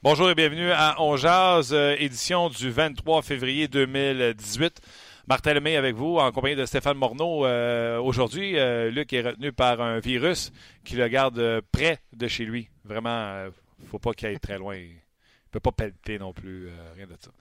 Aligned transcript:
Bonjour 0.00 0.30
et 0.30 0.36
bienvenue 0.36 0.70
à 0.70 0.94
On 1.02 1.16
Jazz, 1.16 1.72
euh, 1.72 1.96
édition 1.98 2.48
du 2.50 2.70
23 2.70 3.20
février 3.22 3.66
2018. 3.66 4.80
Martin 5.26 5.54
Lemay 5.54 5.74
avec 5.74 5.96
vous, 5.96 6.18
en 6.18 6.30
compagnie 6.30 6.54
de 6.54 6.64
Stéphane 6.66 6.96
Morneau. 6.96 7.44
Euh, 7.44 7.98
Aujourd'hui, 7.98 8.56
euh, 8.60 8.92
Luc 8.92 9.12
est 9.12 9.22
retenu 9.22 9.52
par 9.52 9.80
un 9.80 9.98
virus 9.98 10.52
qui 10.84 10.94
le 10.94 11.08
garde 11.08 11.60
près 11.72 11.98
de 12.12 12.28
chez 12.28 12.44
lui. 12.44 12.70
Vraiment, 12.84 13.46
il 13.80 13.84
ne 13.84 13.88
faut 13.88 13.98
pas 13.98 14.12
qu'il 14.12 14.28
aille 14.28 14.38
très 14.38 14.56
loin. 14.56 14.76
Il 14.76 14.90
ne 14.90 15.50
peut 15.50 15.58
pas 15.58 15.72
pelleter 15.72 16.20
non 16.20 16.32
plus, 16.32 16.68
rien 16.94 17.08
de 17.08 17.16
ça. 17.18 17.32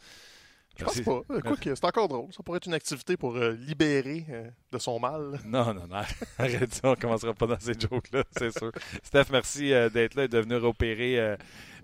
Je 0.78 0.86
pense 0.86 1.02
pas. 1.02 1.22
Écoute, 1.38 1.60
c'est 1.64 1.86
encore 1.86 2.08
drôle. 2.08 2.32
Ça 2.32 2.44
pourrait 2.44 2.58
être 2.58 2.68
une 2.68 2.74
activité 2.74 3.18
pour 3.18 3.36
euh, 3.36 3.54
libérer 3.54 4.26
euh, 4.30 4.50
de 4.72 4.78
son 4.78 5.00
mal. 5.00 5.40
Non, 5.46 5.74
non, 5.74 5.88
non. 5.88 6.02
Arrête 6.38 6.74
ça, 6.74 6.90
on 6.90 6.92
ne 6.92 6.96
commencera 6.96 7.34
pas 7.34 7.48
dans 7.48 7.60
ces 7.60 7.74
jokes-là, 7.74 8.24
c'est 8.38 8.58
sûr. 8.58 8.72
Steph, 9.04 9.26
merci 9.32 9.74
euh, 9.74 9.90
d'être 9.90 10.16
là 10.16 10.26
et 10.26 10.28
de 10.28 10.40
venir 10.40 10.64
opérer 10.64 11.36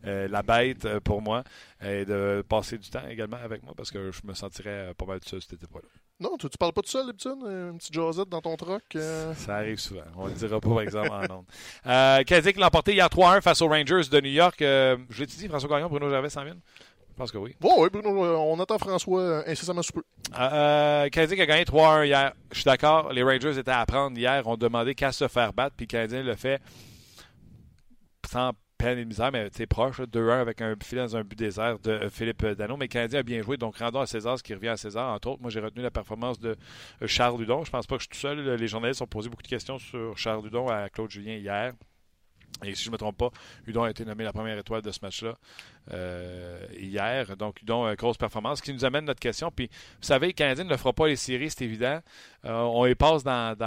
euh, 0.06 0.26
euh, 0.26 0.28
la 0.28 0.44
bête 0.44 0.86
euh, 0.86 1.00
pour 1.00 1.22
moi 1.22 1.44
et 1.82 2.06
de 2.06 2.44
passer 2.48 2.78
du 2.78 2.90
temps 2.90 3.08
également 3.10 3.38
avec 3.44 3.64
moi 3.64 3.74
parce 3.76 3.92
que 3.92 4.12
je 4.12 4.22
me 4.26 4.34
sentirais 4.34 4.90
euh, 4.90 4.94
pas 4.94 5.06
mal 5.06 5.20
seul 5.26 5.42
si 5.42 5.48
tu 5.48 5.58
pas 5.58 5.80
là. 5.80 5.88
Non, 6.20 6.38
tu, 6.38 6.50
tu 6.50 6.58
parles 6.58 6.74
pas 6.74 6.82
tout 6.82 6.90
seul? 6.90 7.12
Euh, 7.46 7.72
Une 7.72 7.78
petite 7.78 7.94
jasette 7.94 8.30
dans 8.30 8.42
ton 8.42 8.56
euh? 8.96 9.34
Ça 9.34 9.56
arrive 9.56 9.80
souvent. 9.80 10.04
On 10.16 10.28
le 10.28 10.34
dira 10.34 10.60
pas, 10.60 10.70
par 10.70 10.82
exemple, 10.82 11.10
en 11.10 11.40
ondes. 11.40 11.46
Euh, 11.88 12.24
l'a 12.58 12.68
emporté 12.68 12.94
hier 12.94 13.08
3-1 13.08 13.42
face 13.42 13.62
aux 13.62 13.68
Rangers 13.68 14.10
de 14.10 14.22
New 14.22 14.30
York. 14.30 14.62
Euh, 14.62 14.98
je 15.10 15.20
l'ai 15.22 15.26
dit, 15.26 15.48
François 15.48 15.70
Gagnon, 15.70 15.90
Bruno 15.90 16.10
Gervais 16.10 16.30
s'en 16.30 16.44
viennent? 16.44 16.62
Je 17.10 17.16
pense 17.18 17.32
que 17.32 17.38
oui. 17.38 17.56
Bon, 17.60 17.84
oui, 17.84 17.90
Bruno, 17.92 18.26
euh, 18.26 18.36
on 18.36 18.60
attend 18.60 18.78
François 18.78 19.22
euh, 19.22 19.44
incessamment 19.46 19.82
sous 19.82 19.94
peu. 19.94 20.04
Euh, 20.40 21.10
Canadien 21.10 21.44
a 21.44 21.46
gagné 21.46 21.64
3-1 21.64 22.06
hier. 22.06 22.34
Je 22.52 22.56
suis 22.56 22.66
d'accord. 22.66 23.12
Les 23.12 23.22
Rangers 23.22 23.58
étaient 23.58 23.72
à 23.72 23.86
prendre 23.86 24.18
hier. 24.18 24.42
On 24.48 24.56
demandé 24.56 24.96
qu'à 24.96 25.12
se 25.12 25.28
faire 25.28 25.54
battre. 25.54 25.76
Puis 25.76 25.86
le 25.86 25.92
Canadien 25.92 26.24
le 26.24 26.36
fait 26.36 26.62
sans 28.32 28.52
peine 28.84 29.00
et 29.00 29.32
mais 29.32 29.50
c'est 29.52 29.66
proche. 29.66 30.00
là, 30.00 30.06
2-1 30.06 30.42
avec 30.42 30.62
un 30.62 30.76
filet 30.84 31.02
dans 31.02 31.16
un 31.16 31.24
but 31.24 31.38
désert 31.38 31.80
de 31.80 31.92
euh, 31.92 32.10
Philippe 32.10 32.46
Dano. 32.46 32.76
Mais 32.78 32.88
Canadien 32.88 33.20
a 33.20 33.24
bien 33.24 33.42
joué. 33.42 33.58
Donc 33.58 33.78
rendons 33.78 34.02
à 34.02 34.06
César 34.06 34.38
ce 34.38 34.44
qui 34.44 34.54
revient 34.54 34.70
à 34.70 34.78
César. 34.78 35.14
Entre 35.14 35.30
autres, 35.30 35.42
moi 35.42 35.50
j'ai 35.50 35.60
retenu 35.60 35.82
la 35.82 35.92
performance 35.92 36.40
de 36.40 36.58
euh, 37.02 37.08
Charles 37.08 37.38
Dudon. 37.38 37.64
Je 37.64 37.72
pense 37.72 37.88
pas 37.88 37.96
que 37.96 38.04
je 38.04 38.08
suis 38.08 38.16
tout 38.16 38.20
seul. 38.20 38.56
Les 38.56 38.68
journalistes 38.68 39.02
ont 39.02 39.08
posé 39.08 39.30
beaucoup 39.30 39.44
de 39.44 39.48
questions 39.48 39.80
sur 39.80 40.18
Charles 40.18 40.44
Dudon 40.44 40.68
à 40.68 40.90
Claude 40.90 41.10
Julien 41.10 41.36
hier. 41.36 41.74
Et 42.64 42.76
si 42.76 42.84
je 42.84 42.90
ne 42.90 42.94
me 42.94 42.98
trompe 42.98 43.18
pas, 43.18 43.30
Udon 43.66 43.84
a 43.84 43.90
été 43.90 44.06
nommé 44.06 44.24
la 44.24 44.32
première 44.32 44.58
étoile 44.58 44.82
de 44.82 44.92
ce 44.92 45.00
match-là 45.02 45.36
euh, 45.92 46.66
hier. 46.78 47.36
Donc, 47.36 47.62
Udon, 47.62 47.86
euh, 47.88 47.96
grosse 47.96 48.18
performance. 48.18 48.60
Ce 48.60 48.64
qui 48.64 48.74
nous 48.74 48.86
amène 48.86 49.06
notre 49.06 49.20
question. 49.20 49.52
Puis, 49.52 49.68
vous 49.68 50.08
savez, 50.08 50.34
Canadien 50.34 50.64
ne 50.64 50.78
fera 50.78 50.94
pas 50.94 51.08
les 51.08 51.16
séries, 51.16 51.50
c'est 51.50 51.66
évident. 51.66 52.00
Euh, 52.46 52.54
on 52.54 52.86
les 52.86 52.96
passe 52.96 53.24
dans, 53.24 53.58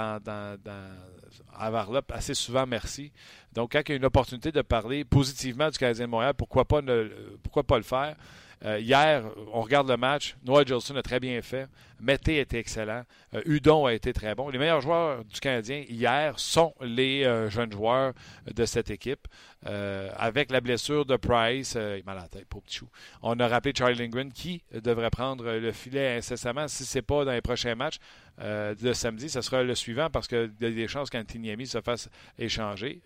à 1.56 1.70
Varlop 1.70 2.10
assez 2.12 2.34
souvent, 2.34 2.66
merci. 2.66 3.12
Donc, 3.52 3.72
quand 3.72 3.80
il 3.86 3.90
y 3.90 3.92
a 3.92 3.96
une 3.96 4.04
opportunité 4.04 4.52
de 4.52 4.62
parler 4.62 5.04
positivement 5.04 5.70
du 5.70 5.78
Canadien 5.78 6.06
de 6.06 6.10
Montréal, 6.10 6.34
pourquoi 6.34 6.64
pas, 6.64 6.80
pas 6.82 7.76
le 7.76 7.82
faire? 7.82 8.16
Euh, 8.64 8.78
hier, 8.78 9.24
on 9.52 9.60
regarde 9.60 9.88
le 9.88 9.96
match. 9.96 10.36
Noah 10.44 10.64
Jolson 10.64 10.96
a 10.96 11.02
très 11.02 11.20
bien 11.20 11.40
fait. 11.42 11.68
Mété 12.00 12.40
était 12.40 12.58
excellent. 12.58 13.02
Euh, 13.34 13.42
Udon 13.46 13.86
a 13.86 13.94
été 13.94 14.12
très 14.12 14.34
bon. 14.34 14.48
Les 14.48 14.58
meilleurs 14.58 14.80
joueurs 14.80 15.24
du 15.24 15.40
Canadien 15.40 15.84
hier 15.88 16.38
sont 16.38 16.74
les 16.80 17.24
euh, 17.24 17.48
jeunes 17.48 17.72
joueurs 17.72 18.12
de 18.52 18.64
cette 18.66 18.90
équipe. 18.90 19.26
Euh, 19.66 20.10
avec 20.16 20.50
la 20.50 20.60
blessure 20.60 21.06
de 21.06 21.16
Price, 21.16 21.74
euh, 21.76 21.98
il 21.98 22.04
m'a 22.04 22.14
la 22.14 22.28
tête, 22.28 22.44
pauvre 22.46 22.64
petit 22.64 22.76
chou. 22.76 22.88
On 23.22 23.40
a 23.40 23.48
rappelé 23.48 23.72
Charlie 23.76 23.98
Lindgren 23.98 24.32
qui 24.32 24.62
devrait 24.72 25.10
prendre 25.10 25.50
le 25.50 25.72
filet 25.72 26.16
incessamment. 26.18 26.68
Si 26.68 26.84
ce 26.84 26.98
n'est 26.98 27.02
pas 27.02 27.24
dans 27.24 27.32
les 27.32 27.40
prochains 27.40 27.74
matchs 27.74 27.98
de 28.38 28.92
samedi, 28.92 29.30
ce 29.30 29.40
sera 29.40 29.62
le 29.62 29.74
suivant 29.74 30.10
parce 30.10 30.28
qu'il 30.28 30.52
y 30.60 30.66
a 30.66 30.70
des 30.70 30.88
chances 30.88 31.08
qu'Antiniemi 31.08 31.66
se 31.66 31.80
fasse 31.80 32.10
échanger. 32.38 33.00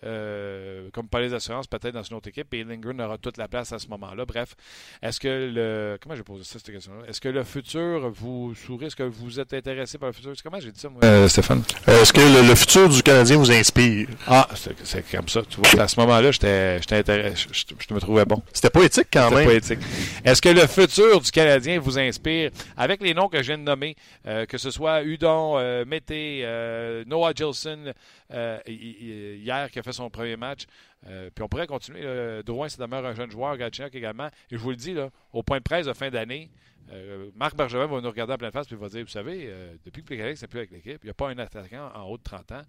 Comme 0.91 1.07
pas 1.07 1.21
les 1.21 1.33
assurances, 1.33 1.67
peut-être 1.67 1.93
dans 1.93 2.03
une 2.03 2.17
autre 2.17 2.27
équipe. 2.27 2.53
Et 2.53 2.65
Lindgren 2.65 2.99
aura 2.99 3.17
toute 3.17 3.37
la 3.37 3.47
place 3.47 3.71
à 3.71 3.79
ce 3.79 3.87
moment-là. 3.87 4.25
Bref, 4.25 4.55
est-ce 5.01 5.21
que 5.21 5.51
le. 5.53 5.97
Comment 6.01 6.15
j'ai 6.15 6.23
posé 6.23 6.43
cette 6.43 6.69
question-là? 6.69 7.07
Est-ce 7.07 7.21
que 7.21 7.29
le 7.29 7.45
futur 7.45 8.11
vous 8.11 8.53
sourit? 8.55 8.80
Est-ce 8.87 8.95
que 8.95 9.03
vous 9.03 9.39
êtes 9.39 9.53
intéressé 9.53 9.97
par 9.97 10.09
le 10.09 10.13
futur? 10.13 10.33
Comment 10.43 10.59
j'ai 10.59 10.71
dit 10.71 10.79
ça, 10.79 10.89
moi? 10.89 10.99
Euh, 11.03 11.27
Stéphane? 11.27 11.63
Euh, 11.87 12.01
Est-ce 12.01 12.11
que 12.13 12.19
le, 12.19 12.47
le 12.47 12.55
futur 12.55 12.89
du 12.89 13.01
Canadien 13.03 13.37
vous 13.37 13.51
inspire? 13.51 14.07
Ah, 14.27 14.47
c'est 14.83 15.03
comme 15.11 15.27
ça. 15.27 15.41
Tu 15.49 15.57
vois, 15.61 15.83
à 15.83 15.87
ce 15.87 15.99
moment-là, 15.99 16.31
j'étais, 16.31 16.79
j'étais 16.79 16.95
intéressé, 16.97 17.47
je, 17.51 17.93
me 17.93 17.99
trouvais 17.99 18.25
bon. 18.25 18.41
C'était 18.53 18.69
poétique 18.69 19.07
quand 19.11 19.29
C'était 19.29 19.35
même. 19.35 19.45
poétique. 19.45 19.79
Est-ce 20.25 20.41
que 20.41 20.49
le 20.49 20.67
futur 20.67 21.21
du 21.21 21.31
Canadien 21.31 21.79
vous 21.79 21.97
inspire? 21.99 22.51
Avec 22.77 23.01
les 23.01 23.13
noms 23.13 23.27
que 23.27 23.37
je 23.37 23.47
viens 23.47 23.57
de 23.57 23.63
nommer, 23.63 23.95
euh, 24.25 24.45
que 24.45 24.57
ce 24.57 24.71
soit 24.71 25.03
Udon, 25.03 25.57
euh, 25.57 25.85
Mété, 25.85 26.41
euh, 26.43 27.03
Noah 27.07 27.33
Gilson, 27.35 27.93
euh, 28.33 28.57
hi- 28.67 28.71
hi- 28.73 29.41
hier 29.43 29.69
qui 29.71 29.79
a 29.79 29.83
fait 29.83 29.91
son 29.93 30.09
premier 30.09 30.37
match, 30.37 30.61
euh, 31.07 31.29
puis 31.33 31.43
on 31.43 31.47
pourrait 31.47 31.67
continuer. 31.67 32.01
là. 32.03 32.43
Drouin, 32.43 32.69
c'est 32.69 32.79
demeure 32.79 33.05
un 33.05 33.13
jeune 33.15 33.31
joueur, 33.31 33.57
Gatchinock 33.57 33.93
également. 33.95 34.27
Et 34.51 34.55
je 34.55 34.57
vous 34.57 34.69
le 34.71 34.75
dis, 34.75 34.93
là, 34.93 35.09
au 35.33 35.43
point 35.43 35.57
de 35.57 35.63
presse 35.63 35.85
de 35.85 35.93
fin 35.93 36.09
d'année, 36.09 36.49
euh, 36.91 37.29
Marc 37.35 37.55
Bergevin 37.55 37.87
va 37.87 38.01
nous 38.01 38.09
regarder 38.09 38.33
en 38.33 38.37
pleine 38.37 38.51
face 38.51 38.71
et 38.71 38.75
va 38.75 38.89
dire, 38.89 39.01
vous 39.01 39.09
savez, 39.09 39.45
euh, 39.47 39.73
depuis 39.85 40.03
que 40.03 40.07
Pécalix 40.07 40.41
n'est 40.41 40.47
plus 40.47 40.59
avec 40.59 40.71
l'équipe, 40.71 40.99
il 41.03 41.05
n'y 41.05 41.11
a 41.11 41.13
pas 41.13 41.29
un 41.29 41.37
attaquant 41.37 41.89
en 41.95 42.03
haut 42.03 42.17
de 42.17 42.23
30 42.23 42.51
ans. 42.51 42.61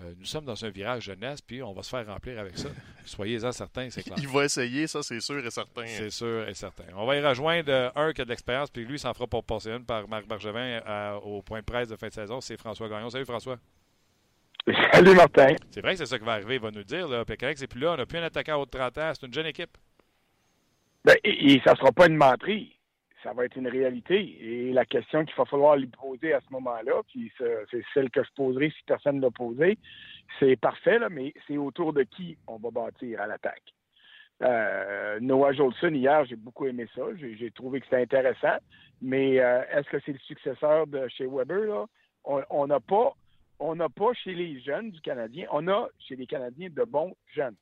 Euh, 0.00 0.12
nous 0.18 0.24
sommes 0.24 0.44
dans 0.44 0.64
un 0.64 0.70
virage 0.70 1.04
jeunesse, 1.04 1.40
puis 1.40 1.62
on 1.62 1.72
va 1.72 1.82
se 1.82 1.90
faire 1.90 2.06
remplir 2.06 2.38
avec 2.38 2.58
ça. 2.58 2.68
Soyez-en 3.04 3.52
certains, 3.52 3.90
c'est 3.90 4.02
clair. 4.02 4.16
Il 4.18 4.28
va 4.28 4.44
essayer, 4.44 4.86
ça 4.86 5.02
c'est 5.02 5.20
sûr 5.20 5.44
et 5.44 5.50
certain. 5.50 5.86
C'est 5.86 6.10
sûr 6.10 6.48
et 6.48 6.54
certain. 6.54 6.84
On 6.96 7.06
va 7.06 7.16
y 7.16 7.24
rejoindre 7.24 7.92
un 7.94 8.12
qui 8.12 8.22
a 8.22 8.24
de 8.24 8.30
l'expérience, 8.30 8.70
puis 8.70 8.84
lui, 8.84 8.96
il 8.96 8.98
s'en 8.98 9.14
fera 9.14 9.26
pour 9.26 9.44
passer 9.44 9.70
une 9.70 9.84
par 9.84 10.08
Marc 10.08 10.26
Bergevin 10.26 10.80
au 11.22 11.42
point 11.42 11.60
de 11.60 11.64
presse 11.64 11.88
de 11.88 11.96
fin 11.96 12.08
de 12.08 12.12
saison. 12.12 12.40
C'est 12.40 12.56
François 12.56 12.88
Gagnon. 12.88 13.10
Salut 13.10 13.24
François. 13.24 13.58
Salut 14.92 15.14
Martin. 15.14 15.54
C'est 15.70 15.80
vrai 15.80 15.92
que 15.92 15.98
c'est 15.98 16.06
ça 16.06 16.18
qui 16.18 16.24
va 16.24 16.32
arriver, 16.32 16.56
il 16.56 16.60
va 16.60 16.70
nous 16.70 16.84
dire. 16.84 17.08
Là. 17.08 17.24
Pécalec, 17.24 17.58
c'est 17.58 17.66
plus 17.66 17.80
là. 17.80 17.92
On 17.92 17.96
n'a 17.96 18.06
plus 18.06 18.18
un 18.18 18.24
attaquant 18.24 18.56
haut 18.56 18.66
de 18.66 18.70
30 18.70 18.98
ans. 18.98 19.12
C'est 19.14 19.26
une 19.26 19.32
jeune 19.32 19.46
équipe. 19.46 19.76
Ben, 21.04 21.16
et, 21.24 21.54
et 21.54 21.62
ça 21.64 21.72
ne 21.72 21.76
sera 21.76 21.92
pas 21.92 22.06
une 22.06 22.16
menterie. 22.16 22.77
Ça 23.22 23.32
va 23.32 23.44
être 23.44 23.56
une 23.56 23.68
réalité. 23.68 24.38
Et 24.40 24.72
la 24.72 24.84
question 24.84 25.24
qu'il 25.24 25.34
va 25.34 25.44
falloir 25.44 25.76
lui 25.76 25.88
poser 25.88 26.32
à 26.32 26.40
ce 26.40 26.52
moment-là, 26.52 27.02
puis 27.08 27.32
c'est 27.38 27.82
celle 27.92 28.10
que 28.10 28.22
je 28.22 28.30
poserai 28.36 28.70
si 28.70 28.82
personne 28.86 29.16
ne 29.16 29.22
l'a 29.22 29.30
posée, 29.30 29.76
c'est 30.38 30.56
parfait, 30.56 30.98
là, 30.98 31.08
mais 31.08 31.34
c'est 31.46 31.56
autour 31.56 31.92
de 31.92 32.04
qui 32.04 32.38
on 32.46 32.56
va 32.58 32.70
bâtir 32.70 33.20
à 33.20 33.26
l'attaque. 33.26 33.74
Euh, 34.42 35.18
Noah 35.20 35.52
Jolson, 35.52 35.92
hier, 35.94 36.24
j'ai 36.26 36.36
beaucoup 36.36 36.66
aimé 36.66 36.86
ça. 36.94 37.02
J'ai 37.16 37.50
trouvé 37.50 37.80
que 37.80 37.86
c'était 37.86 38.02
intéressant. 38.02 38.56
Mais 39.00 39.40
euh, 39.40 39.62
est-ce 39.72 39.88
que 39.88 39.98
c'est 40.04 40.12
le 40.12 40.18
successeur 40.18 40.86
de 40.86 41.08
chez 41.08 41.26
Weber? 41.26 41.66
Là? 41.66 41.86
On 42.50 42.66
n'a 42.66 42.80
pas, 42.80 43.14
on 43.58 43.74
n'a 43.74 43.88
pas 43.88 44.12
chez 44.12 44.34
les 44.34 44.60
jeunes 44.60 44.90
du 44.90 45.00
Canadien, 45.00 45.46
on 45.50 45.66
a 45.68 45.88
chez 45.98 46.16
les 46.16 46.26
Canadiens 46.26 46.68
de 46.70 46.84
bons 46.84 47.16
jeunes. 47.34 47.56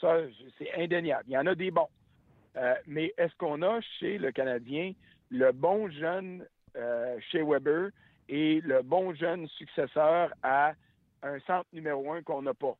Ça, 0.00 0.18
c'est 0.58 0.72
indéniable. 0.74 1.24
Il 1.28 1.32
y 1.32 1.38
en 1.38 1.46
a 1.46 1.54
des 1.54 1.70
bons. 1.70 1.88
Euh, 2.56 2.74
mais 2.86 3.12
est-ce 3.16 3.34
qu'on 3.36 3.62
a 3.62 3.80
chez 3.98 4.18
le 4.18 4.30
Canadien 4.32 4.92
le 5.30 5.52
bon 5.52 5.90
jeune 5.90 6.46
euh, 6.76 7.18
chez 7.30 7.42
Weber 7.42 7.90
et 8.28 8.60
le 8.60 8.82
bon 8.82 9.14
jeune 9.14 9.48
successeur 9.48 10.32
à 10.42 10.74
un 11.22 11.40
centre 11.40 11.68
numéro 11.72 12.12
un 12.12 12.22
qu'on 12.22 12.42
n'a 12.42 12.54
pas? 12.54 12.76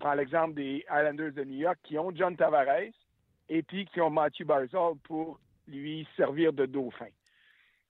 Prends 0.00 0.14
l'exemple 0.14 0.54
des 0.54 0.84
Islanders 0.90 1.32
de 1.32 1.44
New 1.44 1.58
York 1.58 1.78
qui 1.84 1.98
ont 1.98 2.14
John 2.14 2.36
Tavares 2.36 2.92
et 3.48 3.62
puis 3.62 3.86
qui 3.86 4.00
ont 4.00 4.10
Matthew 4.10 4.44
Barzal 4.44 4.94
pour 5.04 5.38
lui 5.68 6.06
servir 6.16 6.52
de 6.52 6.66
dauphin. 6.66 7.08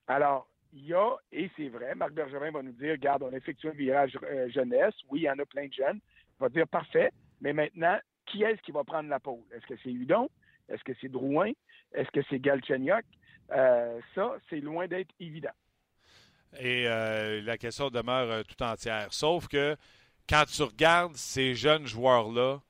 Alors, 0.07 0.47
il 0.73 0.87
y 0.87 0.93
a, 0.93 1.15
et 1.31 1.49
c'est 1.55 1.69
vrai, 1.69 1.93
Marc 1.95 2.13
Bergevin 2.13 2.51
va 2.51 2.63
nous 2.63 2.71
dire, 2.71 2.91
regarde, 2.93 3.23
on 3.23 3.31
effectue 3.31 3.69
un 3.69 3.71
virage 3.71 4.17
euh, 4.23 4.49
jeunesse, 4.49 4.95
oui, 5.09 5.21
il 5.21 5.23
y 5.23 5.29
en 5.29 5.37
a 5.39 5.45
plein 5.45 5.67
de 5.67 5.73
jeunes. 5.73 5.99
Il 6.39 6.41
va 6.41 6.49
dire, 6.49 6.67
parfait, 6.67 7.11
mais 7.41 7.53
maintenant, 7.53 7.97
qui 8.25 8.43
est-ce 8.43 8.61
qui 8.61 8.71
va 8.71 8.83
prendre 8.83 9.09
la 9.09 9.19
pôle? 9.19 9.43
Est-ce 9.53 9.67
que 9.67 9.75
c'est 9.83 9.91
Hudon? 9.91 10.29
Est-ce 10.69 10.83
que 10.83 10.93
c'est 11.01 11.09
Drouin? 11.09 11.51
Est-ce 11.93 12.09
que 12.11 12.21
c'est 12.29 12.39
Galchenyuk? 12.39 13.05
Euh, 13.51 13.99
ça, 14.15 14.35
c'est 14.49 14.59
loin 14.59 14.87
d'être 14.87 15.13
évident. 15.19 15.51
Et 16.59 16.87
euh, 16.87 17.41
la 17.41 17.57
question 17.57 17.89
demeure 17.89 18.29
euh, 18.29 18.43
tout 18.43 18.61
entière. 18.63 19.11
Sauf 19.13 19.47
que 19.47 19.75
quand 20.29 20.43
tu 20.45 20.63
regardes 20.63 21.15
ces 21.15 21.55
jeunes 21.55 21.85
joueurs-là, 21.85 22.61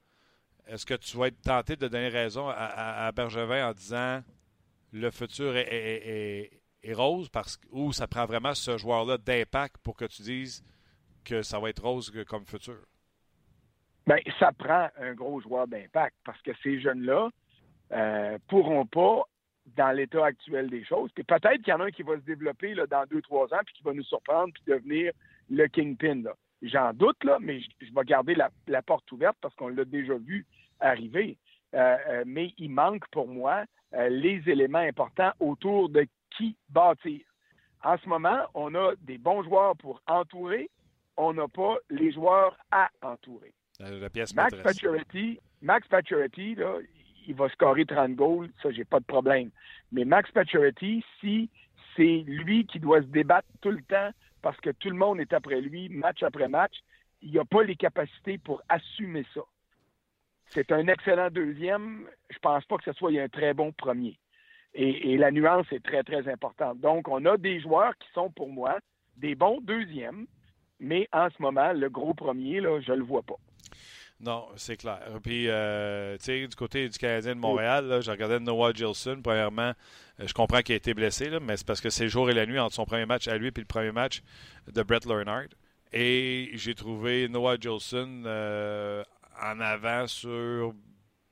est-ce 0.68 0.86
que 0.86 0.94
tu 0.94 1.18
vas 1.18 1.28
être 1.28 1.42
tenté 1.42 1.75
de 1.75 1.88
donner 1.88 2.07
raison 2.07 2.48
à, 2.50 3.12
Bergevin 3.12 3.69
en 3.69 3.74
disant 3.74 4.24
le 4.94 5.12
futur 5.12 5.56
est, 5.57 6.50
rose 6.94 7.30
parce, 7.30 7.60
ou 7.72 7.92
ça 7.92 8.07
prend 8.07 8.25
vraiment 8.25 8.54
ce 8.54 8.78
joueur-là 8.78 9.18
d'impact 9.18 9.78
pour 9.84 9.98
que 9.98 10.06
tu 10.06 10.22
dises 10.22 10.63
que 11.25 11.42
ça 11.42 11.60
va 11.60 11.69
être 11.69 11.84
rose 11.84 12.12
comme 12.28 12.46
futur? 12.46 12.80
Bien, 14.07 14.18
ça 14.39 14.51
prend 14.54 14.89
un 14.98 15.13
gros 15.13 15.42
joueur 15.42 15.68
d'impact 15.68 16.16
parce 16.24 16.42
que 16.42 16.51
ces 16.63 16.80
jeunes-là 16.80 17.30
ne 17.94 18.38
pourront 18.48 18.86
pas 18.86 19.24
dans 19.75 19.92
l'état 19.92 20.25
actuel 20.25 20.69
des 20.69 20.84
choses. 20.84 21.12
Puis 21.13 21.24
peut-être 21.24 21.62
qu'il 21.62 21.69
y 21.69 21.74
en 21.74 21.80
a 21.80 21.86
un 21.86 21.92
qui 21.92 22.04
va 22.04 22.16
se 22.16 22.25
développer 22.25 22.74
là, 22.74 22.86
dans 22.86 23.06
deux, 23.06 23.22
trois 23.22 23.45
ans, 23.54 23.62
puis 23.66 23.75
qui 23.75 23.84
va 23.84 23.94
nous 23.94 24.04
surprendre, 24.04 24.54
puis 24.54 24.63
devenir 24.68 25.12
le 25.50 25.68
kingpin. 25.68 26.24
J'en 26.62 26.94
doute, 26.94 27.24
là, 27.24 27.38
mais 27.42 27.60
je, 27.60 27.94
vais 27.94 28.06
garder 28.06 28.36
la, 28.36 28.81
porte 28.81 29.12
ouverte 29.12 29.38
parce 29.42 29.56
qu'on 29.56 29.68
l'a 29.68 29.86
déjà 29.86 30.16
vu 30.16 30.45
arriver. 30.80 31.38
Euh, 31.74 31.98
euh, 32.07 32.24
mais 32.25 32.54
il 32.57 32.69
manque 32.69 33.07
pour 33.10 33.28
moi 33.28 33.66
euh, 33.94 34.10
les 34.10 34.42
éléments 34.48 34.80
importants 34.80 35.31
autour 35.39 35.89
de 35.89 36.06
qui 36.38 36.56
bâtir. 36.69 37.22
En 37.84 37.98
ce 37.98 38.07
moment, 38.07 38.39
on 38.54 38.75
a 38.75 38.94
des 39.01 39.18
bons 39.18 39.44
joueurs 39.44 39.75
pour 39.78 40.01
entourer, 40.07 40.69
on 41.18 41.34
n'a 41.34 41.48
pas 41.48 41.78
les 41.89 42.12
joueurs 42.12 42.57
à 42.72 42.89
entourer. 43.01 43.54
Max 44.36 44.56
Pacioretty, 44.63 45.39
Max 45.62 45.88
Pacioretty, 45.88 46.56
là, 46.56 46.78
il 47.28 47.36
va 47.36 47.50
scorer 47.50 47.86
30 47.86 48.16
goals, 48.16 48.50
ça, 48.62 48.72
j'ai 48.72 48.86
pas 48.86 49.00
de 49.00 49.06
problème. 49.06 49.50
Mais 49.92 50.06
Max 50.06 50.31
Pacioretty, 50.31 51.04
si 51.20 51.50
c'est 51.96 52.24
lui 52.25 52.66
qui 52.66 52.80
doit 52.80 53.02
se 53.02 53.08
débattre 53.08 53.48
tout 53.62 53.72
le 53.72 53.81
temps 53.84 54.10
parce 54.42 54.60
que 54.60 54.72
tout 54.72 54.90
le 54.90 54.96
monde 54.96 55.20
est 55.20 55.34
après 55.34 55.62
lui, 55.62 55.90
match 55.90 56.22
après 56.24 56.48
match, 56.48 56.74
il 57.22 57.34
n'a 57.34 57.46
pas 57.46 57.64
les 57.64 57.75
capacités 57.75 58.38
pour 58.38 58.62
assumer 58.70 59.25
ça. 59.34 59.42
C'est 60.48 60.72
un 60.72 60.88
excellent 60.88 61.30
deuxième. 61.31 62.08
Je 62.30 62.38
pense 62.40 62.66
pas 62.66 62.78
que 62.78 62.84
ce 62.84 62.94
soit 62.94 63.12
un 63.20 63.30
très 63.30 63.54
bon 63.54 63.72
premier. 63.72 64.20
Et, 64.75 65.18
la 65.18 65.31
nuance 65.31 65.68
est 65.72 65.84
très, 65.84 66.04
très 66.04 66.28
importante. 66.28 66.80
Donc, 66.80 67.08
on 67.08 67.24
a 67.25 67.38
des 67.38 67.60
joueurs 67.60 67.96
qui 67.98 68.08
sont 68.14 68.31
pour 68.31 68.50
moi 68.50 68.80
des 69.18 69.36
bons 69.36 69.62
deuxièmes, 69.62 70.25
mais 70.80 71.08
en 71.14 71.30
ce 71.30 71.42
moment, 71.42 71.74
le 71.74 71.90
gros 71.90 72.16
premier, 72.16 72.60
là, 72.60 72.81
je 72.81 72.92
le 72.92 73.04
vois 73.04 73.22
pas. 73.22 73.38
Non, 74.24 74.48
c'est 74.56 74.78
clair. 74.78 75.02
Puis, 75.22 75.50
euh, 75.50 76.18
tu 76.18 76.25
sais, 76.25 76.48
du 76.48 76.56
côté 76.56 76.88
du 76.88 76.98
Canadien 76.98 77.36
de 77.36 77.42
Montréal, 77.42 77.88
là, 77.88 78.00
je 78.00 78.10
regardais 78.10 78.40
Noah 78.40 78.72
Gilson. 78.72 79.20
Premièrement, 79.22 79.74
euh, 80.22 80.28
je 80.28 80.34
comprends 80.34 80.62
qu'il 80.62 80.74
a 80.74 80.78
été 80.78 80.94
blessé, 80.94 81.30
là, 81.30 81.42
mais 81.42 81.58
c'est 81.58 81.68
parce 81.68 81.81
que 81.81 81.90
c'est 81.90 82.04
le 82.04 82.10
jour 82.10 82.30
et 82.30 82.34
la 82.34 82.46
nuit 82.46 82.58
entre 82.58 82.74
son 82.74 82.86
premier 82.86 83.06
match 83.06 83.28
à 83.28 83.38
lui 83.38 83.48
et 83.48 83.52
le 83.54 83.66
premier 83.66 83.92
match 83.92 84.22
de 84.72 84.81
Brett 84.81 85.06
Leonard. 85.06 85.48
Et 85.92 86.52
j'ai 86.54 86.74
trouvé 86.74 87.28
Noah 87.28 87.58
Gilson 87.60 88.24
euh, 88.25 89.04
en 89.42 89.60
avant 89.60 90.08
sur 90.08 90.74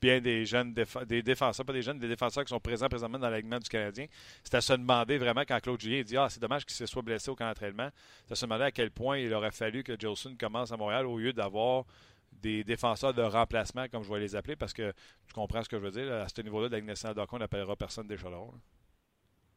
bien 0.01 0.19
des 0.19 0.45
jeunes 0.45 0.73
des 0.73 1.21
défenseurs, 1.21 1.65
pas 1.65 1.73
des 1.73 1.83
jeunes, 1.83 1.99
des 1.99 2.07
défenseurs 2.07 2.43
qui 2.43 2.49
sont 2.49 2.59
présents 2.59 2.89
présentement 2.89 3.19
dans 3.19 3.29
l'alignement 3.29 3.59
du 3.59 3.69
Canadien. 3.69 4.07
C'est 4.43 4.55
à 4.55 4.61
se 4.61 4.73
demander 4.73 5.17
vraiment 5.17 5.41
quand 5.47 5.59
Claude 5.61 5.79
Julien 5.79 6.01
dit 6.01 6.17
Ah, 6.17 6.27
c'est 6.29 6.41
dommage 6.41 6.65
qu'il 6.65 6.75
se 6.75 6.85
soit 6.87 7.03
blessé 7.03 7.29
au 7.29 7.35
camp 7.35 7.47
d'entraînement. 7.47 7.89
C'est 8.25 8.33
à 8.33 8.35
se 8.35 8.45
demander 8.45 8.65
à 8.65 8.71
quel 8.71 8.91
point 8.91 9.17
il 9.19 9.33
aurait 9.33 9.51
fallu 9.51 9.83
que 9.83 9.97
Gilson 9.97 10.35
commence 10.37 10.71
à 10.71 10.77
Montréal 10.77 11.05
au 11.05 11.17
lieu 11.19 11.31
d'avoir 11.31 11.85
des 12.31 12.63
défenseurs 12.63 13.13
de 13.13 13.21
remplacement, 13.21 13.87
comme 13.91 14.03
je 14.03 14.11
vais 14.11 14.19
les 14.19 14.35
appeler, 14.35 14.55
parce 14.55 14.73
que 14.73 14.91
tu 15.27 15.33
comprends 15.33 15.61
ce 15.61 15.69
que 15.69 15.77
je 15.77 15.83
veux 15.83 15.91
dire. 15.91 16.11
À 16.11 16.27
ce 16.27 16.41
niveau-là, 16.41 16.69
d'Agnestin 16.69 17.13
Docon, 17.13 17.37
on 17.37 17.39
n'appellera 17.39 17.75
personne 17.75 18.07
des 18.07 18.17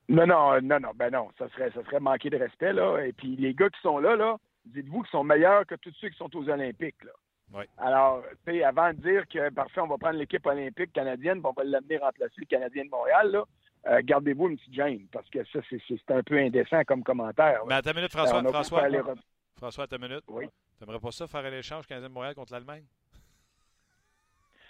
Non, 0.09 0.27
non, 0.27 0.61
non, 0.61 0.81
non, 0.81 0.91
ben 0.95 1.11
non, 1.11 1.29
ça 1.39 1.49
serait, 1.51 1.71
ça 1.71 1.83
serait 1.85 2.01
manquer 2.01 2.31
de 2.31 2.37
respect, 2.37 2.73
là. 2.73 2.99
Et 2.99 3.13
puis 3.13 3.37
les 3.37 3.55
gars 3.55 3.71
qui 3.71 3.81
sont 3.81 3.99
là, 3.99 4.17
là, 4.17 4.37
dites-vous 4.67 5.03
qu'ils 5.03 5.11
sont 5.11 5.25
meilleurs 5.25 5.67
que 5.67 5.75
tous 5.77 5.95
ceux 6.01 6.09
qui 6.09 6.17
sont 6.17 6.35
aux 6.37 6.49
Olympiques, 6.49 7.03
là. 7.05 7.13
Oui. 7.53 7.65
Alors, 7.79 8.25
tu 8.47 8.53
sais, 8.53 8.65
avant 8.65 8.93
de 8.93 9.01
dire 9.01 9.29
que 9.29 9.51
parfait, 9.51 9.81
on 9.81 9.87
va 9.87 9.99
prendre 9.99 10.19
l'équipe 10.19 10.45
olympique 10.45 10.93
canadienne, 10.93 11.41
on 11.45 11.53
va 11.53 11.63
l'amener 11.63 11.99
remplacer 11.99 12.35
le 12.39 12.47
Canadien 12.47 12.85
de 12.85 12.91
Montréal, 12.91 13.31
là, 13.31 13.45
euh, 13.87 14.01
gardez-vous 14.03 14.49
une 14.49 14.57
petite 14.57 14.75
gêne, 14.75 15.07
parce 15.13 15.29
que 15.31 15.45
ça, 15.53 15.61
c'est 15.71 16.11
un 16.11 16.23
peu 16.23 16.39
indécent 16.39 16.83
comme 16.85 17.05
commentaire. 17.05 17.61
Mais 17.67 17.75
à 17.75 17.83
ta 17.83 17.93
minute, 17.93 18.11
François, 18.11 18.43
François, 18.43 18.89
François, 19.57 19.85
à 19.85 19.87
ta 19.87 19.99
minute. 19.99 20.25
Oui. 20.29 20.47
T'aimerais 20.79 21.01
pas 21.01 21.11
ça 21.13 21.27
faire 21.27 21.45
un 21.45 21.53
échange 21.53 21.87
Canadien 21.87 22.09
de 22.09 22.15
Montréal 22.15 22.35
contre 22.35 22.53
l'Allemagne? 22.53 22.85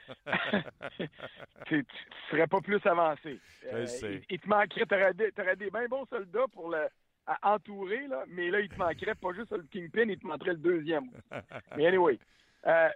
tu, 1.66 1.84
serais 2.30 2.46
pas 2.46 2.60
plus 2.60 2.84
avancé. 2.86 3.40
Euh, 3.72 3.86
il, 4.28 4.38
te 4.38 4.48
manquerait, 4.48 4.86
t'aurais 4.86 5.14
des, 5.14 5.32
aurais 5.38 5.56
des 5.56 5.70
bien 5.70 5.86
bons 5.88 6.04
soldats 6.06 6.46
pour 6.52 6.68
le 6.70 6.88
à 7.26 7.54
entourer, 7.54 8.06
là, 8.06 8.24
mais 8.28 8.50
là, 8.50 8.60
il 8.60 8.68
te 8.68 8.76
manquerait 8.76 9.14
pas 9.14 9.32
juste 9.32 9.50
le 9.52 9.62
Kingpin, 9.62 10.10
il 10.10 10.18
te 10.18 10.26
manquerait 10.26 10.52
le 10.52 10.58
deuxième. 10.58 11.04
mais 11.76 11.86
anyway, 11.86 12.18
euh, 12.66 12.90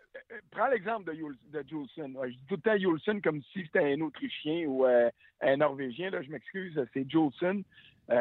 prends 0.50 0.66
l'exemple 0.66 1.04
de, 1.04 1.14
je 1.14 2.28
dis 2.28 2.46
tout 2.46 2.56
le 2.56 2.60
temps 2.60 2.76
Juleson 2.76 3.20
comme 3.22 3.40
si 3.54 3.62
c'était 3.64 3.94
un 3.94 4.02
Autrichien 4.02 4.66
ou 4.66 4.84
euh, 4.84 5.08
un 5.40 5.56
Norvégien. 5.56 6.10
Là, 6.10 6.20
je 6.20 6.30
m'excuse, 6.30 6.78
c'est 6.92 7.10
Juleson. 7.10 7.62
il 8.10 8.14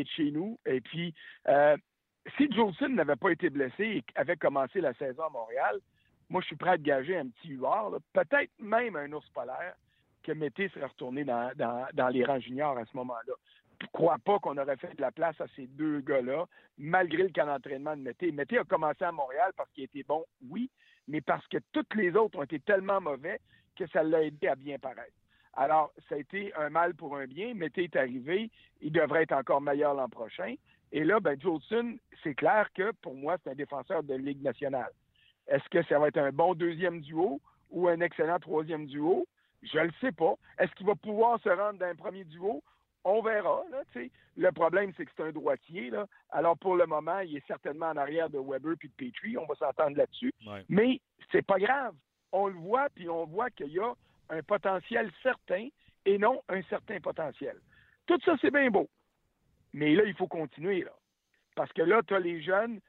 est 0.00 0.04
de 0.04 0.08
chez 0.08 0.30
nous. 0.30 0.56
Et 0.66 0.80
puis, 0.80 1.14
si 2.36 2.50
Jolson 2.52 2.88
n'avait 2.90 3.16
pas 3.16 3.30
été 3.30 3.50
blessé 3.50 3.84
et 3.84 4.04
avait 4.14 4.36
commencé 4.36 4.80
la 4.80 4.94
saison 4.94 5.24
à 5.24 5.30
Montréal, 5.30 5.80
moi, 6.28 6.40
je 6.40 6.46
suis 6.46 6.56
prêt 6.56 6.70
à 6.70 6.78
gager 6.78 7.16
un 7.16 7.28
petit 7.28 7.48
huard, 7.48 7.92
peut-être 8.12 8.52
même 8.60 8.94
un 8.96 9.12
ours 9.12 9.28
polaire, 9.30 9.74
que 10.22 10.32
Mété 10.32 10.68
serait 10.68 10.86
retourné 10.86 11.24
dans, 11.24 12.10
les 12.12 12.24
rangs 12.24 12.38
juniors 12.38 12.78
à 12.78 12.84
ce 12.84 12.96
moment-là. 12.96 13.34
Je 13.80 13.86
ne 13.86 13.90
crois 13.92 14.18
pas 14.18 14.38
qu'on 14.38 14.58
aurait 14.58 14.76
fait 14.76 14.94
de 14.94 15.00
la 15.00 15.10
place 15.10 15.40
à 15.40 15.46
ces 15.56 15.66
deux 15.66 16.00
gars-là, 16.00 16.44
malgré 16.78 17.22
le 17.24 17.30
camp 17.30 17.46
d'entraînement 17.46 17.96
de 17.96 18.02
Mété. 18.02 18.30
Mété 18.30 18.58
a 18.58 18.64
commencé 18.64 19.02
à 19.02 19.10
Montréal 19.10 19.52
parce 19.56 19.70
qu'il 19.70 19.84
était 19.84 20.02
bon, 20.02 20.24
oui, 20.48 20.70
mais 21.08 21.20
parce 21.20 21.46
que 21.48 21.58
toutes 21.72 21.94
les 21.94 22.14
autres 22.14 22.38
ont 22.38 22.44
été 22.44 22.60
tellement 22.60 23.00
mauvais 23.00 23.40
que 23.74 23.86
ça 23.88 24.02
l'a 24.02 24.22
aidé 24.22 24.48
à 24.48 24.54
bien 24.54 24.78
paraître. 24.78 25.14
Alors, 25.54 25.92
ça 26.08 26.14
a 26.14 26.18
été 26.18 26.54
un 26.54 26.70
mal 26.70 26.94
pour 26.94 27.16
un 27.16 27.26
bien. 27.26 27.54
Mété 27.54 27.84
est 27.84 27.96
arrivé. 27.96 28.50
Il 28.80 28.92
devrait 28.92 29.24
être 29.24 29.32
encore 29.32 29.60
meilleur 29.60 29.94
l'an 29.94 30.08
prochain. 30.08 30.54
Et 30.92 31.04
là, 31.04 31.20
ben, 31.20 31.40
Jolson, 31.40 31.96
c'est 32.22 32.34
clair 32.34 32.68
que 32.74 32.92
pour 33.02 33.14
moi, 33.14 33.36
c'est 33.42 33.50
un 33.50 33.54
défenseur 33.54 34.02
de 34.02 34.14
Ligue 34.14 34.42
nationale. 34.42 34.90
Est-ce 35.46 35.68
que 35.68 35.82
ça 35.84 35.98
va 35.98 36.08
être 36.08 36.18
un 36.18 36.32
bon 36.32 36.54
deuxième 36.54 37.00
duo 37.00 37.40
ou 37.70 37.88
un 37.88 38.00
excellent 38.00 38.38
troisième 38.38 38.86
duo? 38.86 39.26
Je 39.62 39.78
ne 39.78 39.84
le 39.84 39.92
sais 40.00 40.12
pas. 40.12 40.34
Est-ce 40.58 40.72
qu'il 40.74 40.86
va 40.86 40.94
pouvoir 40.94 41.40
se 41.40 41.48
rendre 41.48 41.78
dans 41.78 41.86
un 41.86 41.94
premier 41.94 42.24
duo? 42.24 42.62
On 43.04 43.22
verra. 43.22 43.62
Là, 43.70 43.82
le 44.36 44.52
problème, 44.52 44.92
c'est 44.96 45.04
que 45.04 45.10
c'est 45.16 45.22
un 45.22 45.32
droitier. 45.32 45.90
Là. 45.90 46.06
Alors, 46.30 46.56
pour 46.58 46.76
le 46.76 46.86
moment, 46.86 47.20
il 47.20 47.36
est 47.36 47.46
certainement 47.46 47.86
en 47.86 47.96
arrière 47.96 48.28
de 48.28 48.38
Weber 48.38 48.74
puis 48.78 48.88
de 48.88 48.94
Petrie. 48.94 49.38
On 49.38 49.46
va 49.46 49.54
s'entendre 49.54 49.96
là-dessus. 49.96 50.32
Mais 50.68 51.00
c'est 51.32 51.44
pas 51.44 51.58
grave. 51.58 51.94
On 52.32 52.46
le 52.46 52.54
voit, 52.54 52.88
puis 52.94 53.08
on 53.08 53.26
voit 53.26 53.50
qu'il 53.50 53.72
y 53.72 53.78
a 53.78 53.92
un 54.28 54.42
potentiel 54.42 55.10
certain 55.22 55.68
et 56.04 56.18
non 56.18 56.42
un 56.48 56.62
certain 56.62 57.00
potentiel. 57.00 57.56
Tout 58.06 58.18
ça, 58.24 58.36
c'est 58.40 58.52
bien 58.52 58.70
beau. 58.70 58.88
Mais 59.72 59.94
là, 59.94 60.04
il 60.04 60.14
faut 60.14 60.26
continuer. 60.26 60.82
Là. 60.82 60.92
Parce 61.54 61.72
que 61.72 61.82
là, 61.82 62.02
tu 62.02 62.14
as 62.14 62.20
les 62.20 62.42
jeunes 62.42 62.80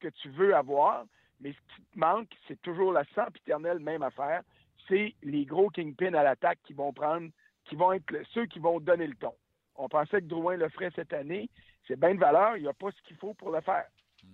que 0.00 0.08
tu 0.08 0.28
veux 0.30 0.54
avoir, 0.54 1.04
mais 1.40 1.52
ce 1.52 1.74
qui 1.74 1.82
te 1.82 1.98
manque, 1.98 2.28
c'est 2.48 2.60
toujours 2.62 2.92
la 2.92 3.04
sempiternelle 3.14 3.78
même 3.78 4.02
affaire. 4.02 4.42
C'est 4.88 5.14
les 5.22 5.44
gros 5.44 5.70
kingpins 5.70 6.14
à 6.14 6.22
l'attaque 6.22 6.58
qui 6.64 6.72
vont 6.72 6.92
prendre, 6.92 7.28
qui 7.64 7.76
vont 7.76 7.92
être 7.92 8.12
ceux 8.32 8.46
qui 8.46 8.58
vont 8.58 8.80
donner 8.80 9.06
le 9.06 9.14
ton. 9.14 9.34
On 9.74 9.88
pensait 9.88 10.20
que 10.20 10.26
Drouin 10.26 10.56
le 10.56 10.68
ferait 10.68 10.92
cette 10.94 11.12
année. 11.12 11.50
C'est 11.86 11.98
bien 11.98 12.14
de 12.14 12.20
valeur. 12.20 12.56
Il 12.56 12.62
n'y 12.62 12.68
a 12.68 12.74
pas 12.74 12.90
ce 12.90 13.02
qu'il 13.02 13.16
faut 13.16 13.34
pour 13.34 13.50
le 13.50 13.60
faire. 13.60 13.86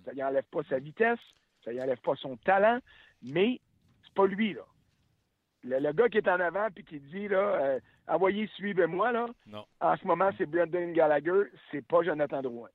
Ça 0.05 0.13
n'enlève 0.13 0.45
pas 0.45 0.63
sa 0.63 0.79
vitesse, 0.79 1.19
ça 1.63 1.73
n'enlève 1.73 1.99
pas 1.99 2.15
son 2.15 2.37
talent, 2.37 2.79
mais 3.21 3.59
c'est 4.03 4.13
pas 4.13 4.25
lui, 4.25 4.53
là. 4.53 4.65
Le, 5.65 5.93
gars 5.93 6.09
qui 6.09 6.17
est 6.17 6.27
en 6.27 6.39
avant 6.41 6.69
puis 6.71 6.83
qui 6.83 6.99
dit 6.99 7.29
là, 7.29 7.37
euh, 7.37 7.79
envoyez, 8.07 8.47
suivez-moi 8.55 9.11
là. 9.11 9.25
Non. 9.47 9.65
En 9.79 9.95
ce 9.97 10.05
moment, 10.05 10.29
c'est 10.37 10.45
Brendan 10.45 10.93
Gallagher, 10.93 11.43
c'est 11.71 11.85
pas 11.85 12.03
Jonathan 12.03 12.41
Drouin. 12.41 12.69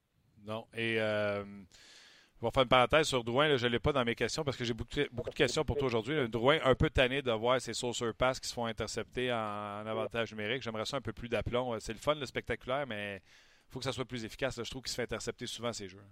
Non. 0.46 0.66
Et 0.74 1.00
euh, 1.00 1.44
je 1.44 2.46
vais 2.46 2.50
faire 2.50 2.62
une 2.62 2.68
parenthèse 2.68 3.06
sur 3.06 3.24
Drouin. 3.24 3.56
je 3.56 3.66
ne 3.66 3.72
l'ai 3.72 3.78
pas 3.78 3.92
dans 3.92 4.04
mes 4.04 4.14
questions 4.14 4.44
parce 4.44 4.56
que 4.56 4.64
j'ai 4.64 4.74
beaucoup, 4.74 5.00
beaucoup, 5.12 5.30
de 5.30 5.34
questions 5.34 5.64
pour 5.64 5.76
toi 5.76 5.86
aujourd'hui. 5.86 6.28
Drouin, 6.28 6.58
un 6.64 6.74
peu 6.74 6.90
tanné 6.90 7.22
de 7.22 7.32
voir 7.32 7.60
ses 7.60 7.74
sauceurs 7.74 8.14
pass 8.14 8.40
qui 8.40 8.48
se 8.48 8.54
font 8.54 8.66
intercepter 8.66 9.32
en, 9.32 9.86
avantage 9.86 10.32
numérique. 10.32 10.62
J'aimerais 10.62 10.84
ça 10.86 10.96
un 10.96 11.02
peu 11.02 11.12
plus 11.12 11.28
d'aplomb. 11.28 11.78
C'est 11.80 11.92
le 11.92 11.98
fun, 11.98 12.14
le 12.14 12.26
spectaculaire, 12.26 12.86
mais 12.86 13.16
il 13.16 13.72
faut 13.72 13.78
que 13.78 13.84
ça 13.84 13.92
soit 13.92 14.04
plus 14.04 14.24
efficace. 14.24 14.62
Je 14.62 14.70
trouve 14.70 14.82
qu'il 14.82 14.90
se 14.90 14.96
fait 14.96 15.02
intercepter 15.02 15.46
souvent 15.46 15.72
ces 15.72 15.88
jeux. 15.88 16.04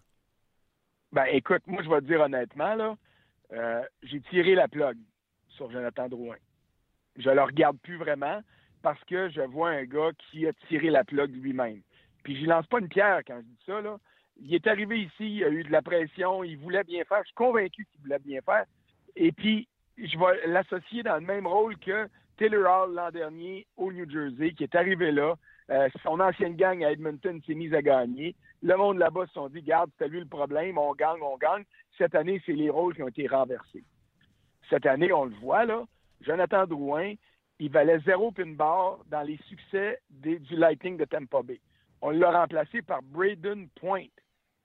Ben 1.13 1.27
écoute, 1.31 1.63
moi 1.67 1.83
je 1.83 1.89
vais 1.89 2.01
te 2.01 2.07
dire 2.07 2.21
honnêtement, 2.21 2.75
là, 2.75 2.97
euh, 3.53 3.83
j'ai 4.03 4.21
tiré 4.23 4.55
la 4.55 4.67
plug 4.67 4.99
sur 5.49 5.71
Jonathan 5.71 6.09
Drouin 6.09 6.37
je 7.19 7.31
le 7.31 7.43
regarde 7.43 7.79
plus 7.79 7.97
vraiment 7.97 8.41
parce 8.83 9.03
que 9.05 9.29
je 9.31 9.41
vois 9.41 9.71
un 9.71 9.85
gars 9.85 10.11
qui 10.19 10.47
a 10.47 10.53
tiré 10.69 10.91
la 10.91 11.05
plug 11.05 11.31
lui-même. 11.35 11.81
puis 12.23 12.41
je 12.41 12.47
lance 12.47 12.67
pas 12.67 12.81
une 12.81 12.89
pierre 12.89 13.23
quand 13.27 13.37
je 13.37 13.47
dis 13.47 13.59
ça, 13.67 13.81
là. 13.81 13.99
Il 14.39 14.55
est 14.55 14.67
arrivé 14.67 15.01
ici, 15.01 15.37
il 15.37 15.45
a 15.45 15.49
eu 15.49 15.63
de 15.65 15.73
la 15.73 15.81
pression, 15.81 16.45
il 16.45 16.59
voulait 16.59 16.85
bien 16.85 17.05
faire. 17.05 17.21
Je 17.21 17.29
suis 17.29 17.35
convaincu 17.35 17.87
qu'il 17.87 18.01
voulait 18.03 18.19
bien 18.19 18.41
faire. 18.43 18.67
Et 19.15 19.33
puis, 19.33 19.67
je 19.97 20.19
vais 20.19 20.47
l'associer 20.47 21.03
dans 21.03 21.15
le 21.15 21.23
même 21.23 21.47
rôle 21.47 21.79
que 21.79 22.07
Taylor 22.37 22.85
Hall 22.85 22.95
l'an 22.95 23.11
dernier 23.11 23.67
au 23.77 23.91
New 23.91 24.09
Jersey, 24.09 24.53
qui 24.53 24.65
est 24.65 24.75
arrivé 24.75 25.11
là. 25.11 25.37
Euh, 25.71 25.89
son 26.03 26.21
ancienne 26.21 26.55
gang 26.55 26.85
à 26.85 26.93
Edmonton 26.93 27.41
s'est 27.47 27.55
mise 27.55 27.75
à 27.75 27.83
gagner. 27.83 28.37
Le 28.63 28.77
monde 28.77 28.99
là-bas 28.99 29.27
se 29.27 29.33
sont 29.33 29.49
dit, 29.49 29.63
garde, 29.63 29.91
c'est 29.99 30.09
lui 30.09 30.21
le 30.21 30.27
problème, 30.27 30.79
on 30.79 30.95
gagne, 30.95 31.21
on 31.23 31.37
gagne. 31.39 31.65
Cette 31.99 32.15
année, 32.15 32.41
c'est 32.47 32.53
les 32.53 32.71
rôles 32.71 32.95
qui 32.95 33.03
ont 33.03 33.09
été 33.09 33.27
renversés. 33.27 33.85
Cette 34.69 34.87
année, 34.87 35.13
on 35.13 35.25
le 35.25 35.35
voit, 35.37 35.65
là. 35.65 35.85
Jonathan 36.21 36.67
Drouin, 36.67 37.15
il 37.59 37.71
valait 37.71 38.01
zéro 38.01 38.31
pin 38.33 38.53
bar 38.55 38.99
dans 39.09 39.23
les 39.23 39.39
succès 39.49 40.01
du 40.11 40.57
Lightning 40.57 40.97
de 40.97 41.05
Tampa 41.05 41.43
Bay. 41.43 41.61
On 42.03 42.11
l'a 42.11 42.31
remplacé 42.31 42.83
par 42.83 43.03
Braden 43.03 43.69
Point, 43.81 44.09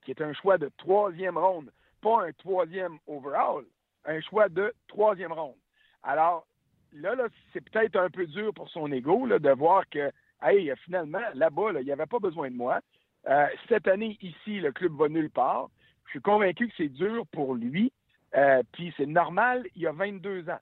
qui 0.03 0.11
est 0.11 0.21
un 0.21 0.33
choix 0.33 0.57
de 0.57 0.69
troisième 0.77 1.37
ronde, 1.37 1.71
pas 2.01 2.25
un 2.25 2.31
troisième 2.33 2.97
overall, 3.07 3.63
un 4.05 4.19
choix 4.21 4.49
de 4.49 4.73
troisième 4.87 5.31
ronde. 5.31 5.55
Alors, 6.03 6.45
là, 6.91 7.15
là 7.15 7.27
c'est 7.53 7.61
peut-être 7.61 7.95
un 7.95 8.09
peu 8.09 8.25
dur 8.27 8.53
pour 8.53 8.69
son 8.69 8.91
ego 8.91 9.27
de 9.27 9.51
voir 9.51 9.87
que, 9.89 10.11
hey, 10.41 10.71
finalement, 10.83 11.21
là-bas, 11.33 11.71
il 11.79 11.85
n'y 11.85 11.91
avait 11.91 12.05
pas 12.05 12.19
besoin 12.19 12.51
de 12.51 12.55
moi. 12.55 12.81
Euh, 13.27 13.47
cette 13.69 13.87
année, 13.87 14.17
ici, 14.21 14.59
le 14.59 14.71
club 14.71 14.93
va 14.93 15.07
nulle 15.07 15.29
part. 15.29 15.69
Je 16.05 16.11
suis 16.11 16.21
convaincu 16.21 16.67
que 16.67 16.73
c'est 16.75 16.89
dur 16.89 17.25
pour 17.31 17.55
lui. 17.55 17.93
Euh, 18.35 18.63
puis 18.71 18.93
c'est 18.97 19.05
normal, 19.05 19.65
il 19.75 19.83
y 19.83 19.87
a 19.87 19.91
22 19.91 20.49
ans. 20.49 20.59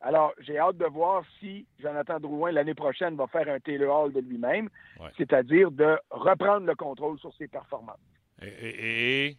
Alors, 0.00 0.32
j'ai 0.38 0.58
hâte 0.58 0.76
de 0.76 0.86
voir 0.86 1.24
si 1.40 1.66
Jonathan 1.80 2.20
Drouin, 2.20 2.52
l'année 2.52 2.74
prochaine, 2.74 3.16
va 3.16 3.26
faire 3.26 3.48
un 3.48 3.58
Taylor 3.58 4.04
Hall 4.04 4.12
de 4.12 4.20
lui-même, 4.20 4.68
c'est-à-dire 5.16 5.70
de 5.70 5.98
reprendre 6.10 6.66
le 6.66 6.74
contrôle 6.76 7.18
sur 7.18 7.34
ses 7.34 7.48
performances. 7.48 7.98
Et, 8.40 9.36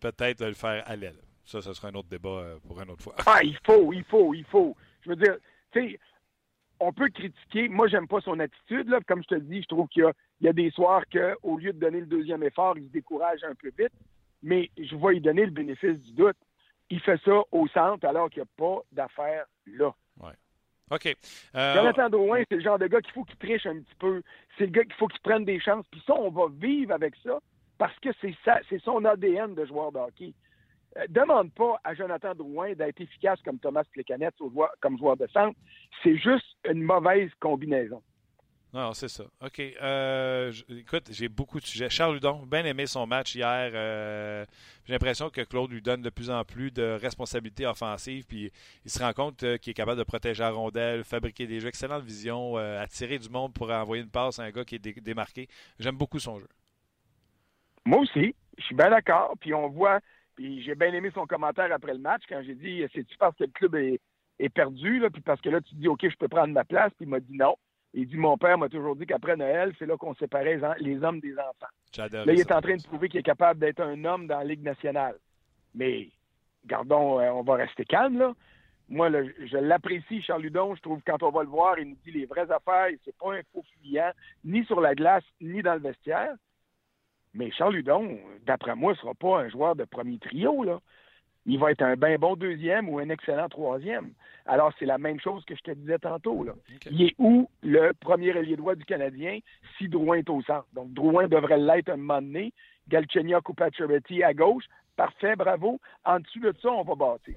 peut-être 0.00 0.44
le 0.46 0.54
faire 0.54 0.82
à 0.86 0.96
l'aile. 0.96 1.18
Ça, 1.44 1.60
ce 1.60 1.74
sera 1.74 1.88
un 1.88 1.94
autre 1.94 2.08
débat 2.08 2.28
euh, 2.28 2.58
pour 2.66 2.80
une 2.80 2.90
autre 2.90 3.02
fois. 3.02 3.14
Ah, 3.26 3.40
il 3.42 3.58
faut, 3.66 3.92
il 3.92 4.04
faut, 4.04 4.32
il 4.32 4.44
faut. 4.44 4.74
Je 5.02 5.10
veux 5.10 5.16
dire, 5.16 5.36
tu 5.72 5.80
sais, 5.80 5.98
on 6.78 6.92
peut 6.92 7.08
critiquer. 7.10 7.68
Moi, 7.68 7.88
j'aime 7.88 8.08
pas 8.08 8.20
son 8.20 8.38
attitude. 8.40 8.88
Là. 8.88 9.00
Comme 9.06 9.22
je 9.22 9.28
te 9.28 9.40
dis, 9.40 9.62
je 9.62 9.68
trouve 9.68 9.88
qu'il 9.88 10.10
y, 10.40 10.48
a, 10.48 10.52
des 10.52 10.70
soirs 10.70 11.02
qu'au 11.12 11.58
lieu 11.58 11.72
de 11.72 11.78
donner 11.78 12.00
le 12.00 12.06
deuxième 12.06 12.42
effort, 12.42 12.78
il 12.78 12.86
se 12.86 12.92
décourage 12.92 13.44
un 13.44 13.54
peu 13.54 13.70
vite. 13.78 13.92
Mais 14.42 14.70
je 14.78 14.96
vais 14.96 15.14
lui 15.14 15.20
donner 15.20 15.44
le 15.44 15.50
bénéfice 15.50 16.00
du 16.00 16.12
doute. 16.12 16.36
Il 16.90 17.00
fait 17.00 17.20
ça 17.24 17.42
au 17.52 17.68
centre 17.68 18.06
alors 18.06 18.28
qu'il 18.28 18.42
n'y 18.42 18.48
a 18.48 18.52
pas 18.56 18.82
d'affaires 18.92 19.46
là. 19.66 19.92
OK. 20.90 21.16
Euh, 21.54 21.74
Jonathan 21.74 22.10
Drouin, 22.10 22.42
c'est 22.48 22.56
le 22.56 22.62
genre 22.62 22.78
de 22.78 22.88
gars 22.88 23.00
qu'il 23.00 23.12
faut 23.12 23.24
qu'il 23.24 23.36
triche 23.36 23.64
un 23.66 23.78
petit 23.78 23.94
peu. 23.98 24.22
C'est 24.58 24.66
le 24.66 24.72
gars 24.72 24.82
qu'il 24.82 24.94
faut 24.94 25.06
qu'il 25.06 25.20
prenne 25.20 25.44
des 25.44 25.60
chances. 25.60 25.86
Puis 25.90 26.02
ça, 26.06 26.14
on 26.14 26.30
va 26.30 26.46
vivre 26.52 26.92
avec 26.92 27.14
ça 27.22 27.38
parce 27.78 27.96
que 28.00 28.10
c'est 28.20 28.34
ça, 28.44 28.58
c'est 28.68 28.82
son 28.82 29.04
ADN 29.04 29.54
de 29.54 29.64
joueur 29.66 29.92
de 29.92 29.98
hockey. 29.98 30.34
Euh, 30.96 31.06
demande 31.08 31.52
pas 31.52 31.80
à 31.84 31.94
Jonathan 31.94 32.34
Drouin 32.34 32.72
d'être 32.74 33.00
efficace 33.00 33.40
comme 33.44 33.60
Thomas 33.60 33.84
Plekanec 33.92 34.34
comme 34.80 34.98
joueur 34.98 35.16
de 35.16 35.28
centre. 35.28 35.56
C'est 36.02 36.16
juste 36.16 36.56
une 36.68 36.82
mauvaise 36.82 37.30
combinaison. 37.38 38.02
Non, 38.72 38.92
c'est 38.92 39.08
ça. 39.08 39.24
OK. 39.44 39.60
Euh, 39.60 40.52
écoute, 40.68 41.08
j'ai 41.10 41.28
beaucoup 41.28 41.58
de 41.58 41.66
sujets. 41.66 41.90
Charles 41.90 42.14
Ludon, 42.14 42.46
bien 42.46 42.64
aimé 42.64 42.86
son 42.86 43.06
match 43.06 43.34
hier. 43.34 43.72
Euh, 43.74 44.44
j'ai 44.84 44.92
l'impression 44.92 45.28
que 45.28 45.40
Claude 45.40 45.72
lui 45.72 45.82
donne 45.82 46.02
de 46.02 46.10
plus 46.10 46.30
en 46.30 46.44
plus 46.44 46.70
de 46.70 46.96
responsabilités 47.00 47.66
offensives. 47.66 48.26
Puis 48.26 48.52
il 48.84 48.90
se 48.90 49.02
rend 49.02 49.12
compte 49.12 49.38
qu'il 49.58 49.70
est 49.70 49.74
capable 49.74 49.98
de 49.98 50.04
protéger 50.04 50.42
la 50.42 50.50
rondelle, 50.50 51.02
fabriquer 51.02 51.48
des 51.48 51.58
jeux, 51.58 51.68
excellente 51.68 52.04
vision, 52.04 52.56
attirer 52.56 53.18
du 53.18 53.28
monde 53.28 53.52
pour 53.52 53.70
envoyer 53.70 54.04
une 54.04 54.10
passe 54.10 54.38
à 54.38 54.44
un 54.44 54.50
gars 54.50 54.64
qui 54.64 54.76
est 54.76 55.00
démarqué. 55.00 55.48
J'aime 55.80 55.96
beaucoup 55.96 56.20
son 56.20 56.38
jeu. 56.38 56.48
Moi 57.84 58.00
aussi. 58.00 58.34
Je 58.58 58.64
suis 58.66 58.74
bien 58.74 58.90
d'accord. 58.90 59.34
Puis 59.40 59.54
on 59.54 59.68
voit 59.68 60.00
puis 60.40 60.62
j'ai 60.62 60.74
bien 60.74 60.92
aimé 60.94 61.10
son 61.12 61.26
commentaire 61.26 61.70
après 61.70 61.92
le 61.92 61.98
match 61.98 62.22
quand 62.26 62.40
j'ai 62.42 62.54
dit 62.54 62.82
c'est-tu 62.94 63.14
parce 63.18 63.36
que 63.36 63.44
le 63.44 63.50
club 63.50 63.74
est, 63.74 64.00
perdu, 64.54 65.02
puis 65.12 65.20
parce 65.20 65.38
que 65.42 65.50
là, 65.50 65.60
tu 65.60 65.74
dis 65.74 65.86
OK, 65.86 66.00
je 66.02 66.16
peux 66.16 66.28
prendre 66.28 66.54
ma 66.54 66.64
place, 66.64 66.92
puis 66.96 67.04
il 67.04 67.10
m'a 67.10 67.20
dit 67.20 67.36
non. 67.36 67.56
Il 67.94 68.06
dit 68.06 68.16
Mon 68.16 68.36
père 68.38 68.58
m'a 68.58 68.68
toujours 68.68 68.96
dit 68.96 69.06
qu'après 69.06 69.36
Noël, 69.36 69.74
c'est 69.78 69.86
là 69.86 69.96
qu'on 69.96 70.14
séparait 70.14 70.60
les 70.78 71.02
hommes 71.02 71.20
des 71.20 71.34
enfants. 71.34 71.72
Là, 71.96 72.32
il 72.32 72.40
est 72.40 72.52
en 72.52 72.60
train 72.60 72.76
de 72.76 72.82
prouver 72.82 73.08
qu'il 73.08 73.20
est 73.20 73.24
capable 73.24 73.60
d'être 73.60 73.80
un 73.80 74.04
homme 74.04 74.26
dans 74.26 74.38
la 74.38 74.44
Ligue 74.44 74.62
nationale. 74.62 75.16
Mais 75.74 76.08
gardons, 76.66 77.20
euh, 77.20 77.30
on 77.30 77.42
va 77.42 77.54
rester 77.54 77.84
calme, 77.84 78.18
là. 78.18 78.34
Moi, 78.88 79.08
je 79.10 79.56
l'apprécie, 79.56 80.20
Charles 80.20 80.42
Ludon. 80.42 80.74
Je 80.74 80.82
trouve 80.82 81.00
que 81.00 81.12
quand 81.12 81.22
on 81.22 81.30
va 81.30 81.44
le 81.44 81.48
voir, 81.48 81.78
il 81.78 81.90
nous 81.90 81.96
dit 82.04 82.10
les 82.10 82.26
vraies 82.26 82.50
affaires. 82.50 82.88
C'est 83.04 83.16
pas 83.16 83.34
un 83.34 83.40
faux 83.52 83.64
fuyant, 83.80 84.10
ni 84.44 84.64
sur 84.64 84.80
la 84.80 84.96
glace, 84.96 85.22
ni 85.40 85.62
dans 85.62 85.74
le 85.74 85.80
vestiaire. 85.80 86.34
Mais 87.32 87.52
Charles 87.52 87.76
Hudon, 87.76 88.18
d'après 88.44 88.74
moi, 88.74 88.92
ne 88.92 88.96
sera 88.96 89.14
pas 89.14 89.42
un 89.42 89.48
joueur 89.48 89.76
de 89.76 89.84
premier 89.84 90.18
trio. 90.18 90.64
Là. 90.64 90.80
Il 91.50 91.58
va 91.58 91.72
être 91.72 91.82
un 91.82 91.96
bien 91.96 92.16
bon 92.16 92.36
deuxième 92.36 92.88
ou 92.88 93.00
un 93.00 93.08
excellent 93.08 93.48
troisième. 93.48 94.12
Alors, 94.46 94.72
c'est 94.78 94.86
la 94.86 94.98
même 94.98 95.18
chose 95.18 95.44
que 95.44 95.56
je 95.56 95.62
te 95.62 95.72
disais 95.72 95.98
tantôt. 95.98 96.44
Là. 96.44 96.52
Il 96.88 97.02
est 97.02 97.14
où 97.18 97.50
le 97.64 97.92
premier 97.92 98.28
ailier 98.28 98.54
droit 98.54 98.76
du 98.76 98.84
Canadien 98.84 99.40
si 99.76 99.88
Drouin 99.88 100.18
est 100.18 100.30
au 100.30 100.40
centre? 100.42 100.68
Donc, 100.74 100.92
Drouin 100.92 101.26
devrait 101.26 101.58
l'être 101.58 101.88
un 101.88 101.96
moment 101.96 102.22
donné. 102.22 102.52
Galchenyuk 102.86 103.48
ou 103.48 103.54
Pacioretty 103.54 104.22
à 104.22 104.32
gauche. 104.32 104.62
Parfait, 104.94 105.34
bravo. 105.34 105.80
En 106.04 106.20
dessous 106.20 106.38
de 106.38 106.54
ça, 106.62 106.70
on 106.70 106.84
va 106.84 106.94
bâtir. 106.94 107.34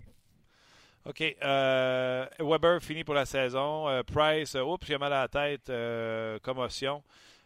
OK. 1.06 1.36
Euh, 1.44 2.28
Weber 2.40 2.84
finit 2.84 3.04
pour 3.04 3.16
la 3.16 3.26
saison. 3.26 3.90
Euh, 3.90 4.04
Price, 4.04 4.54
oups, 4.54 4.88
il 4.90 4.94
a 4.94 5.00
mal 5.00 5.14
à 5.14 5.22
la 5.22 5.28
tête, 5.28 5.72
euh, 5.72 6.38
commotion. 6.44 7.02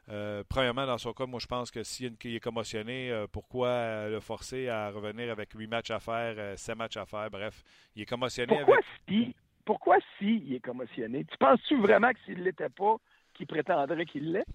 Euh, 0.09 0.43
premièrement, 0.47 0.85
dans 0.85 0.97
son 0.97 1.13
cas, 1.13 1.25
moi, 1.25 1.39
je 1.39 1.47
pense 1.47 1.69
que 1.69 1.83
s'il 1.83 2.15
est 2.23 2.39
commotionné, 2.39 3.11
euh, 3.11 3.27
pourquoi 3.29 4.07
le 4.07 4.19
forcer 4.21 4.69
à 4.69 4.89
revenir 4.89 5.31
avec 5.31 5.51
huit 5.53 5.67
matchs 5.67 5.91
à 5.91 5.99
faire, 5.99 6.57
7 6.57 6.73
euh, 6.73 6.77
matchs 6.77 6.97
à 6.97 7.05
faire? 7.05 7.29
Bref, 7.29 7.61
il 7.95 8.03
est 8.03 8.05
commotionné. 8.05 8.55
Pourquoi 8.55 8.77
si? 9.07 9.35
Pourquoi 9.65 9.97
si 10.17 10.43
il 10.45 10.55
est 10.55 10.59
commotionné? 10.61 11.25
Tu 11.25 11.37
penses-tu 11.37 11.77
vraiment 11.81 12.11
que 12.11 12.19
s'il 12.25 12.39
ne 12.39 12.43
l'était 12.43 12.69
pas, 12.69 12.95
qu'il 13.33 13.47
prétendrait 13.47 14.05
qu'il 14.05 14.31
l'est? 14.31 14.45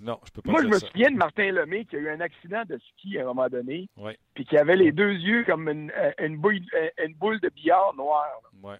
Non, 0.00 0.20
je 0.24 0.30
peux 0.30 0.42
pas 0.42 0.52
Moi, 0.52 0.62
je 0.62 0.68
me 0.68 0.78
souviens 0.78 1.10
de 1.10 1.16
Martin 1.16 1.50
Lemay 1.50 1.84
qui 1.84 1.96
a 1.96 1.98
eu 1.98 2.10
un 2.10 2.20
accident 2.20 2.62
de 2.64 2.78
ski 2.78 3.18
à 3.18 3.22
un 3.22 3.26
moment 3.26 3.48
donné. 3.48 3.88
Oui. 3.96 4.12
Puis 4.34 4.44
qui 4.44 4.56
avait 4.56 4.76
les 4.76 4.92
deux 4.92 5.12
yeux 5.12 5.44
comme 5.44 5.68
une, 5.68 5.92
une, 6.18 6.36
boule, 6.36 6.60
une 7.02 7.14
boule 7.14 7.40
de 7.40 7.48
billard 7.48 7.94
noire. 7.94 8.40
Oui. 8.62 8.74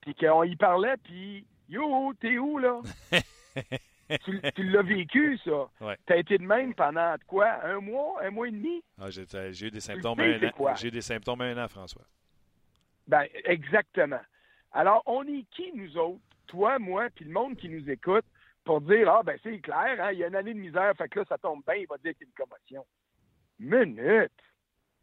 Puis 0.00 0.14
qu'on 0.14 0.42
y 0.42 0.56
parlait, 0.56 0.96
puis 1.02 1.44
Yo, 1.68 2.12
t'es 2.20 2.38
où, 2.38 2.58
là? 2.58 2.80
tu, 4.24 4.62
l'as 4.64 4.82
vécu, 4.82 5.38
ça. 5.44 5.68
Ouais. 5.80 5.96
T'as 6.06 6.16
été 6.16 6.38
de 6.38 6.44
même 6.44 6.74
pendant 6.74 7.14
quoi? 7.26 7.64
Un 7.64 7.80
mois? 7.80 8.22
Un 8.22 8.30
mois 8.30 8.48
et 8.48 8.52
demi? 8.52 8.82
Ah, 9.00 9.08
j'ai 9.10 9.66
eu 9.66 9.70
des 9.70 9.80
symptômes 9.80 10.20
un 10.20 10.42
an. 10.42 10.74
J'ai 10.76 10.90
des 10.90 11.00
symptômes 11.00 11.40
un 11.40 11.64
an, 11.64 11.68
François. 11.68 12.04
Ben, 13.06 13.26
exactement. 13.44 14.20
Alors, 14.72 15.02
on 15.06 15.26
est 15.26 15.44
qui, 15.50 15.72
nous 15.74 15.96
autres? 15.96 16.20
Toi, 16.46 16.78
moi, 16.78 17.08
puis 17.14 17.24
le 17.24 17.32
monde 17.32 17.56
qui 17.56 17.68
nous 17.68 17.88
écoute, 17.88 18.24
pour 18.64 18.80
dire, 18.80 19.08
ah, 19.10 19.22
ben, 19.22 19.38
c'est 19.42 19.58
clair, 19.58 19.96
hein, 20.00 20.12
il 20.12 20.18
y 20.18 20.24
a 20.24 20.28
une 20.28 20.36
année 20.36 20.54
de 20.54 20.58
misère, 20.58 20.92
fait 20.96 21.08
que 21.08 21.20
là, 21.20 21.24
ça 21.28 21.38
tombe 21.38 21.62
bien, 21.66 21.76
il 21.76 21.86
va 21.86 21.96
dire 21.98 22.12
qu'il 22.14 22.26
y 22.26 22.30
a 22.30 22.32
une 22.32 22.46
commotion. 22.46 22.86
Minute! 23.58 24.32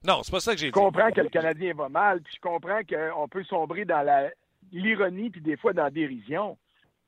Non, 0.03 0.23
c'est 0.23 0.31
pas 0.31 0.39
ça 0.39 0.53
que 0.53 0.59
j'ai 0.59 0.71
dit. 0.71 0.73
Je 0.75 0.79
comprends 0.79 1.11
que 1.11 1.21
le 1.21 1.29
Canadien 1.29 1.73
va 1.73 1.89
mal, 1.89 2.21
puis 2.21 2.33
je 2.35 2.41
comprends 2.41 2.81
qu'on 2.83 3.27
peut 3.27 3.43
sombrer 3.43 3.85
dans 3.85 4.01
la 4.01 4.31
l'ironie, 4.71 5.29
puis 5.29 5.41
des 5.41 5.57
fois 5.57 5.73
dans 5.73 5.83
la 5.83 5.91
dérision. 5.91 6.57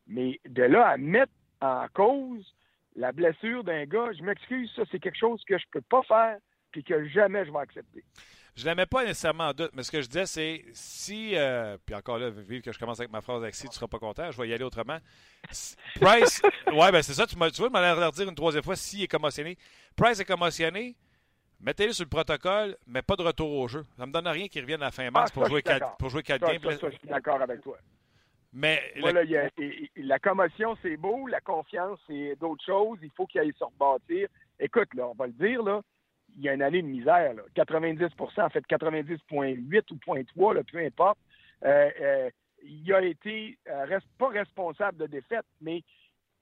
Mais 0.07 0.39
de 0.47 0.63
là 0.63 0.87
à 0.87 0.97
mettre 0.97 1.31
en 1.61 1.85
cause 1.93 2.53
la 2.95 3.11
blessure 3.11 3.63
d'un 3.63 3.85
gars, 3.85 4.11
je 4.17 4.23
m'excuse, 4.23 4.71
ça, 4.75 4.83
c'est 4.91 4.99
quelque 4.99 5.17
chose 5.17 5.43
que 5.47 5.57
je 5.57 5.65
peux 5.71 5.81
pas 5.81 6.03
faire, 6.03 6.37
puis 6.71 6.83
que 6.83 7.07
jamais 7.07 7.45
je 7.45 7.51
vais 7.51 7.59
accepter. 7.59 8.03
Je 8.55 8.63
ne 8.63 8.67
la 8.67 8.75
mets 8.75 8.85
pas 8.85 9.03
nécessairement 9.03 9.47
en 9.47 9.53
doute, 9.53 9.71
mais 9.73 9.81
ce 9.81 9.91
que 9.91 10.01
je 10.01 10.07
disais, 10.07 10.27
c'est 10.27 10.65
si, 10.73 11.35
euh, 11.35 11.75
puis 11.83 11.95
encore 11.95 12.19
là, 12.19 12.29
vu 12.29 12.61
que 12.61 12.71
je 12.71 12.77
commence 12.77 12.99
avec 12.99 13.11
ma 13.11 13.21
phrase 13.21 13.41
avec 13.41 13.55
si 13.55 13.63
tu 13.63 13.69
ne 13.69 13.73
seras 13.73 13.87
pas 13.87 13.97
content, 13.97 14.29
je 14.29 14.39
vais 14.39 14.47
y 14.47 14.53
aller 14.53 14.63
autrement. 14.63 14.99
Price, 15.99 16.41
ouais, 16.67 16.91
ben 16.91 17.01
c'est 17.01 17.13
ça, 17.13 17.25
tu, 17.25 17.33
tu 17.33 17.39
vois, 17.39 17.49
je 17.51 17.63
m'allais 17.71 17.99
leur 17.99 18.11
dire 18.11 18.29
une 18.29 18.35
troisième 18.35 18.63
fois 18.63 18.75
s'il 18.75 19.01
est 19.01 19.07
commotionné. 19.07 19.57
Price 19.95 20.19
est 20.19 20.25
commotionné, 20.25 20.95
Mettez-le 21.63 21.93
sur 21.93 22.03
le 22.03 22.09
protocole, 22.09 22.75
mais 22.85 23.01
pas 23.01 23.15
de 23.15 23.21
retour 23.21 23.49
au 23.57 23.67
jeu. 23.69 23.83
Ça 23.95 24.03
ne 24.03 24.07
me 24.07 24.11
donne 24.11 24.27
rien 24.27 24.47
qu'il 24.47 24.61
revienne 24.61 24.81
à 24.81 24.85
la 24.85 24.91
fin 24.91 25.09
mars 25.09 25.31
ah, 25.31 25.33
pour, 25.33 25.45
jouer 25.47 25.61
quatre, 25.61 25.95
pour 25.95 26.09
jouer 26.09 26.21
games. 26.21 26.39
je 26.41 26.89
suis 26.89 27.07
d'accord 27.07 27.41
avec 27.41 27.61
toi. 27.61 27.77
Mais 28.51 28.81
la 29.95 30.19
commotion, 30.19 30.77
c'est 30.81 30.97
beau. 30.97 31.27
La 31.27 31.39
confiance, 31.39 31.99
c'est 32.05 32.35
d'autres 32.39 32.63
choses. 32.63 32.99
Il 33.01 33.09
faut 33.15 33.25
qu'il 33.25 33.39
aille 33.39 33.53
se 33.57 33.63
rebâtir. 33.63 34.27
Écoute, 34.59 34.93
là, 34.93 35.07
on 35.07 35.13
va 35.13 35.27
le 35.27 35.33
dire, 35.33 35.63
là, 35.63 35.81
il 36.35 36.43
y 36.43 36.49
a 36.49 36.53
une 36.53 36.61
année 36.61 36.81
de 36.81 36.87
misère. 36.87 37.33
Là. 37.33 37.43
90% 37.55 38.41
en 38.41 38.49
fait 38.49 38.63
90,8 38.67 39.83
ou 39.91 39.95
0.3, 39.95 40.63
peu 40.69 40.77
importe. 40.79 41.17
Euh, 41.63 41.89
euh, 42.01 42.29
il 42.65 42.93
a 42.93 43.01
été 43.01 43.57
euh, 43.69 43.99
pas 44.19 44.27
responsable 44.27 44.97
de 44.97 45.07
défaite, 45.07 45.45
mais 45.61 45.81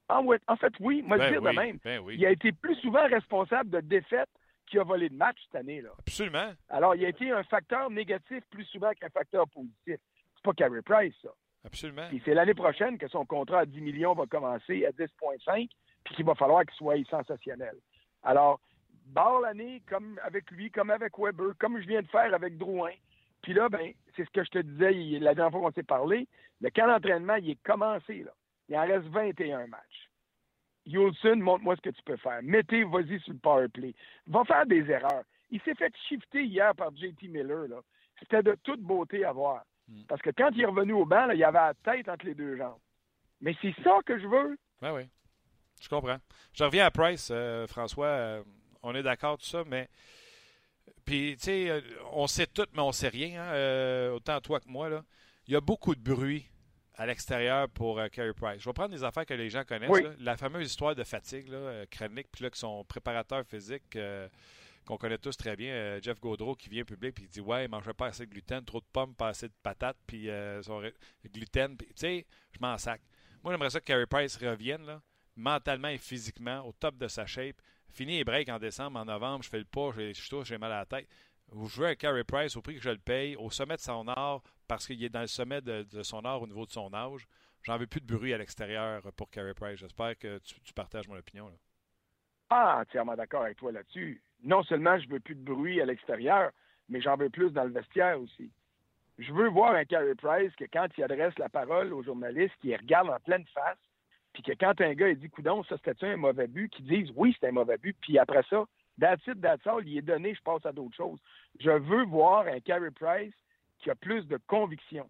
en, 0.10 0.56
fait, 0.58 0.74
oui, 0.82 1.04
moi, 1.06 1.18
je 1.18 1.24
ben 1.24 1.32
dire 1.32 1.42
de 1.42 1.56
même. 1.56 1.78
Ben 1.84 2.02
il 2.10 2.26
a 2.26 2.32
été 2.32 2.52
plus 2.52 2.76
souvent 2.76 3.08
responsable 3.08 3.70
de 3.70 3.80
défaite 3.80 4.30
qui 4.72 4.80
a 4.80 4.84
volé 4.84 5.10
de 5.10 5.16
match 5.16 5.38
cette 5.46 5.60
année. 5.60 5.82
Là. 5.82 5.90
Absolument. 6.00 6.54
Alors, 6.70 6.96
il 6.96 7.06
a 7.06 7.10
été 7.10 7.30
un 7.30 7.44
facteur 7.44 7.92
négatif 7.92 8.44
plus 8.50 8.64
souvent 8.66 8.92
qu'un 8.94 9.10
facteur 9.10 9.48
positif. 9.50 9.98
C'est 10.36 10.44
pas 10.44 10.54
Carey 10.54 10.82
Price, 10.82 11.14
ça. 11.22 11.30
Absolument. 11.66 12.08
Puis 12.08 12.22
c'est 12.26 12.34
l'année 12.34 12.56
prochaine 12.56 12.98
que 12.98 13.08
son 13.08 13.26
contrat 13.26 13.60
à 13.60 13.66
10 13.66 13.82
millions 13.82 14.14
va 14.14 14.26
commencer 14.26 14.86
à 14.86 14.92
10,5, 14.92 15.70
puis 16.04 16.16
qu'il 16.16 16.26
va 16.26 16.34
falloir 16.34 16.66
qu'il 16.66 16.74
soit 16.76 16.96
sensationnel. 17.08 17.76
Alors, 18.24 18.60
barre 19.08 19.42
l'année 19.42 19.84
comme 19.88 20.20
avec 20.24 20.50
lui, 20.50 20.72
comme 20.72 20.90
avec 20.90 21.20
Weber, 21.20 21.54
comme 21.60 21.80
je 21.80 21.88
viens 21.88 22.02
de 22.02 22.08
faire 22.08 22.34
avec 22.34 22.58
Drouin. 22.58 22.94
Puis 23.44 23.54
là, 23.54 23.70
ben, 23.70 23.92
c'est 24.16 24.26
ce 24.26 24.32
que 24.32 24.44
je 24.44 24.50
te 24.50 24.60
disais 24.60 25.20
la 25.20 25.36
dernière 25.36 25.52
fois 25.52 25.62
qu'on 25.62 25.74
s'est 25.74 25.84
parlé. 25.84 26.28
Le 26.62 26.70
camp 26.70 26.88
d'entraînement, 26.88 27.36
il 27.36 27.52
est 27.52 27.64
commencé. 27.64 28.24
Là. 28.24 28.32
Il 28.70 28.78
en 28.78 28.88
reste 28.88 29.08
21 29.08 29.68
matchs. 29.68 30.11
Yulson, 30.86 31.38
montre-moi 31.38 31.76
ce 31.76 31.82
que 31.82 31.90
tu 31.90 32.02
peux 32.04 32.18
faire. 32.18 32.40
Mettez, 32.44 32.84
vas-y 32.84 33.20
sur 33.22 33.34
le 33.34 33.40
power 33.40 33.68
play. 33.68 33.94
Va 34.28 34.44
faire 34.46 34.66
des 34.66 34.90
erreurs. 34.90 35.24
Il 35.50 35.62
s'est 35.62 35.76
fait 35.76 35.94
shifter 36.08 36.44
hier 36.44 36.74
par 36.76 36.96
JT 36.96 37.28
Miller. 37.28 37.68
Là. 37.68 37.82
C'était 38.20 38.44
de 38.44 38.56
toute 38.64 38.82
beauté 38.82 39.26
à 39.26 39.32
voir. 39.32 39.64
Hmm. 39.88 40.04
Parce 40.08 40.22
que 40.22 40.30
quand 40.32 40.50
il 40.54 40.62
est 40.62 40.66
revenu 40.66 40.94
au 40.94 41.06
banc, 41.06 41.30
il 41.32 41.40
y 41.40 41.44
avait 41.44 41.60
la 41.60 41.74
tête 41.84 42.10
entre 42.10 42.26
les 42.26 42.36
deux 42.36 42.58
jambes. 42.58 42.80
Mais 43.42 43.56
c'est 43.62 43.76
ça 43.84 44.00
que 44.06 44.20
je 44.20 44.28
veux. 44.28 44.58
Ben 44.82 44.94
oui, 44.94 45.04
je 45.82 45.90
comprends. 45.90 46.18
Je 46.54 46.64
reviens 46.64 46.86
à 46.86 46.92
Price, 46.92 47.30
euh, 47.32 47.68
François. 47.68 48.06
Euh, 48.06 48.44
on 48.84 48.96
est 48.96 49.04
d'accord, 49.04 49.38
tout 49.38 49.46
ça, 49.46 49.64
mais. 49.68 49.90
Puis, 51.06 51.36
tu 51.38 51.46
sais, 51.46 51.70
euh, 51.70 51.82
on 52.14 52.28
sait 52.28 52.48
tout, 52.48 52.66
mais 52.74 52.82
on 52.82 52.92
sait 52.92 53.10
rien, 53.10 53.42
hein, 53.42 54.12
autant 54.12 54.40
toi 54.40 54.60
que 54.60 54.70
moi. 54.70 54.90
Là. 54.90 55.04
Il 55.48 55.54
y 55.54 55.56
a 55.56 55.62
beaucoup 55.62 55.96
de 55.96 56.02
bruit 56.02 56.51
à 57.02 57.06
l'extérieur 57.06 57.70
pour 57.70 58.00
Carey 58.12 58.34
Price. 58.34 58.62
Je 58.62 58.66
vais 58.70 58.74
prendre 58.74 58.92
des 58.92 59.04
affaires 59.04 59.26
que 59.26 59.34
les 59.34 59.50
gens 59.50 59.64
connaissent. 59.64 59.90
La 60.20 60.38
fameuse 60.38 60.68
histoire 60.68 60.96
de 60.96 61.04
fatigue, 61.04 61.48
là, 61.48 61.86
chronique, 61.88 62.28
puis 62.32 62.44
là, 62.44 62.50
que 62.50 62.58
son 62.58 62.84
préparateur 62.84 63.46
physique 63.46 63.98
qu'on 64.86 64.98
connaît 64.98 65.18
tous 65.18 65.38
très 65.38 65.56
bien, 65.56 65.72
euh, 65.74 66.00
Jeff 66.02 66.20
Gaudreau, 66.20 66.56
qui 66.56 66.70
vient 66.70 66.84
public 66.84 67.18
et 67.20 67.22
qui 67.24 67.28
dit 67.28 67.42
Ouais, 67.42 67.66
il 67.66 67.70
mangeait 67.70 67.94
pas 67.94 68.08
assez 68.08 68.26
de 68.26 68.32
gluten, 68.32 68.64
trop 68.66 68.80
de 68.80 68.86
pommes, 68.92 69.14
pas 69.14 69.30
assez 69.30 69.48
de 69.48 69.54
patates, 69.62 69.98
puis 70.08 70.30
euh, 70.30 70.62
son 70.64 70.82
gluten. 71.34 71.78
Tu 71.78 71.86
sais, 71.96 72.26
je 72.52 72.60
m'en 72.60 72.78
sac. 72.78 73.02
Moi, 73.44 73.54
j'aimerais 73.54 73.70
ça 73.70 73.80
que 73.80 73.86
Carey 73.86 74.08
Price 74.08 74.38
revienne, 74.38 74.86
là, 74.86 75.02
mentalement 75.36 75.88
et 75.88 75.98
physiquement, 75.98 76.66
au 76.68 76.72
top 76.74 76.98
de 76.98 77.08
sa 77.08 77.26
shape. 77.26 77.62
Fini 77.90 78.18
les 78.18 78.24
breaks 78.24 78.50
en 78.50 78.60
décembre, 78.60 79.00
en 79.00 79.06
novembre, 79.06 79.44
je 79.44 79.50
fais 79.50 79.60
le 79.60 79.66
pas, 79.66 79.92
je, 79.96 80.14
je 80.14 80.44
j'ai 80.44 80.58
mal 80.58 80.72
à 80.72 80.80
la 80.80 80.86
tête. 80.86 81.08
Je 81.54 81.82
veux 81.82 81.88
un 81.88 81.96
Carey 81.96 82.24
Price 82.24 82.56
au 82.56 82.62
prix 82.62 82.76
que 82.76 82.82
je 82.82 82.90
le 82.90 82.98
paye, 82.98 83.36
au 83.36 83.50
sommet 83.50 83.76
de 83.76 83.82
son 83.82 84.08
art, 84.08 84.42
parce 84.72 84.88
qu'il 84.88 85.04
est 85.04 85.10
dans 85.10 85.20
le 85.20 85.28
sommet 85.28 85.60
de, 85.60 86.02
son 86.02 86.24
art 86.24 86.42
au 86.42 86.48
niveau 86.48 86.66
de 86.66 86.72
son 86.72 86.94
âge. 86.94 87.28
J'en 87.64 87.78
veux 87.78 87.88
plus 87.88 88.00
de 88.00 88.06
bruit 88.06 88.34
à 88.34 88.38
l'extérieur 88.38 89.02
pour 89.18 89.30
Carey 89.30 89.54
Price. 89.54 89.78
J'espère 89.78 90.18
que 90.18 90.40
tu, 90.40 90.74
partages 90.74 91.10
mon 91.10 91.18
opinion. 91.18 91.52
Ah, 92.50 92.80
entièrement 92.80 93.18
d'accord 93.18 93.44
avec 93.44 93.58
toi 93.58 93.74
là-dessus 93.74 94.22
non 94.44 94.64
seulement 94.64 94.98
je 94.98 95.10
veux 95.10 95.20
plus 95.20 95.36
de 95.36 95.44
bruit 95.44 95.82
à 95.82 95.86
l'extérieur, 95.86 96.52
mais 96.88 97.02
j'en 97.02 97.18
veux 97.18 97.30
plus 97.30 97.52
dans 97.52 97.66
le 97.66 97.72
vestiaire 97.72 98.20
aussi. 98.22 98.50
Je 99.20 99.34
veux 99.34 99.50
voir 99.50 99.76
un 99.76 99.84
Carey 99.84 100.16
Price 100.16 100.56
que 100.56 100.64
quand 100.72 100.88
il 100.98 101.04
adresse 101.04 101.38
la 101.38 101.50
parole 101.50 101.92
aux 101.92 102.02
journalistes, 102.02 102.56
qu'il 102.62 102.74
regarde 102.74 103.10
en 103.10 103.20
pleine 103.20 103.46
face, 103.54 103.78
puis 104.32 104.42
que 104.42 104.54
quand 104.54 104.80
un 104.80 104.94
gars 104.94 105.10
il 105.10 105.20
dit 105.20 105.30
Coudon, 105.30 105.64
ça 105.66 105.76
c'était 105.84 106.08
un 106.08 106.16
mauvais 106.16 106.48
but, 106.48 106.72
qu'il 106.72 106.86
dise 106.86 107.12
oui, 107.18 107.34
c'était 107.34 107.50
un 107.50 107.52
mauvais 107.52 107.78
but, 107.78 107.98
puis 108.00 108.18
après 108.18 108.44
ça, 108.50 108.64
that's 109.02 109.28
it, 109.28 109.42
that's 109.42 109.62
il 109.86 109.98
est 109.98 110.02
donné, 110.02 110.34
je 110.34 110.42
passe 110.42 110.66
à 110.66 110.72
d'autres 110.72 110.96
choses. 110.96 111.20
Je 111.60 111.72
veux 111.72 112.06
voir 112.06 112.48
un 112.48 112.62
Carey 112.62 112.92
Price 112.92 113.34
qui 113.82 113.90
a 113.90 113.96
plus 113.96 114.26
de 114.28 114.38
conviction. 114.48 115.10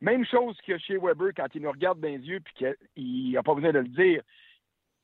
Même 0.00 0.26
chose 0.26 0.58
que 0.66 0.76
chez 0.78 0.98
Weber 0.98 1.32
quand 1.34 1.48
il 1.54 1.62
nous 1.62 1.70
regarde 1.70 2.00
dans 2.00 2.08
les 2.08 2.18
yeux 2.18 2.40
puis 2.40 2.54
qu'il 2.54 3.32
n'a 3.32 3.42
pas 3.42 3.54
besoin 3.54 3.72
de 3.72 3.78
le 3.78 3.88
dire. 3.88 4.22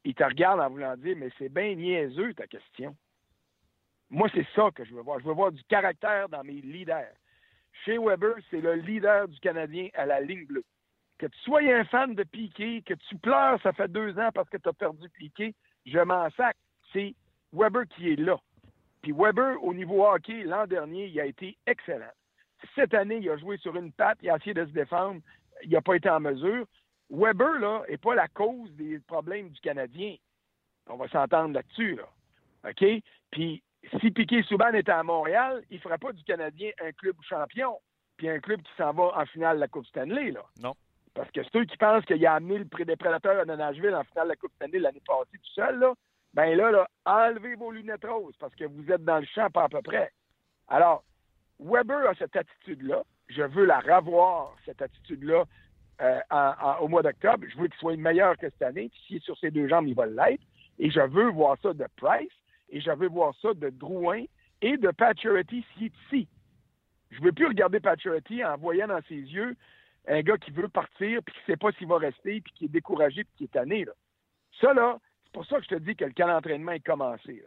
Il 0.04 0.14
te 0.14 0.24
regarde 0.24 0.60
en 0.60 0.68
voulant 0.68 0.96
dire 0.96 1.16
Mais 1.16 1.30
c'est 1.38 1.48
bien 1.48 1.74
niaiseux 1.74 2.34
ta 2.34 2.46
question. 2.46 2.94
Moi, 4.10 4.28
c'est 4.34 4.46
ça 4.54 4.70
que 4.74 4.84
je 4.84 4.94
veux 4.94 5.00
voir. 5.00 5.20
Je 5.20 5.24
veux 5.24 5.32
voir 5.32 5.52
du 5.52 5.62
caractère 5.64 6.28
dans 6.28 6.44
mes 6.44 6.60
leaders. 6.60 7.14
Chez 7.84 7.96
Weber, 7.96 8.34
c'est 8.50 8.60
le 8.60 8.74
leader 8.74 9.26
du 9.26 9.40
Canadien 9.40 9.88
à 9.94 10.04
la 10.04 10.20
ligne 10.20 10.44
bleue. 10.44 10.64
Que 11.18 11.26
tu 11.26 11.38
sois 11.40 11.62
un 11.62 11.84
fan 11.84 12.14
de 12.14 12.22
Piqué, 12.24 12.82
que 12.82 12.92
tu 12.94 13.16
pleures, 13.16 13.60
ça 13.62 13.72
fait 13.72 13.90
deux 13.90 14.18
ans 14.18 14.30
parce 14.34 14.50
que 14.50 14.58
tu 14.58 14.68
as 14.68 14.72
perdu 14.74 15.08
Piqué, 15.08 15.54
je 15.86 15.98
m'en 15.98 16.28
sac. 16.30 16.56
C'est 16.92 17.14
Weber 17.52 17.86
qui 17.88 18.12
est 18.12 18.16
là. 18.16 18.38
Puis 19.00 19.12
Weber, 19.12 19.62
au 19.62 19.72
niveau 19.72 20.06
hockey, 20.06 20.42
l'an 20.44 20.66
dernier, 20.66 21.06
il 21.06 21.18
a 21.18 21.24
été 21.24 21.56
excellent. 21.66 22.12
Cette 22.74 22.94
année, 22.94 23.18
il 23.18 23.30
a 23.30 23.36
joué 23.36 23.56
sur 23.58 23.76
une 23.76 23.92
patte, 23.92 24.18
il 24.22 24.30
a 24.30 24.36
essayé 24.36 24.54
de 24.54 24.64
se 24.64 24.70
défendre, 24.70 25.20
il 25.64 25.70
n'a 25.70 25.80
pas 25.80 25.96
été 25.96 26.08
en 26.08 26.20
mesure. 26.20 26.66
Weber, 27.10 27.58
là, 27.60 27.82
n'est 27.88 27.98
pas 27.98 28.14
la 28.14 28.28
cause 28.28 28.70
des 28.72 28.98
problèmes 29.00 29.50
du 29.50 29.60
Canadien. 29.60 30.16
On 30.88 30.96
va 30.96 31.08
s'entendre 31.08 31.54
là-dessus, 31.54 31.96
là. 31.96 32.08
OK? 32.68 32.84
Puis 33.30 33.62
si 34.00 34.10
Piquet 34.10 34.42
Souban 34.42 34.72
était 34.72 34.92
à 34.92 35.02
Montréal, 35.02 35.62
il 35.70 35.76
ne 35.76 35.80
ferait 35.80 35.98
pas 35.98 36.12
du 36.12 36.22
Canadien 36.24 36.70
un 36.80 36.92
club 36.92 37.16
champion, 37.28 37.78
puis 38.16 38.28
un 38.28 38.38
club 38.38 38.62
qui 38.62 38.72
s'en 38.76 38.92
va 38.92 39.12
en 39.16 39.26
finale 39.26 39.56
de 39.56 39.60
la 39.60 39.68
Coupe 39.68 39.86
Stanley. 39.86 40.30
Là. 40.30 40.42
Non. 40.60 40.74
Parce 41.14 41.30
que 41.30 41.40
ceux 41.52 41.64
qui 41.64 41.76
pensent 41.76 42.04
qu'il 42.04 42.24
a 42.26 42.34
amené 42.34 42.58
le 42.58 42.84
des 42.84 42.96
prédateurs 42.96 43.40
à 43.40 43.44
Nashville 43.44 43.94
en 43.94 44.04
finale 44.04 44.24
de 44.24 44.30
la 44.30 44.36
Coupe 44.36 44.52
Stanley 44.54 44.78
l'année 44.78 45.02
passée 45.06 45.32
tout 45.32 45.52
seul, 45.54 45.78
là, 45.78 45.94
ben 46.32 46.56
là, 46.56 46.70
là, 46.70 46.88
enlevez 47.04 47.56
vos 47.56 47.70
lunettes 47.70 48.06
roses 48.06 48.36
parce 48.38 48.54
que 48.54 48.64
vous 48.64 48.90
êtes 48.90 49.04
dans 49.04 49.18
le 49.18 49.26
champ 49.26 49.50
pas 49.50 49.64
à 49.64 49.68
peu 49.68 49.82
près. 49.82 50.10
Alors, 50.68 51.04
Weber 51.62 52.08
a 52.08 52.14
cette 52.14 52.36
attitude-là. 52.36 53.02
Je 53.28 53.42
veux 53.42 53.64
la 53.64 53.80
revoir, 53.80 54.54
cette 54.64 54.82
attitude-là, 54.82 55.44
euh, 56.00 56.20
au 56.80 56.88
mois 56.88 57.02
d'octobre. 57.02 57.44
Je 57.48 57.56
veux 57.56 57.68
qu'il 57.68 57.78
soit 57.78 57.96
meilleur 57.96 58.36
que 58.36 58.48
cette 58.50 58.62
année. 58.62 58.88
Puis 58.88 59.00
s'il 59.06 59.16
est 59.16 59.24
sur 59.24 59.38
ses 59.38 59.50
deux 59.50 59.68
jambes, 59.68 59.86
il 59.86 59.94
va 59.94 60.06
l'être. 60.06 60.42
Et 60.78 60.90
je 60.90 61.00
veux 61.00 61.30
voir 61.30 61.56
ça 61.62 61.72
de 61.72 61.86
Price 61.96 62.32
et 62.68 62.80
j'avais 62.80 63.06
voir 63.06 63.34
ça 63.40 63.54
de 63.54 63.70
Drouin 63.70 64.24
et 64.62 64.76
de 64.76 64.90
Paturity 64.90 65.64
s'il 65.74 65.86
est 65.86 65.92
ici. 66.06 66.28
Je 67.10 67.20
ne 67.20 67.26
veux 67.26 67.32
plus 67.32 67.46
regarder 67.46 67.78
Paturity 67.78 68.44
en 68.44 68.56
voyant 68.56 68.88
dans 68.88 69.02
ses 69.08 69.14
yeux 69.14 69.54
un 70.08 70.22
gars 70.22 70.38
qui 70.38 70.50
veut 70.50 70.68
partir, 70.68 71.22
puis 71.22 71.34
qui 71.34 71.40
ne 71.42 71.54
sait 71.54 71.56
pas 71.56 71.70
s'il 71.72 71.86
va 71.86 71.98
rester, 71.98 72.40
puis 72.40 72.52
qui 72.54 72.64
est 72.64 72.68
découragé, 72.68 73.22
puis 73.24 73.32
qui 73.36 73.44
est 73.44 73.52
tanné. 73.52 73.84
Là. 73.84 73.92
Ça, 74.60 74.72
là, 74.74 74.98
c'est 75.24 75.32
pour 75.32 75.46
ça 75.46 75.58
que 75.58 75.64
je 75.64 75.68
te 75.68 75.74
dis 75.76 75.94
que 75.94 76.04
le 76.04 76.12
camp 76.12 76.26
d'entraînement 76.26 76.72
est 76.72 76.84
commencé. 76.84 77.44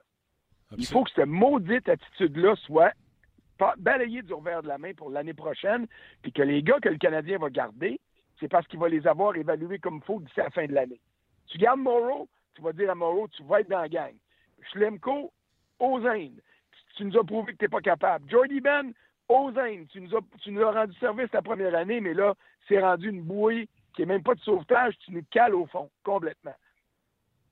Il 0.77 0.85
faut 0.85 1.03
que 1.03 1.11
cette 1.15 1.27
maudite 1.27 1.89
attitude-là 1.89 2.55
soit 2.65 2.93
balayée 3.77 4.21
du 4.21 4.33
revers 4.33 4.63
de 4.63 4.67
la 4.67 4.77
main 4.77 4.93
pour 4.93 5.09
l'année 5.09 5.33
prochaine, 5.33 5.87
puis 6.21 6.31
que 6.31 6.41
les 6.41 6.63
gars 6.63 6.79
que 6.79 6.89
le 6.89 6.97
Canadien 6.97 7.37
va 7.37 7.49
garder, 7.49 7.99
c'est 8.39 8.47
parce 8.47 8.67
qu'il 8.67 8.79
va 8.79 8.89
les 8.89 9.07
avoir 9.07 9.35
évalués 9.35 9.79
comme 9.79 9.97
il 9.97 10.05
faut 10.05 10.19
d'ici 10.19 10.37
la 10.37 10.49
fin 10.49 10.65
de 10.65 10.73
l'année. 10.73 10.99
Tu 11.47 11.57
gardes 11.57 11.79
Morrow, 11.79 12.27
tu 12.53 12.61
vas 12.61 12.73
dire 12.73 12.89
à 12.89 12.95
Morrow, 12.95 13.27
tu 13.29 13.43
vas 13.43 13.61
être 13.61 13.69
dans 13.69 13.81
la 13.81 13.89
gang. 13.89 14.13
Schlemko, 14.71 15.31
aux 15.79 16.05
Indes. 16.05 16.41
Tu 16.95 17.05
nous 17.05 17.17
as 17.17 17.23
prouvé 17.23 17.53
que 17.53 17.57
tu 17.57 17.65
n'es 17.65 17.69
pas 17.69 17.81
capable. 17.81 18.29
Jordy 18.29 18.61
Ben, 18.61 18.93
aux 19.29 19.51
Indes. 19.57 19.87
Tu 19.89 20.01
nous, 20.01 20.15
as, 20.15 20.21
tu 20.41 20.51
nous 20.51 20.61
as 20.63 20.71
rendu 20.71 20.97
service 20.97 21.31
la 21.33 21.41
première 21.41 21.75
année, 21.75 22.01
mais 22.01 22.13
là, 22.13 22.33
c'est 22.67 22.79
rendu 22.79 23.09
une 23.09 23.21
bouée 23.21 23.67
qui 23.93 24.01
n'est 24.01 24.07
même 24.07 24.23
pas 24.23 24.35
de 24.35 24.41
sauvetage. 24.41 24.97
Tu 24.99 25.11
nous 25.11 25.23
cales 25.31 25.55
au 25.55 25.65
fond, 25.67 25.89
complètement. 26.03 26.55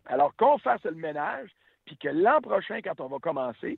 Alors 0.05 0.35
qu'on 0.35 0.57
fasse 0.57 0.83
le 0.83 0.95
ménage, 0.95 1.49
puis 1.85 1.97
que 1.97 2.09
l'an 2.09 2.41
prochain, 2.41 2.81
quand 2.81 2.99
on 2.99 3.07
va 3.07 3.19
commencer, 3.19 3.77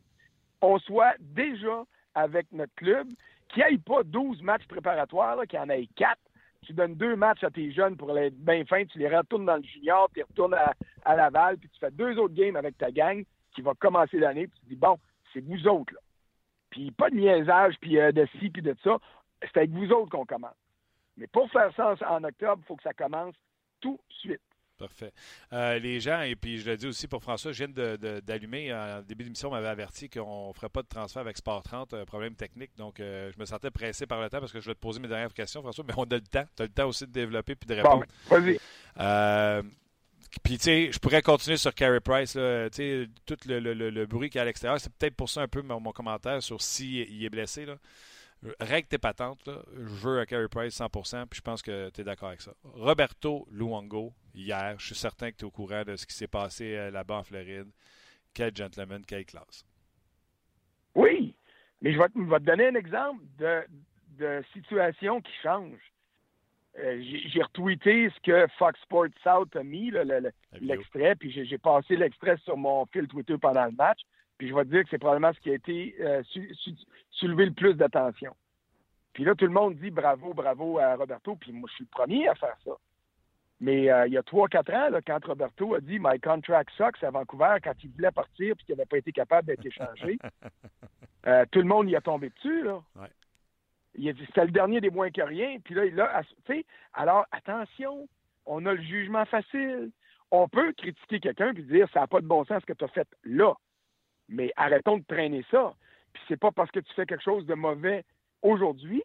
on 0.61 0.79
soit 0.79 1.15
déjà 1.19 1.83
avec 2.15 2.51
notre 2.51 2.73
club, 2.75 3.07
qui 3.49 3.59
n'aille 3.59 3.77
pas 3.77 4.03
12 4.03 4.41
matchs 4.41 4.67
préparatoires, 4.67 5.39
qu'il 5.47 5.59
y 5.59 5.61
en 5.61 5.69
ait 5.69 5.87
4. 5.95 6.17
Tu 6.63 6.73
donnes 6.73 6.95
deux 6.95 7.15
matchs 7.15 7.43
à 7.43 7.51
tes 7.51 7.71
jeunes 7.71 7.95
pour 7.95 8.17
être 8.17 8.35
bien 8.35 8.65
fin, 8.65 8.83
tu 8.85 8.97
les 8.97 9.15
retournes 9.15 9.45
dans 9.45 9.57
le 9.57 9.63
junior, 9.63 10.09
tu 10.15 10.23
retournes 10.23 10.55
à, 10.55 10.73
à 11.03 11.15
Laval, 11.15 11.57
puis 11.57 11.69
tu 11.69 11.79
fais 11.79 11.91
deux 11.91 12.17
autres 12.17 12.33
games 12.33 12.55
avec 12.55 12.77
ta 12.77 12.89
gang 12.89 13.23
qui 13.53 13.61
va 13.61 13.73
commencer 13.75 14.17
l'année, 14.17 14.47
puis 14.47 14.59
tu 14.61 14.69
dis, 14.69 14.75
bon, 14.75 14.97
c'est 15.31 15.41
vous 15.41 15.67
autres, 15.67 15.93
là. 15.93 15.99
Puis 16.71 16.91
pas 16.91 17.09
de 17.09 17.15
niaisage, 17.15 17.75
puis 17.79 17.99
euh, 17.99 18.11
de 18.11 18.27
ci, 18.39 18.49
puis 18.49 18.61
de 18.61 18.75
ça. 18.83 18.97
C'est 19.41 19.57
avec 19.57 19.69
vous 19.69 19.91
autres 19.91 20.09
qu'on 20.09 20.25
commence. 20.25 20.57
Mais 21.17 21.27
pour 21.27 21.49
faire 21.51 21.73
ça 21.75 21.95
en 22.09 22.23
octobre, 22.23 22.61
il 22.63 22.65
faut 22.65 22.75
que 22.75 22.83
ça 22.83 22.93
commence 22.93 23.35
tout 23.79 23.99
de 24.09 24.13
suite. 24.15 24.41
Parfait. 24.77 25.13
Euh, 25.53 25.79
les 25.79 26.01
gens, 26.01 26.21
et 26.21 26.35
puis 26.35 26.59
je 26.59 26.69
le 26.69 26.75
dis 26.75 26.87
aussi 26.87 27.07
pour 27.07 27.21
François, 27.21 27.53
je 27.53 27.63
viens 27.63 27.97
d'allumer, 28.21 28.73
en 28.73 29.01
début 29.01 29.23
d'émission, 29.23 29.47
on 29.47 29.51
m'avait 29.51 29.69
averti 29.69 30.09
qu'on 30.09 30.49
ne 30.49 30.53
ferait 30.53 30.69
pas 30.69 30.81
de 30.81 30.87
transfert 30.87 31.21
avec 31.21 31.37
Sport 31.37 31.63
30, 31.63 31.93
un 31.93 32.05
problème 32.05 32.35
technique. 32.35 32.71
Donc, 32.77 32.99
euh, 32.99 33.31
je 33.33 33.39
me 33.39 33.45
sentais 33.45 33.71
pressé 33.71 34.05
par 34.05 34.21
le 34.21 34.29
temps 34.29 34.39
parce 34.39 34.51
que 34.51 34.59
je 34.59 34.67
vais 34.67 34.75
te 34.75 34.79
poser 34.79 34.99
mes 34.99 35.07
dernières 35.07 35.33
questions, 35.33 35.61
François, 35.61 35.85
mais 35.87 35.93
on 35.95 36.03
a 36.03 36.15
le 36.15 36.21
temps. 36.21 36.43
Tu 36.57 36.63
as 36.63 36.65
le 36.65 36.71
temps 36.71 36.87
aussi 36.87 37.07
de 37.07 37.11
développer 37.11 37.55
puis 37.55 37.67
de 37.67 37.75
répondre. 37.75 38.05
Bon, 38.29 38.39
vas-y. 38.39 38.59
Puis, 40.43 40.57
tu 40.57 40.63
sais, 40.65 40.91
je 40.91 40.99
pourrais 40.99 41.21
continuer 41.21 41.55
sur 41.57 41.73
Carey 41.73 42.01
Price. 42.01 42.33
Tu 42.33 42.39
sais, 42.39 43.07
tout 43.25 43.37
le, 43.45 44.05
bruit 44.05 44.29
qu'il 44.29 44.37
y 44.37 44.39
a 44.39 44.41
à 44.41 44.45
l'extérieur, 44.45 44.79
c'est 44.79 44.91
peut-être 44.93 45.15
pour 45.15 45.29
ça 45.29 45.41
un 45.41 45.47
peu 45.47 45.61
mon, 45.61 45.91
commentaire 45.91 46.43
sur 46.43 46.61
s'il 46.61 47.09
il 47.09 47.23
est 47.23 47.29
blessé. 47.29 47.65
Là. 47.65 47.77
Règle 48.59 48.87
tes 48.87 48.97
patentes. 48.97 49.49
Je 49.73 49.81
veux 49.81 50.19
un 50.19 50.25
Carey 50.25 50.47
Price 50.49 50.77
100%, 50.77 51.27
puis 51.27 51.37
je 51.37 51.41
pense 51.41 51.61
que 51.61 51.89
tu 51.91 52.01
es 52.01 52.03
d'accord 52.03 52.29
avec 52.29 52.41
ça. 52.41 52.51
Roberto 52.63 53.47
Luongo, 53.51 54.13
hier, 54.35 54.75
je 54.77 54.85
suis 54.85 54.95
certain 54.95 55.31
que 55.31 55.37
tu 55.37 55.45
es 55.45 55.47
au 55.47 55.51
courant 55.51 55.83
de 55.83 55.95
ce 55.95 56.05
qui 56.05 56.15
s'est 56.15 56.27
passé 56.27 56.75
euh, 56.75 56.91
là-bas 56.91 57.17
en 57.17 57.23
Floride. 57.23 57.69
Quel 58.33 58.55
gentleman, 58.55 59.03
quelle 59.05 59.25
classe. 59.25 59.65
Oui, 60.93 61.35
mais 61.81 61.93
je 61.93 61.97
vais, 61.97 62.09
te 62.09 62.43
donner 62.43 62.67
un 62.67 62.75
exemple 62.75 63.23
de, 63.37 63.63
de 64.17 64.43
situation 64.53 65.21
qui 65.21 65.31
change. 65.41 65.79
Euh, 66.77 67.01
j'ai 67.01 67.41
retweeté 67.41 68.09
ce 68.09 68.19
que 68.21 68.47
Fox 68.57 68.79
Sports 68.81 69.07
South 69.23 69.55
a 69.55 69.63
mis, 69.63 69.91
l'extrait, 70.59 71.15
puis 71.15 71.31
j'ai 71.31 71.57
passé 71.57 71.95
l'extrait 71.95 72.37
sur 72.43 72.57
mon 72.57 72.85
fil 72.87 73.07
Twitter 73.07 73.37
pendant 73.37 73.65
le 73.65 73.71
match. 73.71 74.01
Puis 74.37 74.49
je 74.49 74.53
vais 74.53 74.65
te 74.65 74.69
dire 74.69 74.83
que 74.83 74.89
c'est 74.89 74.97
probablement 74.97 75.31
ce 75.33 75.39
qui 75.39 75.51
a 75.51 75.53
été 75.53 75.95
euh, 76.01 76.21
soulevé 77.11 77.45
le 77.45 77.53
plus 77.53 77.75
d'attention. 77.75 78.35
Puis 79.13 79.23
là, 79.23 79.33
tout 79.35 79.45
le 79.45 79.51
monde 79.51 79.75
dit 79.75 79.89
bravo, 79.89 80.33
bravo 80.33 80.77
à 80.79 80.95
Roberto, 80.95 81.37
puis 81.37 81.53
moi, 81.53 81.69
je 81.69 81.75
suis 81.75 81.85
le 81.85 81.89
premier 81.89 82.27
à 82.27 82.35
faire 82.35 82.57
ça. 82.65 82.71
Mais 83.61 83.89
euh, 83.89 84.07
il 84.07 84.13
y 84.13 84.17
a 84.17 84.21
3-4 84.21 84.75
ans, 84.75 84.89
là, 84.89 85.01
quand 85.01 85.23
Roberto 85.25 85.75
a 85.75 85.79
dit 85.79 85.97
My 85.99 86.19
contract 86.19 86.71
sucks 86.75 87.03
à 87.03 87.11
Vancouver, 87.11 87.57
quand 87.63 87.73
il 87.83 87.89
voulait 87.91 88.11
partir 88.11 88.55
puis 88.55 88.65
qu'il 88.65 88.75
n'avait 88.75 88.85
pas 88.85 88.97
été 88.97 89.11
capable 89.11 89.47
d'être 89.47 89.65
échangé, 89.65 90.17
euh, 91.27 91.45
tout 91.51 91.59
le 91.59 91.65
monde 91.65 91.89
y 91.89 91.95
a 91.95 92.01
tombé 92.01 92.29
dessus. 92.29 92.63
Là. 92.63 92.81
Ouais. 92.95 93.07
Il 93.95 94.09
a 94.09 94.13
dit 94.13 94.25
c'était 94.25 94.45
le 94.45 94.51
dernier 94.51 94.81
des 94.81 94.89
moins 94.89 95.09
que 95.09 95.21
rien. 95.21 95.57
Puis 95.63 95.73
là, 95.73 96.21
tu 96.45 96.53
sais, 96.53 96.65
alors 96.93 97.25
attention, 97.31 98.09
on 98.45 98.65
a 98.65 98.73
le 98.73 98.81
jugement 98.81 99.25
facile. 99.25 99.91
On 100.31 100.49
peut 100.49 100.73
critiquer 100.73 101.21
quelqu'un 101.21 101.53
puis 101.53 101.63
dire 101.63 101.87
ça 101.93 102.01
n'a 102.01 102.07
pas 102.07 102.19
de 102.19 102.27
bon 102.27 102.43
sens 102.43 102.61
ce 102.61 102.65
que 102.65 102.73
tu 102.73 102.83
as 102.83 102.89
fait 102.89 103.07
là. 103.23 103.53
Mais 104.27 104.51
arrêtons 104.57 104.97
de 104.97 105.05
traîner 105.05 105.45
ça. 105.49 105.73
Puis 106.11 106.21
c'est 106.27 106.39
pas 106.39 106.51
parce 106.51 106.71
que 106.71 106.79
tu 106.79 106.93
fais 106.93 107.05
quelque 107.05 107.23
chose 107.23 107.45
de 107.45 107.53
mauvais 107.53 108.03
aujourd'hui 108.41 109.01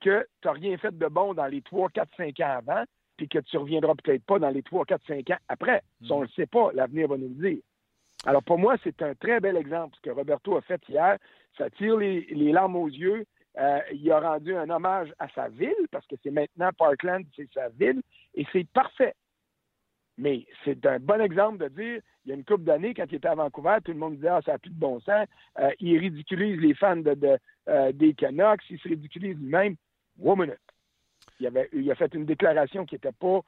que 0.00 0.24
tu 0.40 0.46
n'as 0.46 0.54
rien 0.54 0.78
fait 0.78 0.96
de 0.96 1.06
bon 1.06 1.34
dans 1.34 1.46
les 1.46 1.62
3, 1.62 1.88
4, 1.88 2.08
5 2.16 2.40
ans 2.40 2.58
avant 2.58 2.84
puis 3.18 3.28
que 3.28 3.40
tu 3.40 3.58
reviendras 3.58 3.94
peut-être 3.96 4.24
pas 4.24 4.38
dans 4.38 4.48
les 4.48 4.62
3, 4.62 4.86
4, 4.86 5.02
5 5.06 5.30
ans 5.30 5.38
après. 5.48 5.82
Ça, 6.06 6.14
on 6.14 6.20
ne 6.20 6.24
le 6.24 6.30
sait 6.30 6.46
pas. 6.46 6.70
L'avenir 6.72 7.08
va 7.08 7.18
nous 7.18 7.28
le 7.28 7.50
dire. 7.50 7.62
Alors, 8.24 8.42
pour 8.42 8.58
moi, 8.58 8.76
c'est 8.82 9.02
un 9.02 9.14
très 9.14 9.40
bel 9.40 9.56
exemple 9.56 9.96
ce 9.96 10.08
que 10.08 10.14
Roberto 10.14 10.56
a 10.56 10.62
fait 10.62 10.80
hier. 10.88 11.18
Ça 11.58 11.68
tire 11.70 11.96
les, 11.96 12.52
larmes 12.52 12.76
aux 12.76 12.88
yeux. 12.88 13.26
Euh, 13.58 13.80
il 13.92 14.10
a 14.12 14.20
rendu 14.20 14.54
un 14.54 14.70
hommage 14.70 15.12
à 15.18 15.28
sa 15.30 15.48
ville, 15.48 15.74
parce 15.90 16.06
que 16.06 16.14
c'est 16.22 16.30
maintenant 16.30 16.70
Parkland, 16.78 17.24
c'est 17.34 17.48
sa 17.52 17.68
ville, 17.70 18.00
et 18.34 18.46
c'est 18.52 18.68
parfait. 18.68 19.14
Mais 20.16 20.46
c'est 20.64 20.84
un 20.86 20.98
bon 20.98 21.20
exemple 21.20 21.58
de 21.58 21.68
dire, 21.68 22.00
il 22.24 22.28
y 22.28 22.32
a 22.32 22.34
une 22.34 22.44
couple 22.44 22.64
d'années, 22.64 22.94
quand 22.94 23.06
il 23.08 23.16
était 23.16 23.28
à 23.28 23.34
Vancouver, 23.34 23.78
tout 23.84 23.92
le 23.92 23.98
monde 23.98 24.16
disait, 24.16 24.28
ah, 24.28 24.40
ça 24.44 24.52
n'a 24.52 24.58
plus 24.58 24.70
de 24.70 24.78
bon 24.78 25.00
sens. 25.00 25.26
Euh, 25.58 25.70
il 25.80 25.98
ridiculise 25.98 26.60
les 26.60 26.74
fans 26.74 26.96
de, 26.96 27.38
euh, 27.68 27.92
des 27.92 28.14
Canucks, 28.14 28.62
il 28.70 28.78
se 28.78 28.88
ridiculise 28.88 29.36
lui-même. 29.36 29.76
One 30.22 30.40
minute 30.40 30.67
il, 31.40 31.90
a 31.90 31.94
fait 31.94 32.14
une 32.14 32.24
déclaration 32.24 32.84
qui 32.86 32.94
n'était 32.94 33.12
pas 33.12 33.40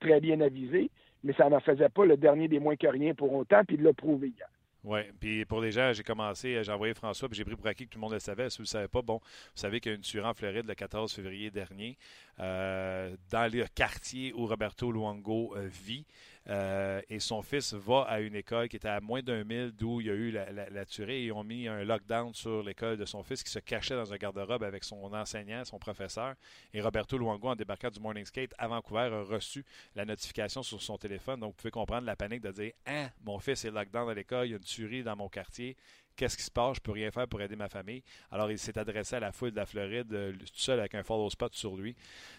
très 0.00 0.20
bien 0.20 0.40
avisée, 0.40 0.90
mais 1.24 1.32
ça 1.34 1.48
n'en 1.48 1.60
faisait 1.60 1.88
pas 1.88 2.04
le 2.04 2.16
dernier 2.16 2.48
des 2.48 2.60
moins 2.60 2.76
que 2.76 2.86
rien 2.86 3.14
pour 3.14 3.32
autant, 3.32 3.62
puis 3.64 3.76
il 3.76 3.82
l'a 3.82 3.92
prouvé 3.92 4.28
hier. 4.28 4.48
Oui, 4.84 5.00
puis 5.18 5.44
pour 5.44 5.60
les 5.60 5.72
gens, 5.72 5.92
j'ai 5.92 6.04
commencé, 6.04 6.62
j'ai 6.62 6.72
envoyé 6.72 6.94
François, 6.94 7.28
puis 7.28 7.36
j'ai 7.36 7.44
pris 7.44 7.56
pour 7.56 7.66
acquis 7.66 7.86
que 7.86 7.90
tout 7.90 7.98
le 7.98 8.02
monde 8.02 8.12
le 8.12 8.20
savait. 8.20 8.48
Si 8.48 8.58
vous 8.58 8.62
ne 8.62 8.66
le 8.66 8.70
savez 8.70 8.88
pas, 8.88 9.02
bon, 9.02 9.16
vous 9.16 9.50
savez 9.56 9.80
qu'il 9.80 9.92
y 9.92 9.94
a 9.94 9.98
une 9.98 10.24
en 10.24 10.34
Floride 10.34 10.66
le 10.66 10.74
14 10.74 11.12
février 11.12 11.50
dernier, 11.50 11.98
dans 12.38 13.52
le 13.52 13.66
quartier 13.74 14.32
où 14.32 14.46
Roberto 14.46 14.90
Luongo 14.92 15.54
euh, 15.56 15.68
vit. 15.68 16.04
Euh, 16.50 17.02
et 17.10 17.20
son 17.20 17.42
fils 17.42 17.74
va 17.74 18.04
à 18.08 18.20
une 18.20 18.34
école 18.34 18.68
qui 18.68 18.76
était 18.76 18.88
à 18.88 19.00
moins 19.00 19.20
d'un 19.20 19.44
mille 19.44 19.70
d'où 19.70 20.00
il 20.00 20.06
y 20.06 20.10
a 20.10 20.14
eu 20.14 20.30
la, 20.30 20.84
tuerie. 20.86 21.24
Ils 21.24 21.32
ont 21.32 21.44
mis 21.44 21.68
un 21.68 21.84
lockdown 21.84 22.32
sur 22.32 22.62
l'école 22.62 22.96
de 22.96 23.04
son 23.04 23.22
fils 23.22 23.42
qui 23.42 23.50
se 23.50 23.58
cachait 23.58 23.94
dans 23.94 24.10
un 24.14 24.16
garde-robe 24.16 24.62
avec 24.62 24.82
son 24.82 25.12
enseignant, 25.12 25.64
son 25.66 25.78
professeur. 25.78 26.34
Et 26.72 26.80
Roberto 26.80 27.18
Luongo, 27.18 27.48
en 27.48 27.56
débarquant 27.56 27.90
du 27.90 28.00
Morning 28.00 28.24
Skate 28.24 28.54
à 28.56 28.66
Vancouver, 28.66 29.10
a 29.12 29.22
reçu 29.24 29.62
la 29.94 30.06
notification 30.06 30.62
sur 30.62 30.80
son 30.80 30.96
téléphone. 30.96 31.40
Donc, 31.40 31.50
vous 31.50 31.56
pouvez 31.56 31.70
comprendre 31.70 32.06
la 32.06 32.16
panique 32.16 32.40
de 32.40 32.50
dire 32.50 32.72
Hein, 32.86 33.10
mon 33.24 33.38
fils 33.40 33.66
est 33.66 33.70
lockdown 33.70 34.08
à 34.08 34.14
l'école, 34.14 34.46
il 34.46 34.50
y 34.50 34.54
a 34.54 34.56
une 34.56 34.62
tuerie 34.62 35.02
dans 35.02 35.16
mon 35.16 35.28
quartier 35.28 35.76
qu'est-ce 36.18 36.36
qui 36.36 36.42
se 36.42 36.50
passe, 36.50 36.76
je 36.76 36.80
peux 36.80 36.90
rien 36.90 37.10
faire 37.10 37.28
pour 37.28 37.40
aider 37.40 37.56
ma 37.56 37.68
famille. 37.68 38.02
Alors 38.30 38.50
il 38.50 38.58
s'est 38.58 38.76
adressé 38.76 39.16
à 39.16 39.20
la 39.20 39.32
foule 39.32 39.52
de 39.52 39.56
la 39.56 39.66
Floride, 39.66 40.12
euh, 40.12 40.32
tout 40.32 40.46
seul 40.54 40.80
avec 40.80 40.94
un 40.96 41.02
follow 41.04 41.30
spot 41.30 41.54
sur 41.54 41.76
lui, 41.76 41.94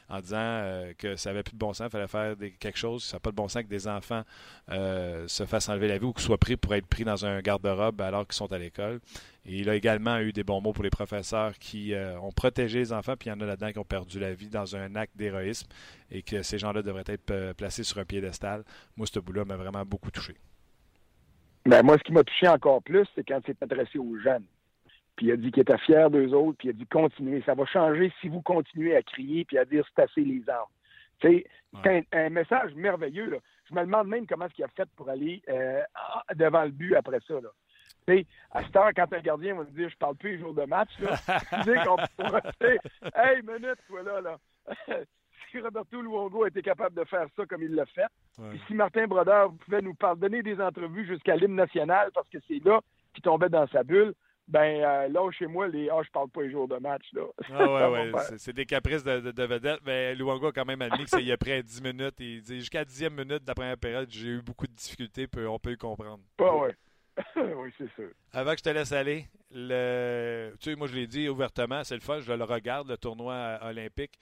en 0.10 0.20
disant 0.20 0.38
euh, 0.38 0.94
que 0.98 1.15
ça 1.15 1.30
n'avait 1.30 1.44
plus 1.44 1.54
de 1.54 1.58
bon 1.58 1.74
sens, 1.74 1.88
il 1.88 1.92
fallait 1.92 2.08
faire 2.08 2.36
quelque 2.60 2.78
chose, 2.78 3.04
ça 3.04 3.15
n'a 3.15 3.20
pas 3.22 3.32
de 3.32 3.38
bon 3.38 3.48
sens 3.48 3.63
que 3.63 3.70
des 3.70 3.88
enfants 3.88 4.24
euh, 4.70 5.28
se 5.28 5.46
fassent 5.46 5.70
enlever 5.70 5.88
la 5.88 5.98
vie 5.98 6.06
ou 6.06 6.13
qu'ils 6.13 6.26
soient 6.26 6.38
pris 6.38 6.58
pour 6.58 6.76
être 6.76 6.88
pris 6.88 7.06
dans 7.06 7.26
un 7.26 7.39
garde-robe 7.39 8.02
alors 8.02 8.28
qu'ils 8.28 8.36
sont 8.36 8.52
à 8.52 8.58
l'école. 8.58 9.00
Et 9.46 9.60
il 9.60 9.70
a 9.70 9.76
également 9.76 10.20
eu 10.20 10.34
des 10.34 10.44
bons 10.44 10.60
mots 10.60 10.74
pour 10.74 10.84
les 10.84 10.89
professeurs 10.89 11.58
qui 11.58 11.94
ont 12.22 12.32
protégé 12.32 12.80
les 12.80 12.94
enfants, 12.94 13.15
puis 13.18 13.30
il 13.30 13.34
y 13.34 13.36
en 13.36 13.39
a 13.39 13.46
là-dedans 13.46 13.72
qui 13.72 13.80
ont 13.80 13.86
perdu 13.86 14.20
la 14.20 14.34
vie 14.34 14.50
dans 14.50 14.76
un 14.76 14.96
acte 14.96 15.15
d'héroïsme 15.15 15.68
et 16.12 16.22
que 16.22 16.44
ces 16.44 16.60
gens-là 16.60 16.84
devraient 16.84 17.06
être 17.08 17.54
placés 17.54 17.84
sur 17.84 17.98
un 17.98 18.06
piédestal. 18.06 18.63
Moi, 18.98 19.08
ce 19.08 19.20
bout-là 19.20 19.46
m'a 19.46 19.56
vraiment 19.56 19.86
beaucoup 19.86 20.12
touché. 20.12 20.36
Ben, 21.65 21.84
moi, 21.84 21.98
ce 21.98 22.04
qui 22.04 22.13
m'a 22.13 22.24
touché 22.24 22.48
encore 22.48 22.82
plus, 22.82 23.06
c'est 23.15 23.24
quand 23.28 23.39
il 23.39 23.54
s'est 23.54 23.63
adressé 23.63 24.00
aux 24.00 24.17
jeunes. 24.17 24.45
Puis 25.15 25.28
il 25.28 25.32
a 25.34 25.38
dit 25.38 25.52
qu'il 25.52 25.62
était 25.62 25.78
fier 25.80 26.10
d'eux 26.10 26.34
autres, 26.34 26.58
puis 26.58 26.69
il 26.69 26.72
a 26.72 26.74
dit 26.74 26.88
continuez. 26.88 27.43
Ça 27.45 27.54
va 27.54 27.65
changer 27.65 28.12
si 28.22 28.30
vous 28.30 28.41
continuez 28.41 28.95
à 28.95 29.02
crier 29.02 29.43
puis 29.43 29.58
à 29.58 29.65
dire 29.65 29.86
c'est 29.93 30.04
assez 30.04 30.22
les 30.22 30.50
armes. 30.50 30.69
C'est 31.22 31.45
un, 32.13 32.30
message 32.30 32.74
merveilleux. 32.76 33.30
Là. 33.30 33.38
Je 33.69 33.76
me 33.76 33.82
demande 33.82 34.08
même 34.08 34.26
comment 34.26 34.45
est-ce 34.45 34.54
qu'il 34.54 34.63
a 34.63 34.69
fait 34.69 34.89
pour 34.95 35.10
aller 35.10 35.41
euh, 35.50 35.82
devant 36.36 36.63
le 36.63 36.72
but 36.72 36.95
après 36.95 37.19
ça. 37.28 37.34
Là. 37.34 38.15
à 38.52 38.63
cette 38.63 38.76
heure, 38.78 38.91
quand 38.95 39.12
un 39.12 39.19
gardien 39.19 39.56
va 39.56 39.65
me 39.65 39.72
dire 39.72 39.89
je 39.89 39.98
parle 39.98 40.15
plus 40.15 40.32
les 40.32 40.39
jours 40.39 40.54
de 40.54 40.63
match, 40.63 40.98
là, 41.00 41.17
tu 41.63 41.63
sais 41.63 41.84
qu'on 41.86 41.98
pourrait 42.17 42.80
Hey, 43.13 43.41
minute, 43.41 43.80
toi 43.88 44.04
là, 44.04 44.22
là. 44.22 44.38
si 45.52 45.60
Roberto 45.60 46.02
Luongo 46.02 46.45
était 46.45 46.62
capable 46.62 46.95
de 46.95 47.06
faire 47.06 47.28
ça 47.36 47.45
comme 47.45 47.63
il 47.63 47.73
l'a 47.73 47.86
fait, 47.86 48.08
si 48.67 48.73
Martin 48.73 49.08
Brodeur 49.08 49.52
pouvait 49.65 49.82
nous 49.82 49.95
donner 50.17 50.41
des 50.41 50.60
entrevues 50.62 51.06
jusqu'à 51.06 51.36
l'hymne 51.36 51.56
national 51.56 52.12
parce 52.13 52.28
que 52.30 52.38
c'est 52.47 52.63
là 52.63 52.80
qu'il 53.13 53.23
tombait 53.23 53.49
dans 53.49 53.67
sa 53.67 53.84
bulle, 53.84 54.13
ben 54.49 54.82
euh, 54.82 55.08
là 55.10 55.32
chez 55.32 55.45
moi, 55.45 55.67
les 55.67 55.89
ah, 55.89 56.02
je 56.04 56.10
parle 56.10 56.30
pas 56.30 56.41
les 56.41 56.52
jours 56.52 56.67
de 56.67 56.78
match. 56.78 57.06
Là. 57.13 57.21
Ah 57.52 57.89
ouais, 57.91 58.12
ouais. 58.12 58.21
C'est 58.38 58.54
des 58.54 58.65
caprices 58.65 59.04
de, 59.04 59.32
de, 59.32 59.43
vedette, 59.43 59.80
mais 59.86 60.15
Luongo 60.15 60.47
a 60.47 60.52
quand 60.52 60.65
même 60.65 60.82
admis 60.82 61.04
que 61.04 61.10
c'est 61.12 61.32
après 61.32 61.62
10 61.62 61.84
minutes. 61.84 62.15
Il 62.19 62.41
dit 62.41 62.60
jusqu'à 62.60 62.84
10e 62.84 63.12
minute 63.12 63.43
de 63.43 63.47
la 63.47 63.54
première 63.54 63.78
période, 63.78 64.10
j'ai 64.10 64.28
eu 64.28 64.41
beaucoup 64.41 64.65
de 64.65 64.73
difficultés, 64.73 65.28
on 65.47 65.60
peut 65.60 65.69
le 65.69 65.78
comprendre. 65.78 66.23
Ah 66.39 66.56
ouais. 66.56 66.75
oui, 67.36 67.71
c'est 67.78 67.91
sûr. 67.93 68.10
Avant 68.32 68.52
que 68.52 68.60
je 68.60 68.63
te 68.63 68.69
laisse 68.69 68.91
aller, 68.91 69.25
le... 69.52 70.54
tu 70.60 70.71
sais, 70.71 70.75
moi 70.75 70.88
je 70.88 70.95
l'ai 70.95 71.08
dit 71.08 71.30
ouvertement, 71.30 71.84
c'est 71.84 71.95
le 71.95 72.02
fun, 72.02 72.19
je 72.19 72.32
le 72.32 72.43
regarde, 72.43 72.89
le 72.89 72.97
tournoi 72.97 73.60
olympique. 73.62 74.17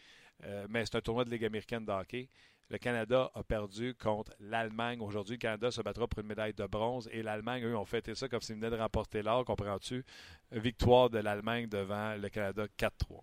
Euh, 0.45 0.67
mais 0.69 0.86
c'est 0.86 0.97
un 0.97 1.02
tournoi 1.02 1.26
de 1.26 1.30
Ligue 1.30 1.45
américaine 1.45 1.86
de 1.86 1.91
hockey. 1.91 2.30
Le 2.69 2.78
Canada 2.78 3.32
a 3.34 3.43
perdu 3.43 3.95
contre 3.95 4.34
l'Allemagne. 4.39 5.00
Aujourd'hui, 5.02 5.36
le 5.36 5.39
Canada 5.39 5.71
se 5.71 5.82
battra 5.82 6.06
pour 6.06 6.19
une 6.19 6.28
médaille 6.28 6.54
de 6.54 6.65
bronze 6.65 7.10
et 7.13 7.23
l'Allemagne, 7.23 7.63
eux, 7.63 7.78
ont 7.78 7.86
fêté 7.86 8.13
ça 8.13 8.28
comme 8.28 8.41
s'ils 8.41 8.56
venaient 8.56 8.69
de 8.69 8.76
remporter 8.76 9.21
l'or, 9.21 9.45
comprends-tu? 9.45 10.04
Victoire 10.52 11.10
de 11.10 11.19
l'Allemagne 11.19 11.67
devant 11.67 12.15
le 12.15 12.28
Canada 12.28 12.65
4-3. 12.78 13.21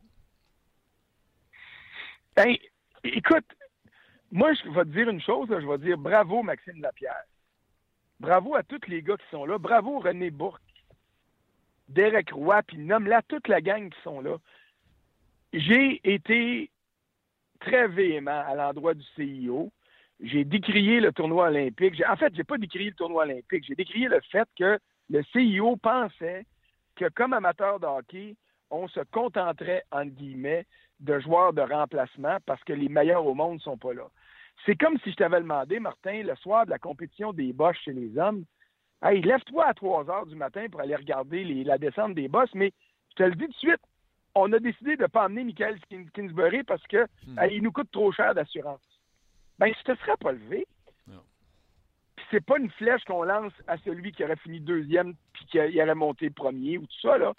Ben, 2.36 2.56
écoute, 3.04 3.44
moi, 4.32 4.52
je 4.54 4.68
vais 4.70 4.84
te 4.84 4.88
dire 4.88 5.08
une 5.10 5.20
chose, 5.20 5.46
je 5.50 5.66
vais 5.66 5.78
dire 5.78 5.98
bravo 5.98 6.42
Maxime 6.42 6.80
Lapierre. 6.80 7.24
Bravo 8.18 8.54
à 8.54 8.62
tous 8.62 8.80
les 8.88 9.02
gars 9.02 9.16
qui 9.16 9.28
sont 9.30 9.44
là. 9.44 9.58
Bravo 9.58 9.98
René 9.98 10.30
Bourque, 10.30 10.62
Derek 11.88 12.30
Roy, 12.32 12.62
puis 12.62 12.78
nomme-la 12.78 13.22
toute 13.22 13.46
la 13.46 13.60
gang 13.60 13.90
qui 13.90 14.00
sont 14.02 14.20
là. 14.20 14.38
J'ai 15.52 16.00
été 16.02 16.70
très 17.64 17.88
véhément 17.88 18.42
à 18.46 18.54
l'endroit 18.54 18.94
du 18.94 19.04
CIO. 19.16 19.72
J'ai 20.20 20.44
décrié 20.44 21.00
le 21.00 21.12
tournoi 21.12 21.48
olympique. 21.48 22.02
En 22.08 22.16
fait, 22.16 22.34
j'ai 22.34 22.44
pas 22.44 22.58
décrié 22.58 22.90
le 22.90 22.96
tournoi 22.96 23.24
olympique. 23.24 23.64
J'ai 23.66 23.74
décrié 23.74 24.08
le 24.08 24.20
fait 24.30 24.48
que 24.56 24.78
le 25.10 25.22
CIO 25.32 25.76
pensait 25.76 26.44
que, 26.96 27.06
comme 27.08 27.32
amateur 27.32 27.80
de 27.80 27.86
hockey, 27.86 28.36
on 28.70 28.86
se 28.88 29.00
contenterait, 29.12 29.82
entre 29.90 30.10
guillemets, 30.10 30.66
de 31.00 31.18
joueurs 31.20 31.52
de 31.52 31.62
remplacement 31.62 32.38
parce 32.46 32.62
que 32.64 32.72
les 32.72 32.88
meilleurs 32.88 33.26
au 33.26 33.34
monde 33.34 33.54
ne 33.54 33.60
sont 33.60 33.78
pas 33.78 33.92
là. 33.92 34.06
C'est 34.64 34.76
comme 34.76 34.98
si 35.02 35.10
je 35.10 35.16
t'avais 35.16 35.40
demandé, 35.40 35.80
Martin, 35.80 36.22
le 36.22 36.36
soir 36.36 36.64
de 36.64 36.70
la 36.70 36.78
compétition 36.78 37.32
des 37.32 37.52
Bosch 37.52 37.78
chez 37.84 37.92
les 37.92 38.16
hommes, 38.16 38.44
hey, 39.02 39.20
lève-toi 39.20 39.66
à 39.66 39.74
3 39.74 40.08
heures 40.10 40.26
du 40.26 40.36
matin 40.36 40.66
pour 40.70 40.80
aller 40.80 40.94
regarder 40.94 41.44
la 41.64 41.76
descente 41.76 42.14
des 42.14 42.28
Boss, 42.28 42.48
mais 42.54 42.72
je 43.10 43.16
te 43.16 43.22
le 43.24 43.34
dis 43.34 43.46
tout 43.46 43.50
de 43.50 43.56
suite, 43.56 43.82
on 44.34 44.52
a 44.52 44.58
décidé 44.58 44.96
de 44.96 45.02
ne 45.02 45.06
pas 45.06 45.26
emmener 45.26 45.44
Michael 45.44 45.78
Kingsbury 46.12 46.64
parce 46.64 46.82
que 46.86 47.04
hmm. 47.26 47.38
il 47.50 47.62
nous 47.62 47.72
coûte 47.72 47.90
trop 47.90 48.12
cher 48.12 48.34
d'assurance. 48.34 48.80
Ben, 49.58 49.72
je 49.72 49.92
te 49.92 49.98
serais 50.00 50.16
pas 50.16 50.32
levé. 50.32 50.66
Puis 52.16 52.26
c'est 52.30 52.44
pas 52.44 52.58
une 52.58 52.70
flèche 52.70 53.02
qu'on 53.04 53.24
lance 53.24 53.52
à 53.66 53.76
celui 53.78 54.12
qui 54.12 54.22
aurait 54.24 54.36
fini 54.36 54.60
deuxième 54.60 55.14
puis 55.32 55.46
qui 55.46 55.58
aurait 55.58 55.94
monté 55.94 56.30
premier 56.30 56.78
ou 56.78 56.82
tout 56.82 57.00
ça, 57.02 57.18
là. 57.18 57.34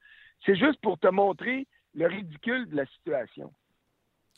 C'est 0.45 0.55
juste 0.55 0.79
pour 0.81 0.99
te 0.99 1.07
montrer 1.07 1.65
le 1.93 2.07
ridicule 2.07 2.67
de 2.69 2.75
la 2.75 2.85
situation. 2.87 3.51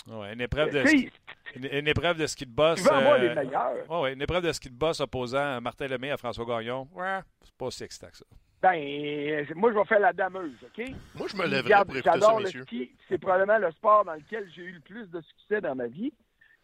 Ouais, 0.08 0.34
une 0.34 0.42
épreuve 0.42 0.72
de 0.72 0.86
ski, 0.86 1.12
une, 1.56 1.88
épreuve 1.88 2.18
de 2.18 2.28
ski 2.28 2.46
de 2.46 2.52
boss. 2.52 2.82
Tu 2.82 2.90
avoir 2.90 3.18
les 3.18 3.28
euh, 3.28 3.36
meilleurs. 3.36 3.92
Ouais, 3.92 4.14
une 4.14 4.22
épreuve 4.22 4.44
de 4.44 4.52
ski 4.54 4.70
de 4.70 4.76
boss 4.76 5.02
opposant 5.02 5.60
Martin 5.60 5.88
Lemay 5.88 6.12
à 6.12 6.18
François 6.18 6.46
Gagnon. 6.46 6.88
Ouais, 6.94 7.20
c'est 7.44 7.56
pas 7.56 7.72
si 7.72 7.84
excitant 7.84 8.08
que 8.08 8.18
ça. 8.18 8.26
Ben, 8.62 9.46
moi, 9.56 9.72
je 9.72 9.78
vais 9.78 9.86
faire 9.86 10.00
la 10.00 10.14
dameuse, 10.14 10.58
OK? 10.64 10.90
Moi, 11.16 11.28
je 11.28 11.38
me 11.38 11.46
lèverais 11.46 11.86
pour 11.86 11.96
écouter 11.96 12.20
ça, 12.20 12.40
le 12.40 12.64
ski. 12.64 12.92
C'est 13.08 13.20
probablement 13.20 13.60
le 13.60 13.72
sport 13.72 14.04
dans 14.04 14.16
lequel 14.16 14.50
j'ai 14.56 14.64
eu 14.64 14.72
le 14.72 14.80
plus 14.80 15.08
de 15.12 15.22
succès 15.22 15.62
dans 15.62 15.76
ma 15.76 15.86
vie. 15.86 16.12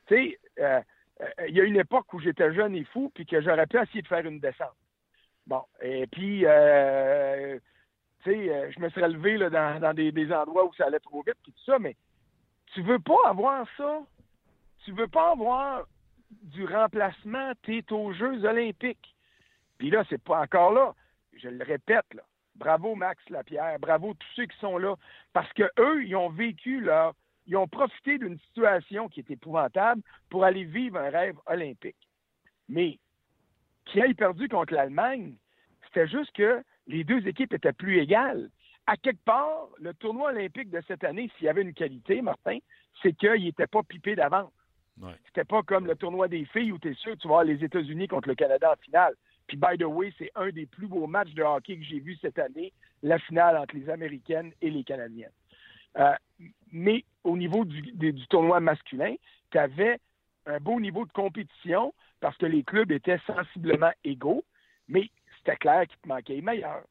Tu 0.07 0.15
sais, 0.15 0.39
euh, 0.59 0.81
euh, 1.21 1.47
il 1.47 1.55
y 1.55 1.61
a 1.61 1.63
une 1.63 1.77
époque 1.77 2.11
où 2.13 2.19
j'étais 2.19 2.51
jeune 2.53 2.75
et 2.75 2.83
fou, 2.85 3.11
puis 3.13 3.27
que 3.27 3.41
j'aurais 3.41 3.67
pu 3.67 3.77
essayer 3.77 4.01
de 4.01 4.07
faire 4.07 4.25
une 4.25 4.39
descente. 4.39 4.75
Bon, 5.45 5.61
et 5.81 6.07
puis, 6.07 6.45
euh, 6.45 7.59
tu 8.23 8.31
sais, 8.31 8.71
je 8.71 8.79
me 8.79 8.89
serais 8.89 9.09
levé 9.09 9.37
là, 9.37 9.49
dans, 9.79 9.93
des, 9.93 10.11
des, 10.11 10.31
endroits 10.31 10.65
où 10.65 10.73
ça 10.73 10.85
allait 10.85 10.99
trop 10.99 11.21
vite, 11.21 11.37
puis 11.43 11.51
tout 11.51 11.63
ça, 11.65 11.77
mais 11.77 11.95
tu 12.73 12.81
veux 12.81 12.99
pas 12.99 13.19
avoir 13.27 13.67
ça. 13.77 14.01
Tu 14.83 14.93
veux 14.93 15.07
pas 15.07 15.31
avoir 15.31 15.85
du 16.31 16.65
remplacement, 16.65 17.51
t'es 17.61 17.83
aux 17.91 18.13
Jeux 18.13 18.43
olympiques. 18.45 19.15
Puis 19.77 19.91
là, 19.91 20.03
c'est 20.09 20.21
pas 20.21 20.41
encore 20.41 20.71
là 20.71 20.95
je 21.37 21.49
le 21.49 21.63
répète, 21.63 22.05
là, 22.13 22.23
bravo 22.55 22.95
Max 22.95 23.21
Lapierre, 23.29 23.79
bravo 23.79 24.13
tous 24.13 24.27
ceux 24.35 24.45
qui 24.45 24.57
sont 24.59 24.77
là, 24.77 24.95
parce 25.33 25.51
que 25.53 25.63
eux, 25.79 26.03
ils 26.05 26.15
ont 26.15 26.29
vécu 26.29 26.79
leur 26.81 27.13
ils 27.45 27.57
ont 27.57 27.67
profité 27.67 28.17
d'une 28.17 28.39
situation 28.39 29.09
qui 29.09 29.19
est 29.19 29.31
épouvantable 29.31 30.01
pour 30.29 30.43
aller 30.43 30.63
vivre 30.63 30.97
un 30.97 31.09
rêve 31.09 31.35
olympique. 31.45 32.09
Mais 32.69 32.99
qui 33.85 33.99
aient 33.99 34.13
perdu 34.13 34.47
contre 34.47 34.73
l'Allemagne, 34.73 35.35
c'était 35.85 36.07
juste 36.07 36.31
que 36.33 36.63
les 36.87 37.03
deux 37.03 37.27
équipes 37.27 37.53
étaient 37.53 37.73
plus 37.73 37.99
égales. 37.99 38.49
À 38.87 38.97
quelque 38.97 39.23
part, 39.23 39.67
le 39.79 39.93
tournoi 39.93 40.31
olympique 40.31 40.69
de 40.69 40.81
cette 40.87 41.03
année, 41.03 41.29
s'il 41.35 41.45
y 41.45 41.49
avait 41.49 41.61
une 41.61 41.73
qualité, 41.73 42.21
Martin, 42.21 42.59
c'est 43.01 43.13
qu'il 43.13 43.43
n'était 43.43 43.67
pas 43.67 43.83
pipé 43.83 44.15
d'avance. 44.15 44.51
Ouais. 45.01 45.13
C'était 45.25 45.45
pas 45.45 45.63
comme 45.63 45.87
le 45.87 45.95
tournoi 45.95 46.27
des 46.27 46.45
filles 46.45 46.71
où 46.71 46.79
tu 46.79 46.91
es 46.91 46.93
sûr 46.93 47.13
que 47.13 47.17
tu 47.17 47.27
vas 47.27 47.39
avoir 47.39 47.45
les 47.45 47.63
États-Unis 47.63 48.07
contre 48.07 48.27
le 48.27 48.35
Canada 48.35 48.71
en 48.71 48.81
finale. 48.83 49.15
Puis, 49.47 49.57
by 49.57 49.77
the 49.77 49.83
way, 49.83 50.13
c'est 50.17 50.31
un 50.35 50.49
des 50.49 50.65
plus 50.65 50.87
beaux 50.87 51.07
matchs 51.07 51.33
de 51.33 51.43
hockey 51.43 51.77
que 51.77 51.83
j'ai 51.83 51.99
vu 51.99 52.17
cette 52.21 52.39
année, 52.39 52.71
la 53.01 53.19
finale 53.19 53.57
entre 53.57 53.75
les 53.75 53.89
Américaines 53.89 54.51
et 54.61 54.69
les 54.69 54.83
Canadiennes. 54.83 55.31
Euh, 55.97 56.13
mais 56.71 57.03
au 57.23 57.37
niveau 57.37 57.65
du, 57.65 57.81
du, 57.81 58.13
du 58.13 58.27
tournoi 58.27 58.59
masculin, 58.59 59.15
tu 59.51 59.57
avais 59.57 59.99
un 60.45 60.59
beau 60.59 60.79
niveau 60.79 61.05
de 61.05 61.11
compétition 61.11 61.93
parce 62.19 62.37
que 62.37 62.45
les 62.45 62.63
clubs 62.63 62.91
étaient 62.91 63.19
sensiblement 63.27 63.91
égaux, 64.03 64.43
mais 64.87 65.09
c'était 65.37 65.57
clair 65.57 65.85
qu'il 65.87 65.97
te 65.99 66.07
manquait 66.07 66.35
les 66.35 66.41
meilleurs. 66.41 66.83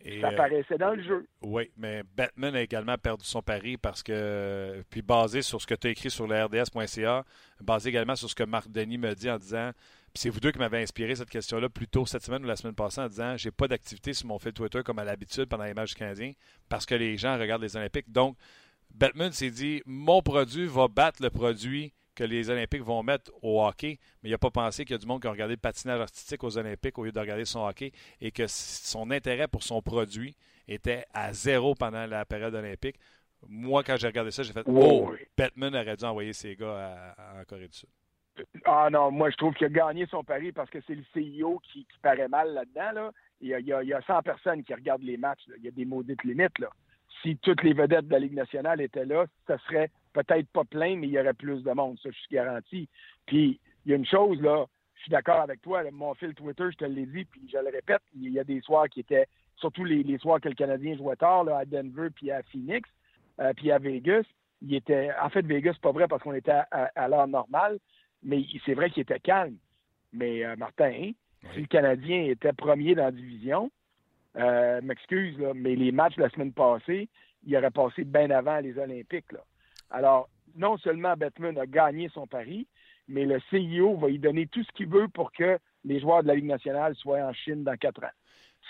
Et, 0.00 0.20
Ça 0.20 0.28
apparaissait 0.28 0.78
dans 0.78 0.94
le 0.94 1.02
jeu. 1.02 1.26
Oui, 1.42 1.70
mais 1.76 2.02
Batman 2.16 2.54
a 2.54 2.62
également 2.62 2.96
perdu 2.96 3.24
son 3.24 3.42
pari 3.42 3.76
parce 3.76 4.02
que, 4.02 4.84
puis 4.90 5.02
basé 5.02 5.42
sur 5.42 5.60
ce 5.60 5.66
que 5.66 5.74
tu 5.74 5.88
as 5.88 5.90
écrit 5.90 6.10
sur 6.10 6.26
le 6.28 6.44
RDS.ca, 6.44 7.24
basé 7.60 7.88
également 7.88 8.14
sur 8.14 8.30
ce 8.30 8.34
que 8.34 8.44
Marc 8.44 8.70
Denis 8.70 8.98
me 8.98 9.12
dit 9.14 9.28
en 9.28 9.38
disant, 9.38 9.72
c'est 10.14 10.30
vous 10.30 10.40
deux 10.40 10.50
qui 10.52 10.58
m'avez 10.58 10.82
inspiré 10.82 11.14
cette 11.14 11.30
question-là 11.30 11.68
plus 11.68 11.86
tôt 11.88 12.06
cette 12.06 12.22
semaine 12.24 12.44
ou 12.44 12.48
la 12.48 12.56
semaine 12.56 12.74
passée 12.74 13.00
en 13.00 13.08
disant, 13.08 13.36
j'ai 13.36 13.50
pas 13.50 13.68
d'activité 13.68 14.12
sur 14.12 14.26
mon 14.26 14.38
fil 14.38 14.52
Twitter 14.52 14.82
comme 14.84 14.98
à 14.98 15.04
l'habitude 15.04 15.46
pendant 15.46 15.64
les 15.64 15.74
matchs 15.74 15.94
canadiens 15.94 16.32
parce 16.68 16.86
que 16.86 16.94
les 16.94 17.16
gens 17.16 17.38
regardent 17.38 17.62
les 17.62 17.76
Olympiques. 17.76 18.10
Donc, 18.10 18.36
Batman 18.90 19.30
s'est 19.32 19.50
dit, 19.50 19.82
mon 19.86 20.22
produit 20.22 20.66
va 20.66 20.88
battre 20.88 21.22
le 21.22 21.30
produit 21.30 21.92
que 22.14 22.24
les 22.24 22.50
Olympiques 22.50 22.82
vont 22.82 23.02
mettre 23.04 23.30
au 23.42 23.64
hockey, 23.64 23.98
mais 24.22 24.30
il 24.30 24.32
n'a 24.32 24.38
pas 24.38 24.50
pensé 24.50 24.84
qu'il 24.84 24.92
y 24.92 24.96
a 24.96 24.98
du 24.98 25.06
monde 25.06 25.20
qui 25.22 25.28
a 25.28 25.30
regardé 25.30 25.54
le 25.54 25.60
patinage 25.60 26.00
artistique 26.00 26.42
aux 26.42 26.58
Olympiques 26.58 26.98
au 26.98 27.04
lieu 27.04 27.12
de 27.12 27.20
regarder 27.20 27.44
son 27.44 27.60
hockey 27.64 27.92
et 28.20 28.32
que 28.32 28.46
son 28.48 29.10
intérêt 29.12 29.46
pour 29.46 29.62
son 29.62 29.80
produit 29.82 30.34
était 30.66 31.04
à 31.14 31.32
zéro 31.32 31.74
pendant 31.76 32.06
la 32.06 32.24
période 32.24 32.54
olympique. 32.54 32.96
Moi, 33.46 33.84
quand 33.84 33.96
j'ai 33.96 34.08
regardé 34.08 34.32
ça, 34.32 34.42
j'ai 34.42 34.52
fait 34.52 34.64
Oh. 34.66 35.14
Batman 35.36 35.76
aurait 35.76 35.96
dû 35.96 36.04
envoyer 36.04 36.32
ses 36.32 36.56
gars 36.56 36.74
à, 37.16 37.36
à- 37.38 37.40
en 37.40 37.44
Corée 37.44 37.68
du 37.68 37.76
Sud. 37.76 37.88
Ah 38.64 38.88
non, 38.90 39.10
moi 39.10 39.30
je 39.30 39.36
trouve 39.36 39.54
qu'il 39.54 39.66
a 39.66 39.70
gagné 39.70 40.06
son 40.06 40.24
pari 40.24 40.52
parce 40.52 40.70
que 40.70 40.78
c'est 40.86 40.94
le 40.94 41.04
CIO 41.12 41.60
qui, 41.64 41.86
paraît 42.02 42.28
mal 42.28 42.52
là-dedans. 42.52 42.92
Là. 42.92 43.12
Il, 43.40 43.48
y 43.48 43.54
a, 43.54 43.60
il, 43.60 43.66
y 43.66 43.72
a, 43.72 43.82
il 43.82 43.88
y 43.88 43.94
a 43.94 44.02
100 44.02 44.22
personnes 44.22 44.64
qui 44.64 44.74
regardent 44.74 45.02
les 45.02 45.16
matchs. 45.16 45.42
Il 45.56 45.64
y 45.64 45.68
a 45.68 45.72
des 45.72 45.84
maudites 45.84 46.24
limites. 46.24 46.58
Là. 46.58 46.68
Si 47.22 47.36
toutes 47.38 47.62
les 47.62 47.72
vedettes 47.72 48.06
de 48.06 48.12
la 48.12 48.20
Ligue 48.20 48.34
nationale 48.34 48.80
étaient 48.80 49.04
là, 49.04 49.26
ça 49.46 49.58
serait 49.58 49.90
peut-être 50.12 50.48
pas 50.48 50.64
plein, 50.64 50.96
mais 50.96 51.08
il 51.08 51.12
y 51.12 51.20
aurait 51.20 51.34
plus 51.34 51.62
de 51.62 51.72
monde, 51.72 51.98
ça 52.02 52.10
je 52.10 52.18
suis 52.18 52.34
garanti. 52.34 52.88
Puis 53.26 53.60
il 53.84 53.90
y 53.90 53.94
a 53.94 53.96
une 53.96 54.06
chose, 54.06 54.40
là, 54.40 54.66
je 54.96 55.02
suis 55.02 55.10
d'accord 55.10 55.40
avec 55.40 55.62
toi, 55.62 55.82
mon 55.92 56.14
fil 56.14 56.34
Twitter, 56.34 56.64
je 56.72 56.76
te 56.76 56.84
l'ai 56.84 57.06
dit, 57.06 57.24
puis 57.24 57.48
je 57.50 57.58
le 57.58 57.70
répète, 57.70 58.02
il 58.14 58.30
y 58.30 58.40
a 58.40 58.44
des 58.44 58.60
soirs 58.60 58.88
qui 58.88 59.00
étaient, 59.00 59.26
surtout 59.56 59.84
les, 59.84 60.18
soirs 60.18 60.40
que 60.40 60.48
le 60.48 60.54
Canadien 60.54 60.96
jouait 60.96 61.16
tard, 61.16 61.48
à 61.48 61.64
Denver 61.64 62.08
puis 62.14 62.30
à 62.30 62.42
Phoenix, 62.44 62.88
euh, 63.40 63.52
puis 63.54 63.70
à 63.70 63.78
Vegas. 63.78 64.24
Il 64.60 64.74
était, 64.74 65.10
en 65.22 65.28
fait, 65.28 65.46
Vegas, 65.46 65.74
c'est 65.74 65.82
pas 65.82 65.92
vrai 65.92 66.08
parce 66.08 66.22
qu'on 66.22 66.34
était 66.34 66.50
à, 66.50 66.90
à 66.96 67.06
l'heure 67.06 67.28
normale, 67.28 67.78
mais 68.22 68.44
c'est 68.64 68.74
vrai 68.74 68.90
qu'il 68.90 69.02
était 69.02 69.20
calme. 69.20 69.56
Mais 70.12 70.44
euh, 70.44 70.56
Martin, 70.56 70.90
hein, 70.90 71.12
si 71.54 71.60
le 71.60 71.66
Canadien 71.66 72.24
était 72.24 72.52
premier 72.52 72.94
dans 72.94 73.04
la 73.04 73.12
division, 73.12 73.70
euh, 74.36 74.80
m'excuse, 74.82 75.36
mais 75.54 75.74
les 75.74 75.92
matchs 75.92 76.16
de 76.16 76.22
la 76.22 76.30
semaine 76.30 76.52
passée, 76.52 77.08
il 77.44 77.56
aurait 77.56 77.70
passé 77.70 78.04
bien 78.04 78.30
avant 78.30 78.58
les 78.58 78.78
Olympiques. 78.78 79.32
Là. 79.32 79.40
Alors, 79.90 80.28
non 80.56 80.76
seulement 80.78 81.16
Batman 81.16 81.58
a 81.58 81.66
gagné 81.66 82.08
son 82.08 82.26
pari, 82.26 82.66
mais 83.08 83.24
le 83.24 83.40
CIO 83.50 83.96
va 83.96 84.08
lui 84.08 84.18
donner 84.18 84.46
tout 84.46 84.62
ce 84.62 84.72
qu'il 84.72 84.88
veut 84.88 85.08
pour 85.08 85.32
que 85.32 85.58
les 85.84 86.00
joueurs 86.00 86.22
de 86.22 86.28
la 86.28 86.34
Ligue 86.34 86.46
nationale 86.46 86.94
soient 86.96 87.24
en 87.24 87.32
Chine 87.32 87.64
dans 87.64 87.76
quatre 87.76 88.04
ans. 88.04 88.14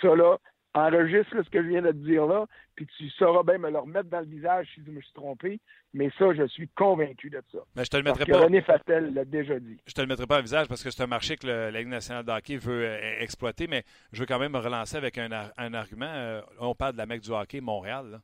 Ça, 0.00 0.14
là, 0.14 0.36
enregistre 0.74 1.34
là, 1.36 1.42
ce 1.44 1.50
que 1.50 1.62
je 1.62 1.68
viens 1.68 1.82
de 1.82 1.88
te 1.90 1.96
dire 1.96 2.26
là, 2.26 2.46
puis 2.74 2.86
tu 2.96 3.08
sauras 3.10 3.42
bien 3.42 3.58
me 3.58 3.70
le 3.70 3.78
remettre 3.78 4.08
dans 4.10 4.20
le 4.20 4.26
visage 4.26 4.68
si 4.74 4.82
je 4.86 4.90
me 4.90 5.00
suis 5.00 5.12
trompé, 5.12 5.58
mais 5.94 6.10
ça, 6.18 6.32
je 6.34 6.46
suis 6.46 6.68
convaincu 6.68 7.30
de 7.30 7.42
ça. 7.50 7.58
Mais 7.74 7.84
je 7.84 7.90
te 7.90 7.96
le 7.96 8.02
Parce 8.04 8.18
mettrai 8.18 8.32
que 8.32 8.38
pas. 8.38 8.44
René 8.44 8.60
Fattel 8.62 9.14
l'a 9.14 9.24
déjà 9.24 9.58
dit. 9.58 9.78
Je 9.86 9.92
te 9.94 10.00
le 10.00 10.06
mettrai 10.06 10.26
pas 10.26 10.38
en 10.38 10.42
visage 10.42 10.68
parce 10.68 10.84
que 10.84 10.90
c'est 10.90 11.02
un 11.02 11.06
marché 11.08 11.36
que 11.36 11.46
le- 11.46 11.70
la 11.70 11.78
Ligue 11.80 11.88
nationale 11.88 12.24
de 12.24 12.30
hockey 12.30 12.56
veut 12.56 12.84
euh, 12.84 13.20
exploiter, 13.20 13.66
mais 13.66 13.82
je 14.12 14.20
veux 14.20 14.26
quand 14.26 14.38
même 14.38 14.52
me 14.52 14.58
relancer 14.58 14.96
avec 14.96 15.18
un, 15.18 15.32
ar- 15.32 15.50
un 15.56 15.72
argument. 15.74 16.06
Euh, 16.12 16.42
on 16.60 16.74
parle 16.74 16.92
de 16.92 16.98
la 16.98 17.06
mecque 17.06 17.22
du 17.22 17.30
hockey, 17.30 17.60
Montréal. 17.60 18.10
là. 18.10 18.20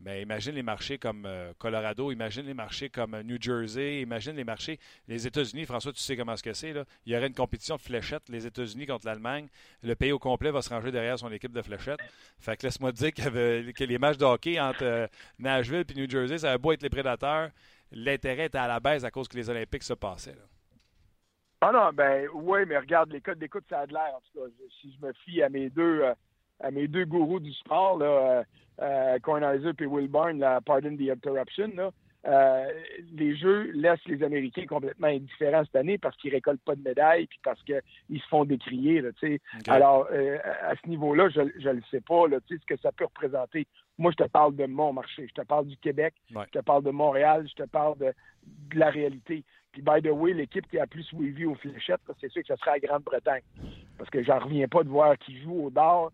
Mais 0.00 0.22
imagine 0.22 0.54
les 0.54 0.62
marchés 0.62 0.96
comme 0.98 1.24
euh, 1.26 1.52
Colorado, 1.58 2.12
imagine 2.12 2.46
les 2.46 2.54
marchés 2.54 2.88
comme 2.88 3.14
euh, 3.14 3.22
New 3.22 3.36
Jersey, 3.40 4.00
imagine 4.00 4.36
les 4.36 4.44
marchés. 4.44 4.78
Les 5.08 5.26
États-Unis, 5.26 5.66
François, 5.66 5.92
tu 5.92 6.00
sais 6.00 6.16
comment 6.16 6.36
ce 6.36 6.42
que 6.42 6.52
c'est. 6.52 6.72
Il 7.04 7.12
y 7.12 7.16
aurait 7.16 7.26
une 7.26 7.34
compétition 7.34 7.76
de 7.76 7.80
fléchettes, 7.80 8.28
les 8.28 8.46
États-Unis 8.46 8.86
contre 8.86 9.06
l'Allemagne. 9.06 9.48
Le 9.82 9.94
pays 9.96 10.12
au 10.12 10.18
complet 10.18 10.50
va 10.50 10.62
se 10.62 10.68
ranger 10.70 10.92
derrière 10.92 11.18
son 11.18 11.32
équipe 11.32 11.52
de 11.52 11.62
fléchettes. 11.62 12.00
Fait 12.38 12.56
que 12.56 12.66
laisse-moi 12.66 12.92
te 12.92 12.98
dire 12.98 13.12
avait- 13.26 13.72
que 13.72 13.84
les 13.84 13.98
matchs 13.98 14.18
de 14.18 14.24
hockey 14.24 14.60
entre 14.60 14.84
euh, 14.84 15.06
Nashville 15.38 15.84
et 15.88 15.94
New 15.94 16.08
Jersey, 16.08 16.38
ça 16.38 16.50
avait 16.50 16.58
beau 16.58 16.72
être 16.72 16.82
les 16.82 16.90
prédateurs. 16.90 17.50
L'intérêt 17.90 18.46
était 18.46 18.58
à 18.58 18.68
la 18.68 18.80
baisse 18.80 19.02
à 19.04 19.10
cause 19.10 19.26
que 19.28 19.36
les 19.36 19.48
Olympiques 19.50 19.82
se 19.82 19.94
passaient. 19.94 20.36
Ah 21.60 21.72
non, 21.72 21.90
ben 21.92 22.28
oui, 22.34 22.60
mais 22.68 22.78
regarde, 22.78 23.10
les 23.10 23.20
codes 23.20 23.38
d'écoute, 23.40 23.64
ça 23.68 23.80
a 23.80 23.86
de 23.86 23.92
l'air. 23.92 24.14
En 24.14 24.20
tout 24.20 24.38
cas, 24.38 24.46
si 24.80 24.94
je 24.94 25.04
me 25.04 25.12
fie 25.24 25.42
à 25.42 25.48
mes 25.48 25.70
deux 25.70 26.04
à 26.60 26.70
mes 26.70 26.88
deux 26.88 27.04
gourous 27.04 27.40
du 27.40 27.52
sport, 27.52 27.98
là, 27.98 28.06
euh, 28.06 28.42
euh, 28.80 29.18
Kornheiser 29.20 29.70
et 29.78 29.86
Will 29.86 30.08
Barn, 30.08 30.44
Pardon 30.64 30.96
the 30.96 31.10
Interruption, 31.10 31.70
là, 31.74 31.90
euh, 32.26 32.66
les 33.12 33.36
jeux 33.36 33.70
laissent 33.72 34.04
les 34.06 34.22
Américains 34.24 34.66
complètement 34.66 35.06
indifférents 35.06 35.64
cette 35.64 35.76
année 35.76 35.98
parce 35.98 36.16
qu'ils 36.16 36.32
récoltent 36.32 36.62
pas 36.62 36.74
de 36.74 36.82
médailles 36.82 37.26
puis 37.26 37.38
parce 37.44 37.62
qu'ils 37.62 38.20
se 38.20 38.26
font 38.28 38.44
décrier. 38.44 39.00
Là, 39.00 39.12
tu 39.12 39.28
sais. 39.28 39.40
OK. 39.60 39.68
Alors, 39.68 40.08
euh, 40.12 40.38
à 40.62 40.74
ce 40.74 40.88
niveau-là, 40.88 41.28
je 41.28 41.40
ne 41.40 41.72
le 41.72 41.82
sais 41.90 42.00
pas, 42.00 42.26
là, 42.26 42.38
tu 42.46 42.56
sais, 42.56 42.60
ce 42.60 42.74
que 42.74 42.80
ça 42.80 42.90
peut 42.90 43.04
représenter. 43.04 43.66
Moi, 43.98 44.10
je 44.10 44.24
te 44.24 44.28
parle 44.28 44.56
de 44.56 44.66
mon 44.66 44.92
marché. 44.92 45.26
Je 45.28 45.40
te 45.40 45.46
parle 45.46 45.66
du 45.68 45.76
Québec. 45.76 46.14
Ouais. 46.34 46.44
Je 46.52 46.58
te 46.58 46.64
parle 46.64 46.82
de 46.82 46.90
Montréal. 46.90 47.46
Je 47.48 47.62
te 47.62 47.68
parle 47.68 47.96
de, 47.98 48.12
de 48.46 48.78
la 48.78 48.90
réalité. 48.90 49.44
Puis, 49.72 49.82
by 49.82 50.02
the 50.02 50.10
way, 50.10 50.32
l'équipe 50.32 50.68
qui 50.68 50.78
a 50.78 50.86
plus 50.86 51.04
suivi 51.04 51.44
aux 51.44 51.54
fléchettes, 51.54 52.00
c'est 52.20 52.30
sûr 52.30 52.42
que 52.42 52.48
ce 52.48 52.56
sera 52.56 52.72
la 52.72 52.80
Grande-Bretagne. 52.80 53.42
Parce 53.96 54.10
que 54.10 54.22
j'en 54.24 54.40
reviens 54.40 54.66
pas 54.66 54.82
de 54.82 54.88
voir 54.88 55.16
qui 55.18 55.40
joue 55.40 55.66
au 55.66 55.70
dard, 55.70 56.10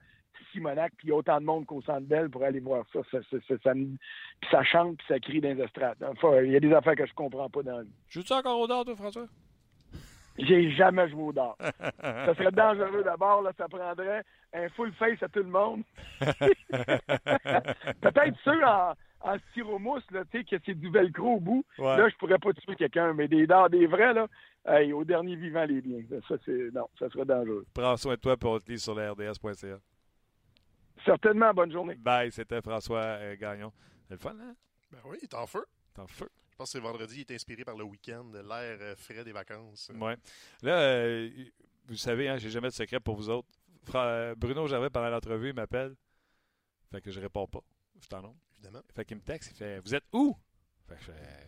Simonac, 0.54 0.92
puis 0.96 1.08
il 1.08 1.10
y 1.10 1.12
a 1.12 1.16
autant 1.16 1.38
de 1.40 1.44
monde 1.44 1.66
qu'au 1.66 1.82
Centre 1.82 2.06
Bell 2.06 2.30
pour 2.30 2.42
aller 2.42 2.60
voir 2.60 2.84
ça. 2.92 3.00
Ça, 3.10 3.18
ça, 3.30 3.36
ça, 3.46 3.54
ça 3.62 3.74
me- 3.74 3.96
puis 4.40 4.50
ça 4.50 4.62
chante, 4.64 4.96
puis 4.96 5.06
ça 5.08 5.18
crie 5.20 5.40
dans 5.42 5.54
les 5.54 5.62
estrades. 5.62 6.02
Enfin, 6.02 6.40
il 6.42 6.52
y 6.52 6.56
a 6.56 6.60
des 6.60 6.72
affaires 6.72 6.96
que 6.96 7.04
je 7.06 7.12
comprends 7.14 7.50
pas 7.50 7.62
dans 7.62 7.76
la 7.78 7.82
vie. 7.82 7.92
Joues-tu 8.08 8.32
encore 8.32 8.58
au 8.60 8.66
dard, 8.66 8.84
toi, 8.86 8.96
François? 8.96 9.26
J'ai 10.36 10.72
jamais 10.72 11.08
joué 11.10 11.22
au 11.22 11.32
dard. 11.32 11.56
Ça 12.00 12.34
serait 12.34 12.50
dangereux 12.50 13.04
d'abord, 13.04 13.40
là, 13.42 13.52
ça 13.56 13.68
prendrait 13.68 14.24
un 14.52 14.68
full 14.70 14.92
face 14.94 15.22
à 15.22 15.28
tout 15.28 15.38
le 15.44 15.48
monde. 15.48 15.82
Peut-être 18.00 18.36
ceux 18.44 18.64
en, 18.64 18.94
en 19.20 19.38
styromousse, 19.50 20.04
là, 20.10 20.22
tu 20.30 20.38
sais, 20.38 20.44
que 20.44 20.56
c'est 20.66 20.74
du 20.74 20.90
velcro 20.90 21.34
au 21.36 21.40
bout. 21.40 21.64
Ouais. 21.78 21.96
Là, 21.98 22.08
je 22.08 22.16
pourrais 22.16 22.38
pas 22.38 22.52
tuer 22.52 22.74
quelqu'un, 22.76 23.12
mais 23.12 23.28
des 23.28 23.46
dards, 23.46 23.70
des 23.70 23.86
vrais, 23.86 24.12
là, 24.12 24.26
hey, 24.66 24.92
au 24.92 25.04
dernier 25.04 25.36
vivant, 25.36 25.64
les 25.66 25.80
biens. 25.80 26.02
Ça, 26.28 26.34
c'est, 26.44 26.70
non, 26.72 26.88
ça 26.98 27.08
serait 27.10 27.24
dangereux. 27.24 27.64
Prends 27.72 27.96
soin 27.96 28.14
de 28.14 28.20
toi 28.20 28.32
et 28.34 28.46
on 28.46 28.58
te 28.58 28.70
lit 28.72 28.78
sur 28.78 28.94
le 28.94 29.10
RDS.ca. 29.10 29.76
Certainement, 31.04 31.52
bonne 31.52 31.70
journée. 31.72 31.94
Bye, 31.96 32.30
c'était 32.32 32.60
François 32.62 33.00
euh, 33.00 33.36
Gagnon. 33.36 33.72
C'est 34.08 34.14
le 34.14 34.18
fun, 34.20 34.34
hein? 34.40 34.54
Ben 34.90 34.98
oui, 35.06 35.18
il 35.20 35.24
est 35.24 35.34
en 35.34 35.46
feu. 35.46 35.64
T'es 35.94 36.00
en 36.00 36.06
feu. 36.06 36.28
Je 36.50 36.56
pense 36.56 36.68
que 36.72 36.78
c'est 36.78 36.80
vendredi, 36.84 37.24
il 37.28 37.32
est 37.32 37.34
inspiré 37.34 37.64
par 37.64 37.76
le 37.76 37.84
week-end, 37.84 38.24
l'air 38.32 38.78
euh, 38.80 38.94
frais 38.96 39.24
des 39.24 39.32
vacances. 39.32 39.90
Ouais. 39.94 40.16
Là, 40.62 40.78
euh, 40.78 41.30
vous 41.88 41.96
savez, 41.96 42.28
hein, 42.28 42.36
j'ai 42.38 42.50
jamais 42.50 42.68
de 42.68 42.72
secret 42.74 43.00
pour 43.00 43.16
vous 43.16 43.28
autres. 43.28 43.48
Fra- 43.84 44.34
Bruno 44.36 44.66
Gervais, 44.66 44.88
pendant 44.90 45.08
l'entrevue, 45.10 45.48
il 45.48 45.54
m'appelle. 45.54 45.94
Fait 46.92 47.00
que 47.00 47.10
je 47.10 47.20
réponds 47.20 47.46
pas. 47.48 47.60
Je 48.00 48.06
t'en 48.06 48.22
nom. 48.22 48.36
Évidemment. 48.54 48.82
Fait 48.94 49.04
qu'il 49.04 49.16
me 49.16 49.22
texte, 49.22 49.50
il 49.50 49.56
fait 49.56 49.80
Vous 49.80 49.94
êtes 49.94 50.04
où? 50.12 50.36
Fait 50.88 50.94
que 50.94 51.00
je 51.00 51.06
fais 51.12 51.46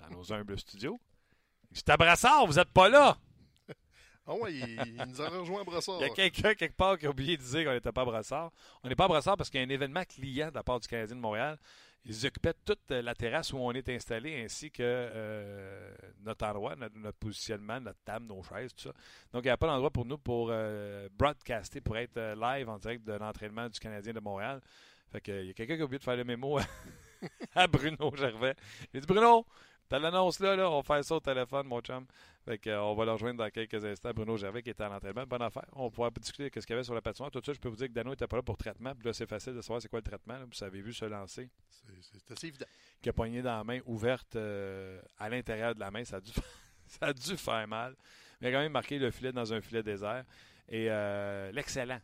Dans 0.00 0.10
nos 0.10 0.32
humbles 0.32 0.58
studios. 0.58 0.98
Je 1.70 1.76
suis 1.78 1.84
à 1.90 1.96
Brassard, 1.96 2.46
vous 2.46 2.58
êtes 2.58 2.70
pas 2.70 2.88
là! 2.88 3.16
Ah 4.26 4.34
ouais, 4.34 4.54
il, 4.54 5.04
nous 5.06 5.20
a 5.20 5.28
rejoint 5.28 5.60
à 5.60 5.64
Brossard. 5.64 5.96
Il 6.00 6.02
y 6.02 6.10
a 6.10 6.14
quelqu'un 6.14 6.54
quelque 6.54 6.76
part 6.76 6.98
qui 6.98 7.06
a 7.06 7.10
oublié 7.10 7.36
de 7.36 7.42
dire 7.42 7.64
qu'on 7.64 7.72
n'était 7.72 7.92
pas 7.92 8.02
à 8.02 8.04
Brassard. 8.06 8.50
On 8.82 8.88
n'est 8.88 8.94
pas 8.94 9.04
à 9.04 9.08
Brassard 9.08 9.36
parce 9.36 9.50
qu'il 9.50 9.60
y 9.60 9.62
a 9.62 9.66
un 9.66 9.70
événement 9.70 10.04
client 10.04 10.48
de 10.48 10.54
la 10.54 10.62
part 10.62 10.80
du 10.80 10.88
Canadien 10.88 11.16
de 11.16 11.20
Montréal. 11.20 11.58
Ils 12.06 12.26
occupaient 12.26 12.54
toute 12.64 12.90
la 12.90 13.14
terrasse 13.14 13.52
où 13.52 13.58
on 13.58 13.72
est 13.72 13.88
installé 13.88 14.42
ainsi 14.44 14.70
que 14.70 14.82
euh, 14.82 15.94
notre 16.22 16.46
endroit, 16.46 16.76
notre, 16.76 17.18
positionnement, 17.18 17.80
notre 17.80 18.00
table, 18.04 18.26
nos 18.26 18.42
chaises, 18.42 18.74
tout 18.74 18.84
ça. 18.84 18.94
Donc, 19.32 19.44
il 19.44 19.48
n'y 19.48 19.50
a 19.50 19.56
pas 19.56 19.66
d'endroit 19.66 19.90
pour 19.90 20.04
nous 20.04 20.18
pour 20.18 20.48
euh, 20.50 21.08
broadcaster, 21.12 21.80
pour 21.80 21.96
être 21.96 22.18
euh, 22.18 22.34
live 22.34 22.68
en 22.68 22.78
direct 22.78 23.04
de 23.04 23.14
l'entraînement 23.14 23.68
du 23.68 23.78
Canadien 23.78 24.12
de 24.12 24.20
Montréal. 24.20 24.60
Fait 25.12 25.20
que, 25.22 25.42
il 25.42 25.46
y 25.48 25.50
a 25.50 25.54
quelqu'un 25.54 25.76
qui 25.76 25.82
a 25.82 25.84
oublié 25.84 25.98
de 25.98 26.04
faire 26.04 26.16
le 26.16 26.24
mémo 26.24 26.58
à 27.54 27.66
Bruno 27.68 28.14
Gervais. 28.14 28.54
Il 28.92 29.00
dit 29.00 29.06
Bruno, 29.06 29.46
T'as 29.88 29.98
l'annonce 29.98 30.40
là, 30.40 30.56
là, 30.56 30.70
on 30.70 30.76
va 30.76 30.82
faire 30.82 31.04
ça 31.04 31.14
au 31.16 31.20
téléphone, 31.20 31.66
mon 31.66 31.80
chum. 31.80 32.06
Fait 32.44 32.58
que, 32.58 32.70
euh, 32.70 32.82
on 32.82 32.94
va 32.94 33.04
le 33.04 33.12
rejoindre 33.12 33.38
dans 33.44 33.50
quelques 33.50 33.84
instants. 33.84 34.12
Bruno 34.14 34.36
Gervais 34.36 34.62
qui 34.62 34.70
était 34.70 34.82
à 34.82 34.88
l'entraînement. 34.88 35.24
Bonne 35.26 35.42
affaire. 35.42 35.66
On 35.72 35.90
pouvoir 35.90 36.10
discuter 36.12 36.50
de 36.50 36.60
ce 36.60 36.66
qu'il 36.66 36.74
y 36.74 36.76
avait 36.76 36.84
sur 36.84 36.94
la 36.94 37.00
patinoire. 37.00 37.30
Tout 37.30 37.40
de 37.40 37.44
suite, 37.44 37.56
je 37.56 37.60
peux 37.60 37.68
vous 37.68 37.76
dire 37.76 37.88
que 37.88 37.92
Dano 37.92 38.10
n'était 38.10 38.26
pas 38.26 38.36
là 38.36 38.42
pour 38.42 38.56
traitement. 38.56 38.94
Puis 38.94 39.06
là, 39.06 39.12
c'est 39.12 39.26
facile 39.26 39.54
de 39.54 39.60
savoir 39.60 39.80
c'est 39.80 39.88
quoi 39.88 40.00
le 40.00 40.04
traitement. 40.04 40.34
là. 40.34 40.44
Vous 40.44 40.64
avez 40.64 40.80
vu 40.82 40.92
se 40.92 41.04
lancer. 41.04 41.48
C'est 42.00 42.32
assez 42.32 42.46
évident. 42.48 42.66
Qui 43.00 43.08
a 43.08 43.12
poigné 43.12 43.42
dans 43.42 43.56
la 43.56 43.64
main 43.64 43.80
ouverte 43.86 44.36
euh, 44.36 45.00
à 45.18 45.28
l'intérieur 45.28 45.74
de 45.74 45.80
la 45.80 45.90
main. 45.90 46.04
Ça 46.04 46.16
a, 46.16 46.20
dû, 46.20 46.32
ça 46.86 47.06
a 47.06 47.12
dû 47.12 47.36
faire 47.36 47.66
mal. 47.66 47.94
Mais 48.40 48.48
il 48.48 48.54
a 48.54 48.58
quand 48.58 48.62
même 48.62 48.72
marqué 48.72 48.98
le 48.98 49.10
filet 49.10 49.32
dans 49.32 49.52
un 49.52 49.60
filet 49.60 49.82
désert. 49.82 50.24
Et 50.68 50.90
euh, 50.90 51.52
l'excellent 51.52 52.00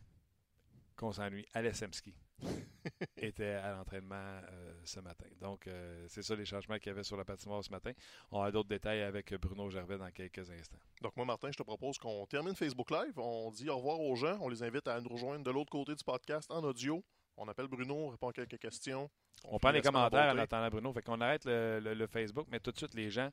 qu'on 0.95 1.11
s'ennuie, 1.11 1.45
Alessemski, 1.53 2.13
était 3.17 3.53
à 3.53 3.71
l'entraînement 3.73 4.15
euh, 4.15 4.73
ce 4.83 4.99
matin. 4.99 5.27
Donc, 5.39 5.67
euh, 5.67 6.05
c'est 6.07 6.21
ça 6.23 6.35
les 6.35 6.45
changements 6.45 6.77
qu'il 6.77 6.87
y 6.87 6.89
avait 6.89 7.03
sur 7.03 7.17
la 7.17 7.25
patinoire 7.25 7.63
ce 7.63 7.69
matin. 7.69 7.91
On 8.31 8.41
a 8.41 8.51
d'autres 8.51 8.69
détails 8.69 9.01
avec 9.01 9.33
Bruno 9.35 9.69
Gervais 9.69 9.97
dans 9.97 10.09
quelques 10.11 10.49
instants. 10.49 10.79
Donc, 11.01 11.15
moi, 11.15 11.25
Martin, 11.25 11.51
je 11.51 11.57
te 11.57 11.63
propose 11.63 11.97
qu'on 11.97 12.25
termine 12.25 12.55
Facebook 12.55 12.91
Live. 12.91 13.17
On 13.17 13.51
dit 13.51 13.69
au 13.69 13.77
revoir 13.77 13.99
aux 13.99 14.15
gens. 14.15 14.37
On 14.41 14.49
les 14.49 14.63
invite 14.63 14.87
à 14.87 14.99
nous 14.99 15.09
rejoindre 15.09 15.43
de 15.43 15.51
l'autre 15.51 15.69
côté 15.71 15.95
du 15.95 16.03
podcast 16.03 16.49
en 16.51 16.63
audio. 16.63 17.03
On 17.37 17.47
appelle 17.47 17.67
Bruno, 17.67 17.95
on 17.95 18.09
répond 18.09 18.29
à 18.29 18.33
quelques 18.33 18.59
questions. 18.59 19.09
On, 19.45 19.57
prend 19.57 19.71
les 19.71 19.81
commentaires 19.81 20.33
en 20.33 20.37
attendant 20.37 20.69
Bruno. 20.69 20.93
Fait 20.93 21.01
qu'on 21.01 21.21
arrête 21.21 21.45
le, 21.45 21.79
le- 21.79 21.93
le 21.93 22.07
Facebook, 22.07 22.47
mais 22.51 22.59
tout 22.59 22.71
de 22.71 22.77
suite, 22.77 22.93
les 22.93 23.09
gens, 23.09 23.31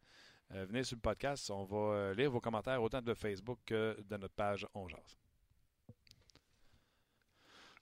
euh, 0.52 0.64
venez 0.66 0.84
sur 0.84 0.96
le 0.96 1.00
podcast. 1.02 1.50
On 1.50 1.64
va 1.64 1.76
euh, 1.76 2.14
lire 2.14 2.30
vos 2.30 2.40
commentaires 2.40 2.82
autant 2.82 3.02
de 3.02 3.12
Facebook 3.12 3.58
que 3.66 3.98
de 4.08 4.16
notre 4.16 4.34
page 4.34 4.66
On 4.74 4.88
Jase. 4.88 5.18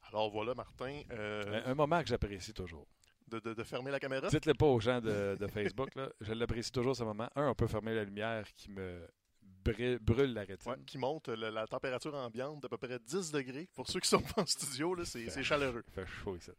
Alors 0.08 0.30
voilà, 0.30 0.54
Martin, 0.54 1.02
euh, 1.12 1.62
Un 1.66 1.74
moment 1.74 2.00
que 2.02 2.08
j'apprécie 2.08 2.52
toujours. 2.54 2.86
de, 3.28 3.38
de- 3.40 3.54
de 3.54 3.62
fermer 3.64 3.90
la 3.90 3.98
caméra? 4.00 4.28
Dites-le 4.28 4.54
pas 4.54 4.66
aux 4.66 4.78
gens 4.80 5.00
de, 5.00 5.36
de 5.38 5.46
Facebook. 5.48 5.94
Là. 5.96 6.08
Je 6.20 6.32
l'apprécie 6.32 6.70
toujours 6.70 6.94
ce 6.96 7.02
moment. 7.04 7.28
Un, 7.34 7.48
on 7.48 7.54
peut 7.54 7.66
fermer 7.66 7.94
la 7.94 8.04
lumière 8.04 8.46
qui 8.54 8.70
me 8.70 9.00
brûle, 9.64 9.98
brûle 9.98 10.32
la 10.32 10.42
rétine. 10.44 10.70
Ouais, 10.72 10.78
qui 10.86 10.96
monte 10.98 11.28
le- 11.28 11.50
la 11.50 11.66
température 11.66 12.14
ambiante 12.14 12.62
d'à 12.62 12.68
peu 12.68 12.76
près 12.78 12.98
10 13.00 13.32
degrés. 13.32 13.68
Pour 13.74 13.88
ceux 13.88 13.98
qui 14.00 14.08
sont 14.08 14.20
pas 14.22 14.42
en 14.42 14.46
studio, 14.46 14.94
là, 14.94 15.04
c'est 15.04 15.42
chaleureux. 15.42 15.82
Il 15.88 15.92
fait 15.92 16.06
chaud 16.06 16.36
ici. 16.36 16.50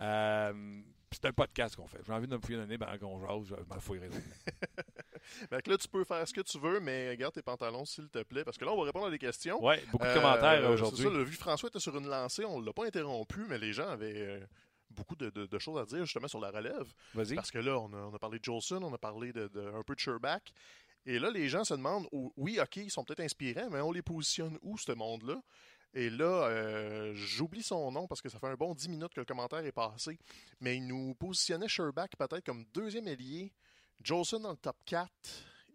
Euh, 0.00 0.80
c'est 1.12 1.26
un 1.26 1.32
podcast 1.32 1.76
qu'on 1.76 1.86
fait. 1.86 2.00
J'ai 2.06 2.12
envie 2.12 2.26
de 2.26 2.34
me 2.36 2.40
fouiller 2.40 2.58
le 2.58 2.66
nez 2.66 2.78
pendant 2.78 2.96
qu'on 2.98 3.20
jase. 3.20 3.54
Je 3.58 3.74
m'en 3.74 3.80
fouillerai. 3.80 4.08
Fait 5.48 5.62
que 5.62 5.70
là, 5.70 5.78
tu 5.78 5.88
peux 5.88 6.04
faire 6.04 6.26
ce 6.26 6.32
que 6.34 6.40
tu 6.40 6.58
veux, 6.58 6.80
mais 6.80 7.16
garde 7.16 7.34
tes 7.34 7.42
pantalons, 7.42 7.84
s'il 7.84 8.08
te 8.08 8.22
plaît, 8.22 8.44
parce 8.44 8.56
que 8.58 8.64
là, 8.64 8.72
on 8.72 8.78
va 8.78 8.84
répondre 8.84 9.06
à 9.06 9.10
des 9.10 9.18
questions. 9.18 9.62
Ouais, 9.64 9.82
beaucoup 9.92 10.04
de 10.04 10.10
Euh, 10.10 10.14
commentaires 10.14 10.60
c'est 10.62 10.66
aujourd'hui. 10.68 11.04
ça, 11.04 11.10
le 11.10 11.22
vu 11.22 11.32
que 11.36 11.42
François 11.42 11.68
était 11.68 11.78
sur 11.80 11.96
une 11.96 12.08
lancée, 12.08 12.44
on 12.44 12.60
ne 12.60 12.66
l'a 12.66 12.72
pas 12.72 12.86
interrompu, 12.86 13.40
mais 13.48 13.58
les 13.58 13.72
gens 13.72 13.88
avaient 13.88 14.14
euh, 14.16 14.40
beaucoup 14.90 15.16
de, 15.16 15.30
de- 15.30 15.46
de 15.46 15.58
choses 15.58 15.78
à 15.80 15.84
dire 15.84 16.04
justement 16.04 16.28
sur 16.28 16.40
la 16.40 16.50
relève. 16.50 16.92
Vas-y. 17.14 17.34
Parce 17.34 17.50
que 17.50 17.58
là, 17.58 17.78
on 17.78 17.92
a, 17.92 17.96
on 17.96 18.14
a 18.14 18.18
parlé 18.18 18.38
de 18.38 18.44
Jolson, 18.44 18.82
on 18.82 18.92
a 18.92 18.98
parlé 18.98 19.32
de, 19.32 19.48
de- 19.48 19.72
un 19.74 19.82
peu 19.82 19.94
de 19.94 20.00
Sherback. 20.00 20.52
Et 21.06 21.18
là, 21.18 21.30
les 21.30 21.48
gens 21.48 21.64
se 21.64 21.72
demandent, 21.74 22.06
oh, 22.12 22.32
oui, 22.36 22.58
OK, 22.60 22.76
ils 22.76 22.90
sont 22.90 23.04
peut-être 23.04 23.20
inspirants, 23.20 23.70
mais 23.70 23.80
on 23.80 23.90
les 23.92 24.02
positionne 24.02 24.58
où, 24.62 24.76
ce 24.76 24.92
monde-là? 24.92 25.40
Et 25.94 26.08
là, 26.10 26.44
euh, 26.48 27.12
j'oublie 27.16 27.62
son 27.64 27.90
nom 27.90 28.06
parce 28.06 28.20
que 28.20 28.28
ça 28.28 28.38
fait 28.38 28.46
un 28.46 28.54
bon 28.54 28.74
10 28.74 28.88
minutes 28.90 29.12
que 29.14 29.18
le 29.20 29.24
commentaire 29.24 29.64
est 29.64 29.72
passé. 29.72 30.18
Mais 30.60 30.76
il 30.76 30.86
nous 30.86 31.14
positionnait 31.14 31.66
Sherback 31.68 32.16
peut-être 32.16 32.44
comme 32.44 32.64
deuxième 32.74 33.08
ailier, 33.08 33.52
Jolson 34.02 34.40
dans 34.40 34.50
le 34.52 34.56
top 34.56 34.76
4. 34.84 35.10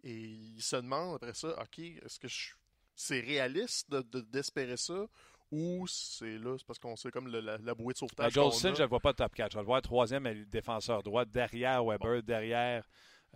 Et 0.04 0.12
il 0.14 0.62
se 0.62 0.76
demande 0.76 1.16
après 1.16 1.34
ça, 1.34 1.48
OK, 1.60 1.78
est-ce 1.78 2.18
que 2.18 2.28
je- 2.28 2.54
c'est 2.94 3.20
réaliste 3.20 3.90
de- 3.90 4.02
de- 4.02 4.20
d'espérer 4.20 4.76
ça? 4.76 5.06
Ou 5.52 5.86
c'est 5.86 6.38
là, 6.38 6.56
c'est 6.58 6.66
parce 6.66 6.78
qu'on 6.78 6.96
sait 6.96 7.10
comme 7.10 7.28
le- 7.28 7.40
la, 7.40 7.56
la 7.58 7.74
bouée 7.74 7.92
de 7.92 7.98
sauvetage. 7.98 8.32
Jolson, 8.32 8.68
je 8.74 8.80
ne 8.80 8.84
le 8.84 8.88
vois 8.88 9.00
pas 9.00 9.14
top 9.14 9.34
4. 9.34 9.52
Je 9.52 9.56
vais 9.56 9.62
le 9.62 9.66
voir 9.66 9.80
troisième 9.82 10.44
défenseur 10.46 11.02
droit, 11.02 11.24
derrière 11.24 11.84
Weber, 11.84 12.22
derrière 12.22 12.84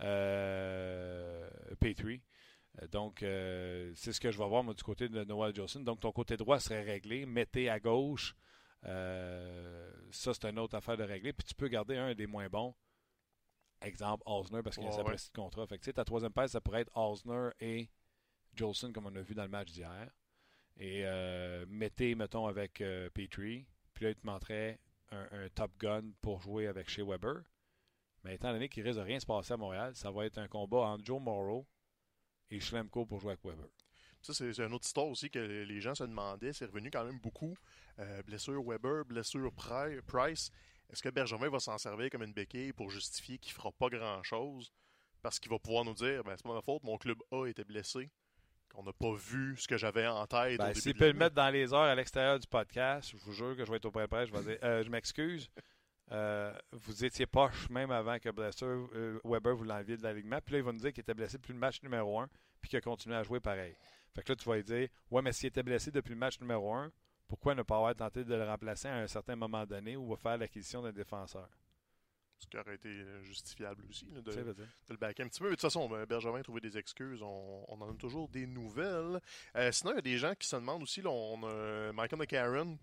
euh, 0.01 1.49
Petrie. 1.79 2.21
Euh, 2.81 2.87
Donc, 2.87 3.23
euh, 3.23 3.91
c'est 3.95 4.13
ce 4.13 4.19
que 4.19 4.31
je 4.31 4.37
vais 4.37 4.47
voir 4.47 4.63
moi, 4.63 4.73
du 4.73 4.83
côté 4.83 5.09
de 5.09 5.23
Noah 5.23 5.51
Jolson. 5.53 5.81
Donc, 5.81 5.99
ton 6.01 6.11
côté 6.11 6.37
droit 6.37 6.59
serait 6.59 6.83
réglé. 6.83 7.25
Mettez 7.25 7.69
à 7.69 7.79
gauche. 7.79 8.35
Euh, 8.85 9.91
ça, 10.11 10.33
c'est 10.33 10.45
une 10.49 10.59
autre 10.59 10.75
affaire 10.75 10.97
de 10.97 11.03
régler. 11.03 11.33
Puis 11.33 11.45
tu 11.47 11.53
peux 11.55 11.67
garder 11.67 11.97
un 11.97 12.13
des 12.13 12.27
moins 12.27 12.47
bons. 12.49 12.73
Exemple, 13.81 14.23
Osner, 14.25 14.61
parce 14.61 14.77
qu'il 14.77 14.87
a 14.87 14.91
sa 14.91 15.03
ouais. 15.03 15.15
de 15.15 15.21
contrat. 15.33 15.65
Fait 15.67 15.79
que, 15.79 15.91
ta 15.91 16.05
troisième 16.05 16.31
paire, 16.31 16.49
ça 16.49 16.61
pourrait 16.61 16.81
être 16.81 16.95
Osner 16.95 17.49
et 17.59 17.89
Jolson, 18.55 18.91
comme 18.93 19.07
on 19.07 19.15
a 19.15 19.21
vu 19.21 19.33
dans 19.33 19.43
le 19.43 19.49
match 19.49 19.71
d'hier. 19.71 20.09
Et 20.77 21.01
euh, 21.05 21.65
mettez, 21.67 22.15
mettons, 22.15 22.47
avec 22.47 22.81
euh, 22.81 23.09
Petrie. 23.09 23.67
Puis 23.93 24.05
là, 24.05 24.11
il 24.11 24.15
te 24.15 24.25
montrait 24.25 24.79
un, 25.11 25.27
un 25.31 25.49
top 25.49 25.71
gun 25.79 26.03
pour 26.21 26.41
jouer 26.41 26.67
avec 26.67 26.89
chez 26.89 27.01
Weber. 27.03 27.41
Mais 28.23 28.35
étant 28.35 28.51
donné 28.53 28.69
qu'il 28.69 28.83
risque 28.83 28.99
de 28.99 29.03
rien 29.03 29.19
se 29.19 29.25
passer 29.25 29.53
à 29.53 29.57
Montréal, 29.57 29.95
ça 29.95 30.11
va 30.11 30.25
être 30.25 30.37
un 30.37 30.47
combat 30.47 30.79
entre 30.79 31.03
Joe 31.03 31.19
Morrow 31.19 31.65
et 32.51 32.59
Schlemko 32.59 33.05
pour 33.05 33.19
jouer 33.19 33.31
avec 33.31 33.43
Weber. 33.43 33.67
Ça, 34.21 34.33
c'est 34.35 34.59
une 34.59 34.73
autre 34.73 34.85
histoire 34.85 35.07
aussi 35.07 35.31
que 35.31 35.39
les 35.39 35.81
gens 35.81 35.95
se 35.95 36.03
demandaient. 36.03 36.53
C'est 36.53 36.65
revenu 36.65 36.91
quand 36.91 37.03
même 37.03 37.19
beaucoup. 37.19 37.57
Euh, 37.97 38.21
blessure 38.21 38.61
Weber, 38.63 39.03
blessure 39.05 39.51
Pri- 39.51 40.01
Price. 40.03 40.51
Est-ce 40.91 41.01
que 41.01 41.09
Bergevin 41.09 41.49
va 41.49 41.59
s'en 41.59 41.77
servir 41.77 42.09
comme 42.09 42.23
une 42.23 42.33
béquille 42.33 42.73
pour 42.73 42.89
justifier 42.89 43.37
qu'il 43.37 43.53
fera 43.53 43.71
pas 43.71 43.89
grand-chose? 43.89 44.71
Parce 45.21 45.39
qu'il 45.39 45.51
va 45.51 45.59
pouvoir 45.59 45.85
nous 45.85 45.93
dire, 45.93 46.23
ben, 46.23 46.33
c'est 46.35 46.43
pas 46.43 46.53
ma 46.53 46.61
faute, 46.61 46.83
mon 46.83 46.97
club 46.97 47.17
A 47.31 47.45
était 47.45 47.63
blessé. 47.63 48.09
Qu'on 48.69 48.83
n'a 48.83 48.93
pas 48.93 49.13
vu 49.13 49.55
ce 49.57 49.67
que 49.67 49.77
j'avais 49.77 50.07
en 50.07 50.25
tête. 50.27 50.57
Ben, 50.57 50.73
S'il 50.73 50.95
peut 50.95 51.07
le 51.07 51.13
mettre 51.13 51.35
dans 51.35 51.49
les 51.49 51.73
heures 51.73 51.81
à 51.81 51.95
l'extérieur 51.95 52.39
du 52.39 52.47
podcast, 52.47 53.11
je 53.11 53.17
vous 53.17 53.33
jure 53.33 53.55
que 53.55 53.65
je 53.65 53.69
vais 53.69 53.77
être 53.77 53.85
au 53.85 53.91
point 53.91 54.07
près. 54.07 54.25
Je 54.25 54.33
vais 54.33 54.41
dire 54.41 54.57
euh, 54.63 54.83
Je 54.83 54.89
m'excuse. 54.89 55.49
Euh, 56.11 56.53
vous 56.71 57.05
étiez 57.05 57.25
poche 57.25 57.69
même 57.69 57.91
avant 57.91 58.19
que 58.19 58.29
blessure, 58.29 58.89
euh, 58.95 59.19
Weber 59.23 59.55
vous 59.55 59.63
l'enleviez 59.63 59.97
de 59.97 60.03
l'alignement. 60.03 60.39
Puis 60.43 60.53
là, 60.53 60.59
il 60.59 60.63
va 60.63 60.71
nous 60.73 60.79
dire 60.79 60.91
qu'il 60.91 61.01
était 61.01 61.13
blessé 61.13 61.37
depuis 61.37 61.53
le 61.53 61.59
match 61.59 61.81
numéro 61.83 62.19
1 62.19 62.29
puis 62.59 62.69
qu'il 62.69 62.77
a 62.77 62.81
continué 62.81 63.15
à 63.15 63.23
jouer 63.23 63.39
pareil. 63.39 63.75
Fait 64.13 64.21
que 64.23 64.31
là, 64.31 64.35
tu 64.35 64.47
vas 64.47 64.55
lui 64.55 64.63
dire 64.63 64.89
Ouais, 65.09 65.21
mais 65.21 65.31
s'il 65.31 65.47
était 65.47 65.63
blessé 65.63 65.89
depuis 65.91 66.11
le 66.11 66.19
match 66.19 66.39
numéro 66.39 66.73
1, 66.73 66.91
pourquoi 67.31 67.55
ne 67.55 67.63
pas 67.63 67.77
avoir 67.77 67.95
tenté 67.95 68.25
de 68.25 68.35
le 68.35 68.43
remplacer 68.43 68.89
à 68.89 68.95
un 68.95 69.07
certain 69.07 69.37
moment 69.37 69.65
donné 69.65 69.95
ou 69.95 70.05
va 70.09 70.17
faire 70.17 70.37
l'acquisition 70.37 70.81
d'un 70.81 70.91
défenseur? 70.91 71.47
Ce 72.37 72.45
qui 72.45 72.57
aurait 72.57 72.75
été 72.75 72.89
euh, 72.89 73.23
justifiable 73.23 73.85
aussi, 73.89 74.05
là, 74.13 74.21
de, 74.21 74.33
le 74.89 74.97
backer 74.97 75.25
un 75.25 75.29
petit 75.29 75.39
peu. 75.39 75.45
Mais 75.45 75.51
de 75.51 75.55
toute 75.55 75.61
façon, 75.61 75.87
ben, 75.87 76.03
Bergevin 76.03 76.39
a 76.39 76.43
trouvé 76.43 76.59
des 76.59 76.77
excuses. 76.77 77.21
On, 77.21 77.63
on 77.69 77.79
en 77.79 77.89
a 77.89 77.93
toujours 77.93 78.27
des 78.27 78.45
nouvelles. 78.45 79.21
Euh, 79.55 79.71
sinon, 79.71 79.93
il 79.93 79.95
y 79.95 79.99
a 79.99 80.01
des 80.01 80.17
gens 80.17 80.33
qui 80.35 80.45
se 80.45 80.57
demandent 80.57 80.83
aussi, 80.83 81.01
là, 81.01 81.09
on 81.09 81.41
a 81.43 81.47
euh, 81.47 81.93
Michael 81.93 82.19
McCarron, 82.19 82.77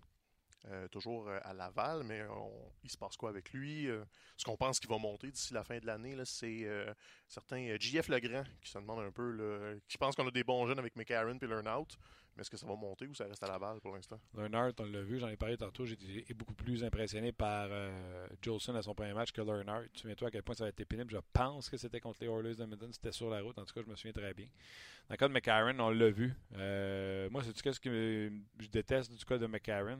euh, 0.65 0.87
toujours 0.89 1.27
euh, 1.29 1.39
à 1.43 1.53
Laval, 1.53 2.03
mais 2.03 2.23
on- 2.29 2.71
il 2.83 2.89
se 2.89 2.97
passe 2.97 3.15
quoi 3.17 3.29
avec 3.29 3.51
lui? 3.53 3.87
Euh, 3.87 4.03
ce 4.37 4.43
qu'on 4.45 4.57
pense 4.57 4.79
qu'il 4.79 4.89
va 4.89 4.97
monter 4.97 5.31
d'ici 5.31 5.53
la 5.53 5.63
fin 5.63 5.77
de 5.79 5.85
l'année, 5.85 6.15
c'est 6.25 6.65
euh, 6.65 6.93
certains 7.27 7.67
euh, 7.69 7.77
JF 7.79 8.09
Legrand 8.09 8.43
qui 8.61 8.69
se 8.71 8.77
demandent 8.77 9.05
un 9.05 9.11
peu, 9.11 9.79
qui 9.87 9.97
pensent 9.97 10.15
qu'on 10.15 10.27
a 10.27 10.31
des 10.31 10.43
bons 10.43 10.67
jeunes 10.67 10.79
avec 10.79 10.95
McCarron 10.95 11.37
et 11.41 11.47
Learnout. 11.47 11.97
Mais 12.35 12.41
est-ce 12.41 12.49
que 12.49 12.57
ça 12.57 12.65
va 12.67 12.75
monter 12.75 13.07
ou 13.07 13.13
ça 13.13 13.25
reste 13.25 13.43
à 13.43 13.47
Laval 13.47 13.81
pour 13.81 13.93
l'instant? 13.95 14.19
Leonard, 14.33 14.71
on 14.79 14.83
l'a 14.85 15.01
vu, 15.01 15.19
j'en 15.19 15.27
ai 15.27 15.35
parlé 15.35 15.57
tantôt, 15.57 15.85
été 15.85 16.33
beaucoup 16.33 16.53
plus 16.53 16.83
impressionné 16.83 17.31
par 17.31 17.67
euh, 17.69 18.27
Jolson 18.41 18.75
à 18.75 18.81
son 18.81 18.93
premier 18.93 19.13
match 19.13 19.31
que 19.31 19.41
Leonard. 19.41 19.83
Tu 19.93 19.99
souviens-toi 20.01 20.27
à 20.29 20.31
quel 20.31 20.43
point 20.43 20.55
ça 20.55 20.65
a 20.65 20.69
été 20.69 20.85
pénible? 20.85 21.11
Je 21.11 21.17
pense 21.33 21.69
que 21.69 21.77
c'était 21.77 21.99
contre 21.99 22.19
les 22.21 22.27
Oilers 22.27 22.55
de 22.55 22.63
Edmonton, 22.63 22.93
c'était 22.93 23.11
sur 23.11 23.29
la 23.29 23.41
route. 23.41 23.57
En 23.57 23.65
tout 23.65 23.73
cas, 23.73 23.81
je 23.85 23.89
me 23.89 23.95
souviens 23.95 24.13
très 24.13 24.33
bien. 24.33 24.45
Dans 25.07 25.13
le 25.13 25.17
cas 25.17 25.27
de 25.27 25.33
McCarron, 25.33 25.79
on 25.79 25.89
l'a 25.89 26.09
vu. 26.09 26.33
Euh, 26.55 27.29
moi, 27.29 27.43
c'est 27.43 27.57
ce 27.57 27.79
que 27.79 28.31
je 28.59 28.67
déteste 28.69 29.11
du 29.11 29.25
cas 29.25 29.37
de 29.37 29.47
McCarron? 29.47 29.99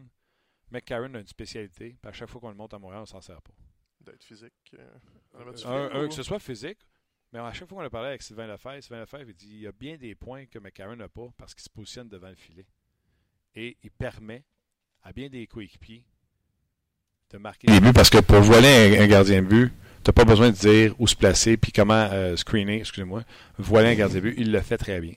McCarron 0.71 1.13
a 1.15 1.19
une 1.19 1.27
spécialité, 1.27 1.95
puis 2.01 2.09
à 2.09 2.13
chaque 2.13 2.29
fois 2.29 2.39
qu'on 2.41 2.49
le 2.49 2.55
monte 2.55 2.73
à 2.73 2.79
Montréal, 2.79 3.01
on 3.01 3.05
s'en 3.05 3.21
sert 3.21 3.41
pas. 3.41 3.53
D'être 4.01 4.23
physique? 4.23 4.53
euh, 4.77 4.87
Un, 5.93 6.07
que 6.07 6.13
ce 6.13 6.23
soit 6.23 6.39
physique, 6.39 6.79
mais 7.33 7.39
à 7.39 7.51
chaque 7.53 7.67
fois 7.69 7.79
qu'on 7.79 7.85
a 7.85 7.89
parlé 7.89 8.09
avec 8.09 8.21
Sylvain 8.21 8.47
Lefebvre, 8.47 8.81
Sylvain 8.81 9.01
Lefebvre, 9.01 9.29
il 9.29 9.35
dit 9.35 9.49
il 9.49 9.59
y 9.61 9.67
a 9.67 9.71
bien 9.71 9.97
des 9.97 10.15
points 10.15 10.45
que 10.45 10.57
McCarron 10.59 10.95
n'a 10.95 11.09
pas 11.09 11.27
parce 11.37 11.53
qu'il 11.53 11.63
se 11.63 11.69
positionne 11.69 12.07
devant 12.09 12.29
le 12.29 12.35
filet. 12.35 12.65
Et 13.55 13.77
il 13.83 13.91
permet 13.91 14.43
à 15.03 15.11
bien 15.11 15.29
des 15.29 15.47
coéquipiers 15.47 16.03
de 17.31 17.37
marquer 17.37 17.67
des 17.67 17.79
buts 17.79 17.93
parce 17.93 18.09
que 18.09 18.19
pour 18.19 18.41
voiler 18.41 18.97
un, 18.97 19.03
un 19.03 19.07
gardien 19.07 19.41
de 19.41 19.47
but, 19.47 19.71
tu 20.03 20.09
n'as 20.09 20.13
pas 20.13 20.25
besoin 20.25 20.49
de 20.49 20.55
dire 20.55 20.95
où 20.99 21.07
se 21.07 21.15
placer 21.15 21.57
puis 21.57 21.71
comment 21.71 21.93
euh, 22.11 22.35
screener, 22.35 22.77
excusez-moi. 22.79 23.23
Voiler 23.57 23.89
un 23.89 23.95
gardien 23.95 24.17
de 24.19 24.21
but, 24.29 24.35
il 24.37 24.51
le 24.51 24.61
fait 24.61 24.77
très 24.77 24.99
bien. 25.01 25.13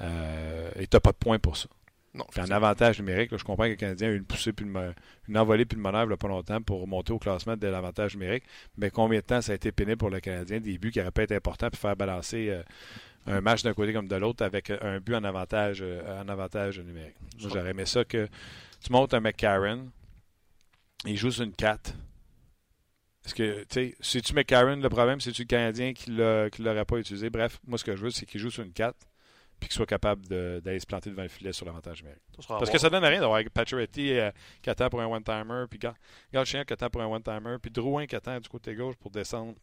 Euh, 0.00 0.70
et 0.76 0.86
tu 0.86 0.96
n'as 0.96 1.00
pas 1.00 1.12
de 1.12 1.16
points 1.16 1.38
pour 1.38 1.56
ça. 1.56 1.68
Non, 2.14 2.24
Puis 2.30 2.40
en 2.40 2.50
avantage 2.50 2.98
numérique, 2.98 3.30
là, 3.30 3.36
je 3.36 3.44
comprends 3.44 3.64
que 3.64 3.70
le 3.70 3.76
Canadien 3.76 4.08
a 4.08 4.12
eu 4.12 4.16
une 4.16 4.24
poussée 4.24 4.52
puis 4.52 4.64
une, 4.66 5.38
envolée 5.38 5.66
puis 5.66 5.76
une 5.76 5.82
manœuvre 5.82 6.06
il 6.06 6.10
y 6.10 6.14
a 6.14 6.16
pas 6.16 6.28
longtemps 6.28 6.60
pour 6.62 6.88
monter 6.88 7.12
au 7.12 7.18
classement 7.18 7.56
de 7.56 7.66
l'avantage 7.66 8.14
numérique. 8.14 8.44
Mais 8.78 8.90
combien 8.90 9.20
de 9.20 9.24
temps 9.24 9.42
ça 9.42 9.52
a 9.52 9.54
été 9.54 9.72
pénible 9.72 9.98
pour 9.98 10.10
le 10.10 10.20
Canadien? 10.20 10.58
Des 10.58 10.78
buts 10.78 10.90
qui 10.90 11.00
auraient 11.00 11.10
pu 11.10 11.22
être 11.22 11.32
importants 11.32 11.68
puis 11.68 11.78
faire 11.78 11.96
balancer 11.96 12.48
euh, 12.48 12.62
un 13.26 13.40
match 13.40 13.62
d'un 13.62 13.74
côté 13.74 13.92
comme 13.92 14.08
de 14.08 14.16
l'autre 14.16 14.42
avec 14.42 14.70
un 14.70 15.00
but 15.00 15.14
en 15.14 15.24
avantage, 15.24 15.80
euh, 15.82 16.22
en 16.22 16.28
avantage 16.28 16.80
numérique? 16.80 17.14
Moi, 17.40 17.50
j'aurais 17.52 17.70
aimé 17.70 17.84
ça 17.84 18.04
que 18.04 18.26
tu 18.80 18.90
montes 18.90 19.12
un 19.12 19.20
McCarron, 19.20 19.90
il 21.04 21.16
joue 21.16 21.30
sur 21.30 21.44
une 21.44 21.52
4. 21.52 21.94
Est-ce 23.26 23.34
que, 23.34 23.60
tu 23.60 23.66
sais, 23.70 23.96
c'est-tu 24.00 24.32
McCarron 24.32 24.76
le 24.76 24.88
problème? 24.88 25.20
C'est-tu 25.20 25.42
le 25.42 25.48
Canadien 25.48 25.92
qui 25.92 26.10
ne 26.10 26.48
l'aurait 26.58 26.84
pas 26.86 26.96
utilisé? 26.96 27.28
Bref, 27.28 27.60
moi, 27.66 27.76
ce 27.76 27.84
que 27.84 27.94
je 27.94 28.02
veux, 28.02 28.10
c'est 28.10 28.24
qu'il 28.24 28.40
joue 28.40 28.50
sur 28.50 28.62
une 28.64 28.72
4 28.72 28.96
puis 29.58 29.68
qu'il 29.68 29.76
soit 29.76 29.86
capable 29.86 30.26
d'aller 30.26 30.78
se 30.78 30.86
planter 30.86 31.10
devant 31.10 31.22
le 31.22 31.28
filet 31.28 31.52
sur 31.52 31.66
l'avantage 31.66 32.02
numérique. 32.02 32.22
À 32.48 32.58
Parce 32.58 32.70
que 32.70 32.78
ça 32.78 32.90
donne 32.90 33.04
rien 33.04 33.20
d'avoir 33.20 33.42
Pacioretty 33.52 34.12
euh, 34.12 34.30
qui 34.62 34.70
attend 34.70 34.88
pour 34.88 35.00
un 35.00 35.06
one-timer, 35.06 35.64
puis 35.68 35.80
Galchenyuk 36.32 36.66
qui 36.66 36.72
attend 36.72 36.90
pour 36.90 37.02
un 37.02 37.06
one-timer, 37.06 37.56
puis 37.60 37.70
Drouin 37.70 38.06
qui 38.06 38.16
attend 38.16 38.38
du 38.38 38.48
côté 38.48 38.74
gauche 38.74 38.96
pour 38.96 39.10
descendre 39.10 39.54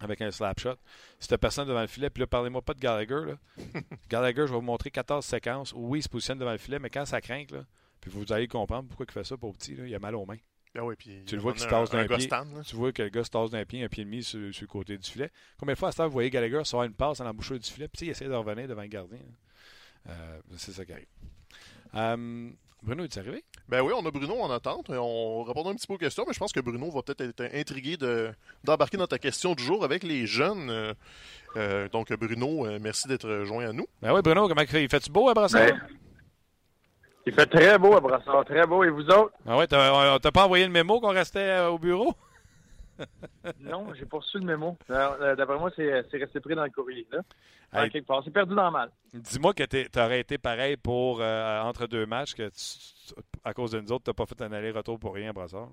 avec 0.00 0.22
un 0.22 0.30
slap 0.30 0.58
shot. 0.58 0.76
Si 1.18 1.28
t'as 1.28 1.38
personne 1.38 1.68
devant 1.68 1.82
le 1.82 1.86
filet, 1.86 2.08
puis 2.08 2.22
là, 2.22 2.26
parlez-moi 2.26 2.62
pas 2.62 2.74
de 2.74 2.80
Gallagher. 2.80 3.26
Là. 3.26 3.34
Gallagher, 4.08 4.46
je 4.46 4.52
vais 4.52 4.58
vous 4.58 4.60
montrer 4.60 4.90
14 4.90 5.24
séquences 5.24 5.72
où 5.74 5.88
oui, 5.88 5.98
il 5.98 6.02
se 6.02 6.08
positionne 6.08 6.38
devant 6.38 6.52
le 6.52 6.58
filet, 6.58 6.78
mais 6.78 6.90
quand 6.90 7.04
ça 7.04 7.20
craint, 7.20 7.44
là, 7.50 7.64
puis 8.00 8.10
vous 8.10 8.32
allez 8.32 8.48
comprendre 8.48 8.88
pourquoi 8.88 9.04
il 9.08 9.12
fait 9.12 9.24
ça 9.24 9.36
pour 9.36 9.52
petit, 9.52 9.76
là, 9.76 9.86
il 9.86 9.94
a 9.94 9.98
mal 9.98 10.14
aux 10.14 10.24
mains. 10.24 10.38
Ah 10.78 10.82
puis 10.96 11.22
Tu 11.26 11.34
le 11.34 11.40
vois 11.42 11.50
il 11.52 11.54
qu'il 11.54 11.64
se 11.64 11.68
tasse 11.68 11.90
d'un 11.90 12.06
pied. 12.06 12.20
stand. 12.20 12.62
Tu 12.64 12.76
vois 12.76 12.92
que 12.92 13.02
le 13.02 13.08
gars 13.08 13.24
se 13.24 13.30
tasse 13.30 13.50
d'un 13.50 13.64
pied, 13.64 13.82
un 13.82 13.88
pied 13.88 14.02
et 14.02 14.04
demi 14.04 14.22
sur, 14.22 14.54
sur 14.54 14.62
le 14.62 14.68
côté 14.68 14.96
du 14.96 15.10
filet. 15.10 15.30
Combien 15.58 15.74
de 15.74 15.78
fois 15.78 15.88
à 15.88 15.92
cette 15.92 16.00
heure, 16.00 16.06
vous 16.06 16.12
voyez 16.12 16.30
Gallagher 16.30 16.58
recevoir 16.58 16.84
une 16.86 16.94
passe 16.94 17.20
à 17.20 17.24
l'embouchure 17.24 17.58
du 17.58 17.68
filet, 17.68 17.88
puis 17.88 18.06
il 18.06 18.10
essaie 18.10 18.26
de 18.26 18.32
revenir 18.34 18.68
devant 18.68 18.82
le 18.82 18.88
gardien. 18.88 19.18
Euh, 20.08 20.40
c'est 20.56 20.72
ça 20.72 20.84
qui 20.84 20.92
arrive. 20.92 21.06
Euh, 21.94 22.50
Bruno, 22.82 23.04
es-tu 23.04 23.18
arrivé? 23.18 23.44
Ben 23.68 23.82
oui, 23.82 23.92
on 23.94 24.06
a 24.06 24.10
Bruno 24.10 24.40
en 24.40 24.50
attente. 24.50 24.88
et 24.90 24.96
On 24.96 25.42
répondra 25.42 25.70
un 25.72 25.74
petit 25.74 25.86
peu 25.86 25.94
aux 25.94 25.98
questions, 25.98 26.24
mais 26.26 26.32
je 26.32 26.38
pense 26.38 26.52
que 26.52 26.60
Bruno 26.60 26.90
va 26.90 27.02
peut-être 27.02 27.20
être 27.20 27.54
intrigué 27.54 27.96
de- 27.98 28.30
d'embarquer 28.64 28.96
dans 28.96 29.06
ta 29.06 29.18
question 29.18 29.54
du 29.54 29.62
jour 29.62 29.84
avec 29.84 30.02
les 30.02 30.24
jeunes. 30.26 30.94
Euh, 31.56 31.88
donc, 31.90 32.10
Bruno, 32.12 32.66
merci 32.80 33.06
d'être 33.08 33.44
joint 33.44 33.68
à 33.68 33.72
nous. 33.72 33.86
Ben 34.00 34.14
oui, 34.14 34.22
Bruno, 34.22 34.48
comment 34.48 34.62
il 34.62 34.66
fait? 34.68 34.82
Il 34.84 34.88
fait-tu 34.88 35.10
beau 35.10 35.28
à 35.28 35.34
Brassard? 35.34 35.66
Ben, 35.66 35.80
il 37.26 37.32
fait 37.34 37.46
très 37.46 37.78
beau 37.78 37.94
à 37.96 38.00
Brassard, 38.00 38.44
très 38.44 38.66
beau. 38.66 38.82
Et 38.84 38.90
vous 38.90 39.06
autres? 39.10 39.32
Ah 39.46 39.56
ouais, 39.56 39.66
t'as, 39.66 40.18
t'a 40.18 40.32
pas 40.32 40.44
envoyé 40.44 40.64
le 40.66 40.72
mémo 40.72 41.00
qu'on 41.00 41.12
restait 41.12 41.38
euh, 41.40 41.68
au 41.70 41.78
bureau? 41.78 42.14
Non, 43.60 43.94
j'ai 43.94 44.04
poursu 44.04 44.38
le 44.38 44.44
mémo. 44.44 44.76
Alors, 44.90 45.16
euh, 45.22 45.34
D'après 45.34 45.58
moi, 45.58 45.70
c'est 45.74 46.04
c'est 46.10 46.18
resté 46.18 46.38
pris 46.38 46.54
dans 46.54 46.64
le 46.64 46.70
courrier. 46.70 47.06
Là. 47.10 47.20
Hey. 47.72 47.90
quelque 47.90 48.06
part. 48.06 48.20
C'est 48.24 48.30
perdu 48.30 48.54
dans 48.54 48.66
le 48.66 48.70
mal. 48.72 48.90
Dis-moi 49.14 49.54
que 49.54 49.62
t'es- 49.62 49.88
t'aurais 49.88 50.20
été 50.20 50.36
pareil 50.36 50.76
pour 50.76 51.18
euh, 51.22 51.62
entre 51.62 51.86
deux 51.86 52.04
matchs, 52.04 52.34
que 52.34 52.48
tu- 52.48 53.14
tu- 53.14 53.14
à 53.42 53.54
cause 53.54 53.70
de 53.70 53.80
nous 53.80 53.90
autres, 53.92 54.04
t'as 54.04 54.12
pas 54.12 54.26
fait 54.26 54.42
un 54.42 54.52
aller-retour 54.52 54.98
pour 54.98 55.14
rien 55.14 55.32
Brassard. 55.32 55.68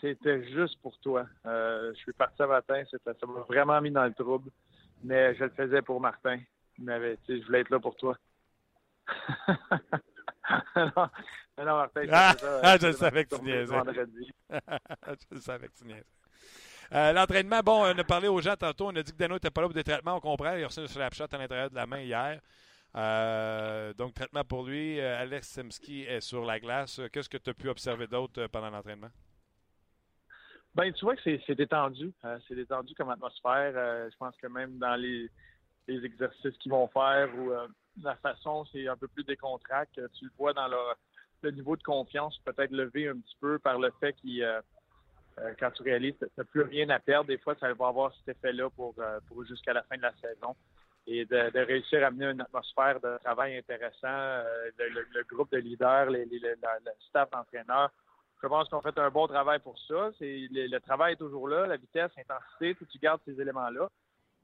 C'était 0.00 0.44
juste 0.52 0.80
pour 0.82 0.96
toi. 1.00 1.26
Euh, 1.46 1.92
je 1.94 1.98
suis 1.98 2.12
parti 2.12 2.36
ce 2.38 2.44
matin. 2.44 2.80
Ça 2.90 3.12
m'a 3.26 3.40
vraiment 3.48 3.80
mis 3.80 3.90
dans 3.90 4.04
le 4.04 4.14
trouble. 4.14 4.50
Mais 5.02 5.34
je 5.34 5.44
le 5.44 5.50
faisais 5.50 5.82
pour 5.82 6.00
Martin. 6.00 6.38
Tu 6.76 6.84
sais, 6.86 7.18
je 7.40 7.44
voulais 7.46 7.60
être 7.62 7.70
là 7.70 7.80
pour 7.80 7.96
toi. 7.96 8.16
non, 10.76 11.64
Martin. 11.64 12.02
je 12.04 12.10
Ah, 12.12 12.34
ça, 12.38 12.60
ah, 12.62 12.74
euh, 12.74 12.78
je 12.80 12.86
le 12.86 12.92
savais 12.92 13.24
que 13.24 13.36
tu 13.36 13.42
niaisais. 13.42 13.74
je 15.32 15.38
savais 15.38 15.68
que 15.68 15.74
tu 15.78 15.84
niaisais. 15.84 16.04
Euh, 16.92 17.12
L'entraînement, 17.12 17.60
bon, 17.60 17.84
on 17.84 17.98
a 17.98 18.04
parlé 18.04 18.28
aux 18.28 18.40
gens 18.40 18.56
tantôt. 18.56 18.88
On 18.88 18.96
a 18.96 19.02
dit 19.02 19.12
que 19.12 19.16
Dano 19.16 19.34
n'était 19.34 19.50
pas 19.50 19.60
là 19.60 19.68
pour 19.68 19.74
des 19.74 19.84
traitements. 19.84 20.16
On 20.16 20.20
comprend. 20.20 20.54
Il 20.56 20.64
a 20.64 20.66
reçu 20.66 20.80
un 20.80 20.86
slap 20.86 21.14
shot 21.14 21.26
à 21.30 21.38
l'intérieur 21.38 21.70
de 21.70 21.76
la 21.76 21.86
main 21.86 22.00
hier. 22.00 22.40
Euh, 22.96 23.92
donc, 23.94 24.14
traitement 24.14 24.44
pour 24.44 24.64
lui. 24.64 24.98
Euh, 24.98 25.20
Alex 25.20 25.48
Semski 25.48 26.02
est 26.02 26.20
sur 26.20 26.44
la 26.44 26.58
glace. 26.58 27.00
Qu'est-ce 27.12 27.28
que 27.28 27.38
tu 27.38 27.50
as 27.50 27.54
pu 27.54 27.68
observer 27.68 28.06
d'autre 28.06 28.42
euh, 28.42 28.48
pendant 28.48 28.70
l'entraînement? 28.70 29.10
Ben, 30.74 30.92
tu 30.92 31.04
vois 31.04 31.16
que 31.16 31.22
c'est 31.46 31.54
détendu. 31.54 32.12
Euh, 32.24 32.38
c'est 32.46 32.54
détendu 32.54 32.94
comme 32.94 33.10
atmosphère. 33.10 33.72
Je 34.10 34.16
pense 34.16 34.36
que 34.36 34.46
même 34.46 34.78
dans 34.78 34.96
les, 34.96 35.28
les 35.88 36.04
exercices 36.04 36.56
qu'ils 36.58 36.72
vont 36.72 36.88
faire 36.88 37.28
ou 37.38 37.52
la 38.02 38.16
façon, 38.16 38.64
c'est 38.72 38.88
un 38.88 38.96
peu 38.96 39.08
plus 39.08 39.24
décontracté. 39.24 40.02
Tu 40.18 40.24
le 40.24 40.30
vois 40.38 40.52
dans 40.52 40.68
le 41.42 41.50
niveau 41.50 41.76
de 41.76 41.82
confiance 41.82 42.38
peut-être 42.44 42.70
levé 42.70 43.08
un 43.08 43.18
petit 43.18 43.36
peu 43.40 43.58
par 43.58 43.78
le 43.78 43.90
fait 44.00 44.12
qu'ils, 44.14 44.42
euh, 44.42 44.60
euh, 45.38 45.54
quand 45.58 45.70
tu 45.70 45.82
réalises 45.82 46.16
que 46.18 46.26
tu 46.26 46.32
n'as 46.38 46.44
plus 46.44 46.62
rien 46.62 46.88
à 46.90 46.98
perdre, 46.98 47.28
des 47.28 47.38
fois, 47.38 47.54
ça 47.58 47.72
va 47.72 47.88
avoir 47.88 48.12
cet 48.16 48.36
effet-là 48.36 48.68
pour, 48.70 48.94
euh, 48.98 49.18
jusqu'à 49.48 49.72
la 49.72 49.82
fin 49.84 49.96
de 49.96 50.02
la 50.02 50.12
saison. 50.20 50.54
Et 51.06 51.24
de, 51.24 51.58
réussir 51.64 52.04
à 52.04 52.08
amener 52.08 52.26
une 52.26 52.40
atmosphère 52.40 53.00
de 53.00 53.16
travail 53.24 53.56
intéressant, 53.56 54.06
euh, 54.06 54.70
le, 54.78 55.22
groupe 55.24 55.50
de 55.50 55.58
leaders, 55.58 56.10
le, 56.10 56.24
staff 57.08 57.30
d'entraîneurs, 57.30 57.90
je 58.42 58.46
pense 58.46 58.68
qu'on 58.68 58.80
fait 58.80 58.96
un 58.98 59.10
bon 59.10 59.26
travail 59.26 59.60
pour 59.60 59.78
ça. 59.78 60.10
C'est 60.18 60.48
le, 60.50 60.78
travail 60.78 61.14
est 61.14 61.16
toujours 61.16 61.48
là, 61.48 61.66
la 61.66 61.76
vitesse, 61.76 62.10
l'intensité, 62.16 62.76
tu 62.90 62.98
gardes 62.98 63.20
ces 63.24 63.40
éléments-là, 63.40 63.88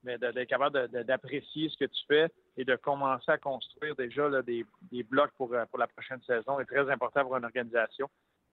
mais 0.06 0.18
d'être 0.18 0.48
capable 0.48 0.88
d'apprécier 1.04 1.68
ce 1.68 1.76
que 1.76 1.84
tu 1.84 2.06
fais 2.06 2.30
et 2.56 2.64
de 2.64 2.76
commencer 2.76 3.30
à 3.30 3.38
construire 3.38 3.96
déjà 3.96 4.30
des, 4.42 4.64
blocs 5.10 5.32
pour, 5.36 5.52
euh, 5.52 5.64
pour 5.66 5.78
la 5.78 5.88
prochaine 5.88 6.22
saison 6.22 6.60
est 6.60 6.64
très 6.64 6.88
important 6.90 7.22
pour 7.24 7.36
une 7.36 7.44
organisation. 7.44 8.08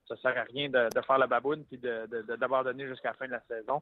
Ça 0.08 0.18
sert 0.18 0.38
à 0.38 0.44
rien 0.44 0.68
de, 0.68 0.90
faire 1.06 1.18
la 1.18 1.28
baboune 1.28 1.64
puis 1.66 1.78
de, 1.78 2.08
de- 2.08 2.36
d'abandonner 2.36 2.88
jusqu'à 2.88 3.10
la 3.10 3.14
fin 3.14 3.28
de 3.28 3.32
la 3.32 3.44
saison. 3.48 3.82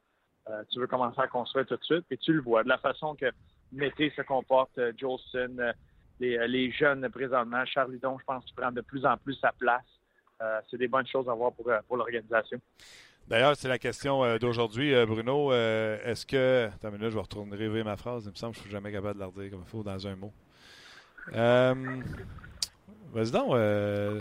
Euh, 0.49 0.63
tu 0.69 0.80
veux 0.80 0.88
commencer 0.88 1.22
à 1.22 1.28
construire 1.28 1.65
tout 1.65 1.78
de 1.78 1.84
suite, 1.84 2.05
puis 2.07 2.17
tu 2.17 2.34
le 2.34 2.41
vois 2.41 2.63
de 2.63 2.69
la 2.69 2.78
façon 2.78 3.15
que 3.15 3.32
Mété 3.72 4.11
se 4.15 4.22
comporte, 4.22 4.78
euh, 4.78 4.91
Jolson, 4.97 5.74
les, 6.19 6.45
les 6.47 6.72
jeunes 6.72 7.07
présentement, 7.09 7.65
Charles 7.65 7.93
Lidon, 7.93 8.19
je 8.19 8.26
pense 8.26 8.43
qu'il 8.43 8.55
prend 8.55 8.72
de 8.72 8.82
plus 8.82 9.05
en 9.05 9.17
plus 9.17 9.36
sa 9.36 9.53
place. 9.53 9.86
C'est 10.69 10.78
des 10.78 10.88
bonnes 10.88 11.05
choses 11.05 11.30
à 11.30 11.34
voir 11.34 11.51
pour, 11.53 11.72
pour 11.88 11.97
l'organisation. 11.97 12.59
D'ailleurs, 13.32 13.55
c'est 13.57 13.67
la 13.69 13.79
question 13.79 14.23
euh, 14.23 14.38
d'aujourd'hui, 14.38 14.93
euh, 14.93 15.05
Bruno. 15.05 15.51
Euh, 15.51 15.97
Est-ce 16.05 16.25
que. 16.25 16.67
Attends 16.73 16.89
une 16.89 16.95
minute, 16.97 17.09
je 17.09 17.15
vais 17.15 17.21
retourner 17.21 17.55
réveiller 17.55 17.84
ma 17.84 17.97
phrase. 17.97 18.25
Il 18.25 18.32
me 18.32 18.36
semble 18.36 18.51
que 18.53 18.57
je 18.59 18.63
suis 18.63 18.71
jamais 18.71 18.91
capable 18.91 19.15
de 19.15 19.19
la 19.21 19.25
redire 19.27 19.51
comme 19.51 19.63
il 19.65 19.69
faut 19.69 19.84
dans 19.84 20.05
un 20.07 20.15
mot. 20.15 20.32
Euh, 21.34 22.01
Vas-y 23.13 23.32
donc. 23.32 23.53
euh, 23.53 24.19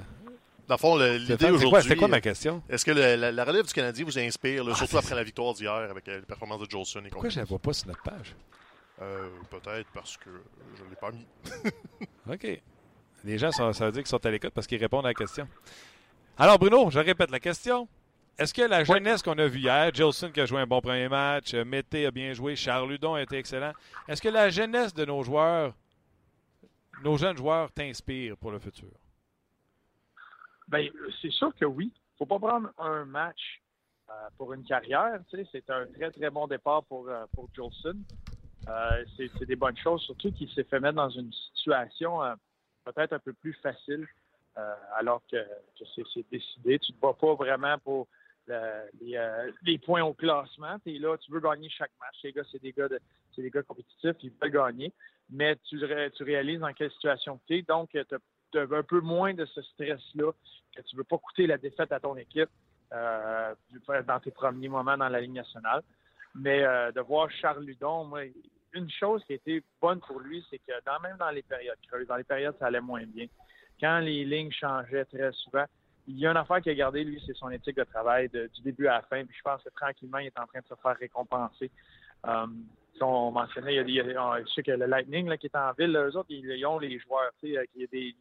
Dans 0.68 0.74
le 0.74 0.78
fond, 0.78 0.96
l'idée 0.96 1.50
aujourd'hui. 1.50 1.82
C'était 1.82 1.96
quoi 1.96 2.08
ma 2.08 2.20
question? 2.20 2.62
Est-ce 2.68 2.84
que 2.84 2.90
le- 2.92 3.16
la, 3.16 3.32
la 3.32 3.44
relève 3.44 3.66
du 3.66 3.72
Canadien 3.72 4.04
vous 4.04 4.18
inspire, 4.18 4.64
là, 4.64 4.72
Ah, 4.74 4.78
surtout 4.78 4.98
après 4.98 5.14
la 5.14 5.22
victoire 5.24 5.54
d'hier 5.54 5.72
avec 5.72 6.06
les 6.06 6.20
performances 6.20 6.60
de 6.60 6.70
Jolson 6.70 7.00
et 7.04 7.08
Pourquoi 7.08 7.28
je 7.30 7.34
compagnie? 7.34 7.36
la 7.36 7.44
vois 7.44 7.58
pas 7.58 7.72
sur 7.72 7.88
notre 7.88 8.02
page? 8.02 8.34
Euh, 9.02 9.28
Peut-être 9.50 9.88
parce 9.94 10.16
que 10.18 10.30
je 10.76 10.84
ne 10.84 10.90
l'ai 10.90 10.96
pas 10.96 11.10
mis. 11.10 11.26
OK. 12.32 12.60
Les 13.24 13.38
gens, 13.38 13.50
sont- 13.50 13.72
ça 13.72 13.86
veut 13.86 13.92
dire 13.92 14.02
qu'ils 14.02 14.08
sont 14.10 14.24
à 14.24 14.30
l'écoute 14.30 14.50
parce 14.54 14.66
qu'ils 14.66 14.80
répondent 14.80 15.04
à 15.06 15.08
la 15.08 15.14
question. 15.14 15.48
Alors, 16.38 16.58
Bruno, 16.58 16.90
je 16.90 16.98
répète 17.00 17.30
la 17.30 17.40
question. 17.40 17.88
Est-ce 18.38 18.54
que 18.54 18.62
la 18.62 18.84
jeunesse 18.84 19.22
qu'on 19.22 19.38
a 19.38 19.46
vue 19.46 19.60
hier, 19.60 19.94
Jolson 19.94 20.30
qui 20.30 20.40
a 20.40 20.46
joué 20.46 20.60
un 20.60 20.66
bon 20.66 20.80
premier 20.80 21.08
match, 21.08 21.52
euh, 21.54 21.64
Mété 21.64 22.06
a 22.06 22.10
bien 22.10 22.32
joué, 22.32 22.56
Charles 22.56 22.88
Ludon 22.88 23.14
a 23.14 23.22
été 23.22 23.36
excellent, 23.36 23.72
est-ce 24.08 24.22
que 24.22 24.28
la 24.28 24.48
jeunesse 24.48 24.94
de 24.94 25.04
nos 25.04 25.22
joueurs, 25.22 25.74
nos 27.04 27.16
jeunes 27.18 27.36
joueurs, 27.36 27.70
t'inspire 27.72 28.36
pour 28.36 28.50
le 28.50 28.58
futur? 28.58 28.88
Ben, 30.68 30.88
c'est 31.20 31.32
sûr 31.32 31.54
que 31.54 31.64
oui. 31.64 31.92
faut 32.16 32.26
pas 32.26 32.38
prendre 32.38 32.70
un 32.78 33.04
match 33.04 33.60
euh, 34.08 34.12
pour 34.38 34.52
une 34.52 34.64
carrière. 34.64 35.20
Tu 35.28 35.36
sais, 35.36 35.48
c'est 35.52 35.70
un 35.70 35.86
très, 35.86 36.10
très 36.10 36.30
bon 36.30 36.46
départ 36.46 36.84
pour, 36.84 37.08
euh, 37.08 37.24
pour 37.34 37.48
Jolson. 37.54 37.96
Euh, 38.68 39.04
c'est 39.16 39.30
c'est 39.38 39.46
des 39.46 39.56
bonnes 39.56 39.76
choses, 39.76 40.02
surtout 40.02 40.30
qu'il 40.32 40.48
s'est 40.50 40.64
fait 40.64 40.80
mettre 40.80 40.96
dans 40.96 41.10
une 41.10 41.32
situation 41.54 42.22
euh, 42.22 42.34
peut-être 42.84 43.14
un 43.14 43.18
peu 43.18 43.32
plus 43.32 43.54
facile, 43.54 44.06
euh, 44.58 44.74
alors 44.96 45.22
que, 45.30 45.36
que 45.36 45.84
c'est 45.94 46.02
c'est 46.12 46.26
décidé. 46.30 46.78
Tu 46.78 46.92
ne 46.92 46.96
te 46.96 47.00
bats 47.00 47.14
pas 47.18 47.34
vraiment 47.34 47.78
pour 47.78 48.06
euh, 48.50 49.50
les 49.62 49.78
points 49.78 50.02
au 50.02 50.14
classement. 50.14 50.78
Tu 50.84 50.96
es 50.96 50.98
là, 50.98 51.16
tu 51.18 51.30
veux 51.30 51.40
gagner 51.40 51.68
chaque 51.68 51.92
match. 52.00 52.16
Les 52.22 52.32
gars, 52.32 52.42
c'est 52.52 52.60
des 52.60 52.72
gars 53.50 53.62
compétitifs, 53.62 54.16
ils 54.22 54.32
veulent 54.40 54.50
gagner. 54.50 54.92
Mais 55.30 55.56
tu, 55.68 55.84
ré- 55.84 56.10
tu 56.10 56.24
réalises 56.24 56.60
dans 56.60 56.72
quelle 56.72 56.90
situation 56.90 57.40
tu 57.46 57.58
es. 57.58 57.62
Donc, 57.62 57.90
tu 57.90 58.58
as 58.58 58.62
un 58.62 58.82
peu 58.82 59.00
moins 59.00 59.32
de 59.32 59.44
ce 59.44 59.62
stress-là, 59.62 60.32
que 60.74 60.82
tu 60.82 60.96
veux 60.96 61.04
pas 61.04 61.18
coûter 61.18 61.46
la 61.46 61.58
défaite 61.58 61.92
à 61.92 62.00
ton 62.00 62.16
équipe 62.16 62.50
euh, 62.92 63.54
dans 64.06 64.20
tes 64.20 64.32
premiers 64.32 64.68
moments 64.68 64.96
dans 64.96 65.08
la 65.08 65.20
Ligue 65.20 65.34
nationale. 65.34 65.82
Mais 66.34 66.64
euh, 66.64 66.92
de 66.92 67.00
voir 67.00 67.30
Charles 67.30 67.64
Ludon, 67.64 68.04
moi, 68.04 68.22
une 68.72 68.90
chose 68.90 69.24
qui 69.24 69.32
a 69.32 69.36
été 69.36 69.62
bonne 69.80 70.00
pour 70.00 70.20
lui, 70.20 70.44
c'est 70.48 70.58
que 70.58 70.72
dans, 70.86 71.00
même 71.00 71.16
dans 71.16 71.30
les 71.30 71.42
périodes 71.42 71.78
creuses, 71.88 72.06
dans 72.06 72.16
les 72.16 72.24
périodes 72.24 72.56
ça 72.58 72.66
allait 72.66 72.80
moins 72.80 73.04
bien, 73.04 73.26
quand 73.80 73.98
les 73.98 74.24
lignes 74.24 74.52
changeaient 74.52 75.06
très 75.06 75.32
souvent, 75.32 75.64
il 76.08 76.18
y 76.18 76.26
a 76.26 76.30
une 76.30 76.36
affaire 76.36 76.60
qui 76.60 76.70
a 76.70 76.74
gardé, 76.74 77.04
lui, 77.04 77.22
c'est 77.26 77.36
son 77.36 77.50
éthique 77.50 77.76
de 77.76 77.84
travail 77.84 78.28
de- 78.28 78.50
du 78.54 78.62
début 78.62 78.86
à 78.86 78.94
la 78.94 79.02
fin. 79.02 79.24
Puis 79.24 79.36
je 79.36 79.42
pense 79.42 79.62
que 79.62 79.68
tranquillement, 79.70 80.18
il 80.18 80.26
est 80.26 80.38
en 80.38 80.46
train 80.46 80.60
de 80.60 80.66
se 80.66 80.74
faire 80.74 80.96
récompenser. 80.96 81.70
Euh, 82.26 82.46
on 83.00 83.30
mentionnait, 83.30 83.74
il 83.74 83.76
y 83.76 83.80
a, 83.80 83.84
des- 83.84 84.10
il 84.10 84.12
y 84.12 84.16
a- 84.16 84.42
je 84.42 84.52
sais 84.52 84.62
que 84.62 84.72
le 84.72 84.86
Lightning 84.86 85.28
là, 85.28 85.36
qui 85.38 85.46
est 85.46 85.56
en 85.56 85.72
ville, 85.72 85.96
eux 85.96 86.16
autres, 86.16 86.30
ils, 86.30 86.66
ont 86.66 86.78
les 86.78 86.98
joueurs, 86.98 87.30
tu 87.40 87.54
sais, 87.54 87.68
il 87.74 87.80
y 87.80 87.84
a 87.84 87.86
des 87.86 88.14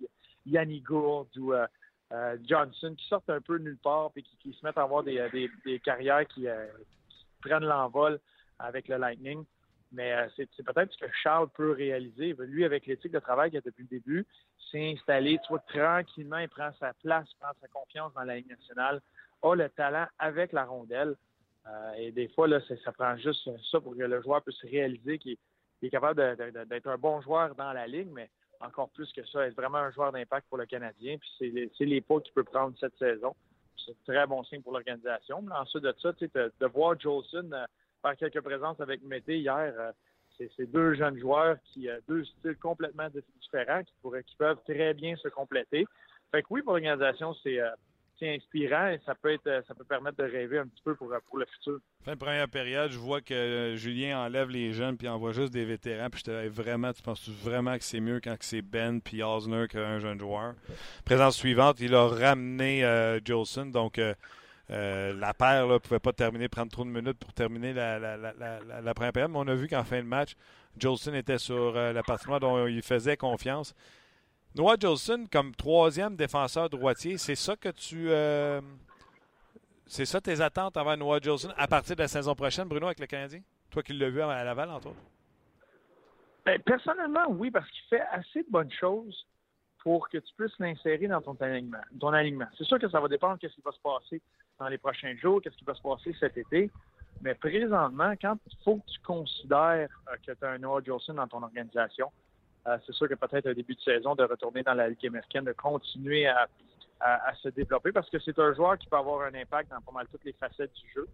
Yanni 0.45 0.80
Gourde 0.80 1.36
ou 1.38 1.53
euh, 1.53 1.67
euh, 2.13 2.38
Johnson 2.47 2.95
qui 2.97 3.05
sortent 3.07 3.30
un 3.30 3.41
peu 3.41 3.57
nulle 3.57 3.77
part 3.77 4.11
et 4.15 4.23
qui, 4.23 4.53
se 4.53 4.65
mettent 4.65 4.77
à 4.77 4.84
avoir 4.84 5.03
des, 5.03 5.82
carrières 5.84 6.25
qui 6.27 6.47
prennent 7.41 7.65
l'envol 7.65 8.19
avec 8.57 8.88
le 8.88 8.97
Lightning. 8.97 9.43
Mais 9.91 10.13
euh, 10.13 10.27
c'est 10.35 10.63
peut-être 10.63 10.91
ce 10.93 10.97
que 10.97 11.11
Charles 11.23 11.49
peut 11.49 11.71
réaliser. 11.71 12.35
Lui, 12.39 12.63
avec 12.63 12.85
l'éthique 12.85 13.11
de 13.11 13.19
travail 13.19 13.49
qu'il 13.49 13.57
a 13.57 13.61
depuis 13.61 13.83
le 13.83 13.89
début, 13.89 14.25
s'est 14.71 14.91
installé, 14.91 15.39
tranquillement, 15.67 16.37
il 16.37 16.49
prend 16.49 16.71
sa 16.79 16.93
place, 16.93 17.27
prend 17.39 17.51
sa 17.59 17.67
confiance 17.67 18.13
dans 18.13 18.23
la 18.23 18.35
Ligue 18.35 18.49
nationale, 18.49 19.01
a 19.41 19.55
le 19.55 19.69
talent 19.69 20.05
avec 20.19 20.51
la 20.53 20.65
rondelle. 20.65 21.15
Euh, 21.67 21.93
et 21.97 22.11
des 22.11 22.27
fois, 22.29 22.47
là, 22.47 22.59
ça, 22.83 22.91
prend 22.91 23.17
juste 23.17 23.49
ça 23.71 23.79
pour 23.79 23.95
que 23.95 24.03
le 24.03 24.21
joueur 24.21 24.43
puisse 24.43 24.61
réaliser 24.61 25.17
qu'il 25.17 25.37
est 25.81 25.89
capable 25.89 26.37
d'être 26.67 26.87
un 26.87 26.97
bon 26.97 27.21
joueur 27.21 27.55
dans 27.55 27.73
la 27.73 27.87
Ligue, 27.87 28.09
mais 28.11 28.29
encore 28.61 28.89
plus 28.89 29.11
que 29.13 29.25
ça, 29.25 29.47
être 29.47 29.55
vraiment 29.55 29.77
un 29.77 29.91
joueur 29.91 30.11
d'impact 30.11 30.47
pour 30.49 30.57
le 30.57 30.65
Canadien. 30.65 31.17
Puis 31.17 31.29
c'est 31.39 31.49
les, 31.49 31.71
les 31.85 32.01
pas 32.01 32.19
qu'il 32.19 32.33
peut 32.33 32.43
prendre 32.43 32.77
cette 32.79 32.97
saison. 32.97 33.35
C'est 33.77 33.91
un 33.91 34.13
très 34.13 34.27
bon 34.27 34.43
signe 34.43 34.61
pour 34.61 34.73
l'organisation. 34.73 35.43
Ensuite 35.51 35.83
de 35.83 35.95
ça, 35.99 36.11
de 36.11 36.65
voir 36.67 36.99
Jolson 36.99 37.49
euh, 37.53 37.65
faire 38.02 38.18
quelques 38.18 38.41
présences 38.41 38.80
avec 38.80 39.02
Mété 39.04 39.39
hier, 39.39 39.74
euh, 39.78 39.91
c'est 40.38 40.72
deux 40.72 40.93
jeunes 40.93 41.20
joueurs 41.20 41.58
qui 41.66 41.89
euh, 41.89 42.00
deux 42.08 42.24
styles 42.24 42.56
complètement 42.62 43.08
dif- 43.08 43.24
différents 43.41 43.84
qui 43.84 43.93
pourraient 44.02 44.24
qui 44.24 44.36
peuvent 44.38 44.62
très 44.66 44.93
bien 44.93 45.16
se 45.18 45.28
compléter. 45.28 45.86
Fait 46.32 46.41
que 46.41 46.47
oui, 46.50 46.62
pour 46.62 46.74
l'organisation, 46.74 47.34
c'est 47.43 47.60
euh, 47.60 47.70
c'est 48.18 48.36
inspirant 48.36 48.88
et 48.88 49.00
ça 49.06 49.16
peut 49.16 49.32
être, 49.32 49.64
ça 49.66 49.74
peut 49.74 49.86
permettre 49.86 50.18
de 50.18 50.24
rêver 50.24 50.60
un 50.60 50.68
petit 50.68 50.82
peu 50.84 50.93
pour, 50.93 51.14
pour 51.28 51.38
le 51.38 51.45
futur. 51.45 51.80
Fin 52.04 52.14
de 52.14 52.18
première 52.18 52.50
période, 52.50 52.91
je 52.91 52.97
vois 52.97 53.22
que 53.22 53.76
Julien 53.78 54.20
enlève 54.20 54.50
les 54.50 54.74
jeunes 54.74 54.97
puis 54.97 55.08
envoie 55.08 55.32
juste 55.32 55.54
des 55.54 55.64
vétérans. 55.64 56.10
Puis 56.10 56.20
je 56.20 56.32
te 56.32 56.47
vraiment, 56.50 56.91
tu 56.91 57.02
penses 57.02 57.30
vraiment 57.30 57.78
que 57.78 57.84
c'est 57.86 58.02
mieux 58.02 58.20
quand 58.20 58.36
c'est 58.41 58.62
Ben 58.62 59.00
puis 59.02 59.24
Osner 59.24 59.68
qu'un 59.70 60.00
jeune 60.00 60.20
joueur? 60.20 60.54
Présence 61.06 61.38
suivante, 61.38 61.80
il 61.80 61.95
a 61.95 62.08
ramené 62.08 62.84
Jolson, 63.24 63.68
donc 63.68 64.02
euh, 64.72 65.13
la 65.13 65.34
paire 65.34 65.67
ne 65.67 65.78
pouvait 65.78 65.99
pas 65.99 66.13
terminer, 66.13 66.47
prendre 66.47 66.72
trop 66.72 66.84
de 66.84 66.89
minutes 66.89 67.17
pour 67.17 67.34
terminer 67.34 67.74
la, 67.74 67.97
la, 67.99 68.17
la, 68.17 68.82
la 68.82 68.93
première 68.93 69.13
période. 69.13 69.32
Mais 69.32 69.39
on 69.39 69.47
a 69.47 69.55
vu 69.55 69.67
qu'en 69.67 69.84
fin 69.84 69.97
de 69.97 70.07
match, 70.07 70.36
Jolson 70.78 71.13
était 71.13 71.38
sur 71.38 71.74
la 71.74 72.03
patinoire 72.03 72.39
dont 72.39 72.67
il 72.67 72.82
faisait 72.82 73.17
confiance. 73.17 73.74
Noah 74.55 74.78
Jolson, 74.80 75.26
comme 75.32 75.53
troisième 75.55 76.15
défenseur 76.15 76.70
droitier, 76.70 77.17
c'est 77.17 77.36
ça 77.36 77.55
que 77.55 77.70
tu. 77.70 78.09
Euh, 78.09 78.61
c'est 79.86 80.05
ça 80.05 80.20
tes 80.22 80.41
attentes 80.41 80.76
envers 80.78 80.97
Noah 80.97 81.20
Jolson 81.22 81.53
à 81.55 81.67
partir 81.67 81.95
de 81.95 82.01
la 82.01 82.07
saison 82.07 82.36
prochaine, 82.36 82.67
Bruno, 82.67 82.88
avec 82.88 82.99
le 82.99 83.05
Canadien? 83.05 83.41
Toi 83.70 83.84
qui 83.84 83.93
l'as 83.93 84.09
vu 84.09 84.22
à 84.22 84.43
Laval, 84.43 84.70
entre 84.70 84.88
autres. 84.88 85.01
Ben, 86.45 86.59
personnellement, 86.61 87.26
oui, 87.30 87.51
parce 87.51 87.70
qu'il 87.70 87.84
fait 87.89 88.01
assez 88.11 88.41
de 88.43 88.49
bonnes 88.49 88.72
choses 88.72 89.28
pour 89.84 90.09
que 90.09 90.17
tu 90.17 90.34
puisses 90.36 90.57
l'insérer 90.57 91.07
dans 91.07 91.22
ton 91.22 91.36
alignement. 91.39 91.78
Ton 91.99 92.13
alignement. 92.13 92.47
C'est 92.57 92.63
sûr 92.63 92.80
que 92.80 92.89
ça 92.89 92.99
va 92.99 93.07
dépendre 93.07 93.38
de 93.39 93.47
ce 93.47 93.53
qui 93.53 93.61
va 93.61 93.72
se 93.72 93.80
passer 93.80 94.22
dans 94.60 94.68
les 94.68 94.78
prochains 94.78 95.16
jours, 95.16 95.41
qu'est-ce 95.41 95.55
qui 95.55 95.66
va 95.66 95.74
se 95.74 95.82
passer 95.82 96.14
cet 96.20 96.38
été. 96.38 96.70
Mais 97.22 97.36
présentement, 97.36 98.14
quand 98.22 98.38
il 98.45 98.57
faut 98.64 98.78
que 98.78 98.91
tu 98.91 98.99
considères 99.01 99.89
euh, 100.07 100.16
que 100.26 100.32
tu 100.32 100.45
as 100.45 100.49
un 100.49 100.57
Noah 100.57 100.82
Jolson 100.86 101.14
dans 101.14 101.28
ton 101.28 101.43
organisation, 101.43 102.12
euh, 102.68 102.78
c'est 102.86 102.93
sûr 102.93 103.07
que 103.07 103.16
peut-être 103.16 103.47
un 103.47 103.53
début 103.53 103.76
de 103.76 103.82
saison 103.82 104.16
de 104.16 104.24
retourner 104.24 104.64
dans 104.64 104.74
la 104.74 104.89
Ligue 104.89 105.07
américaine, 105.07 105.45
de 105.45 105.53
continuer 105.53 106.28
à, 106.28 106.47
se 107.41 107.47
développer 107.47 107.93
parce 107.93 108.10
que 108.10 108.20
c'est 108.20 108.38
un 108.39 108.53
joueur 108.53 108.78
qui 108.78 108.88
peut 108.88 108.97
avoir 108.97 109.22
un 109.22 109.34
impact 109.34 109.72
dans 109.72 109.80
pas 109.80 109.91
mal 109.93 110.07
toutes 110.12 110.26
les 110.26 110.34
facettes 110.34 110.74
du 110.74 110.91
jeu. 110.93 111.07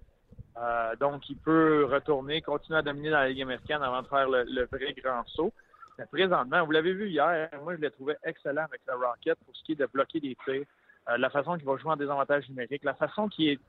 Euh, 0.57 0.95
donc, 0.95 1.29
il 1.29 1.37
peut 1.37 1.85
retourner, 1.85 2.41
continuer 2.41 2.79
à 2.79 2.81
dominer 2.81 3.11
dans 3.11 3.19
la 3.19 3.29
Ligue 3.29 3.43
américaine 3.43 3.83
avant 3.83 4.01
de 4.01 4.07
faire 4.07 4.27
le, 4.27 4.67
vrai 4.71 4.93
grand 4.93 5.23
saut. 5.27 5.53
Mais 5.99 6.05
présentement, 6.07 6.65
vous 6.65 6.71
l'avez 6.71 6.93
vu 6.93 7.09
hier, 7.09 7.49
moi 7.63 7.75
je 7.75 7.81
l'ai 7.81 7.91
trouvé 7.91 8.15
excellent 8.23 8.63
avec 8.63 8.81
le 8.87 8.95
Rocket 8.95 9.37
pour 9.45 9.55
ce 9.55 9.63
qui 9.63 9.73
est 9.73 9.75
de 9.75 9.85
bloquer 9.85 10.19
des 10.19 10.35
tirs, 10.43 10.65
euh, 11.09 11.17
la 11.17 11.29
façon 11.29 11.55
qu'il 11.55 11.65
va 11.65 11.77
jouer 11.77 11.91
en 11.91 11.95
désavantage 11.95 12.49
numérique, 12.49 12.83
la 12.83 12.93
façon 12.95 13.27
qu'il 13.27 13.59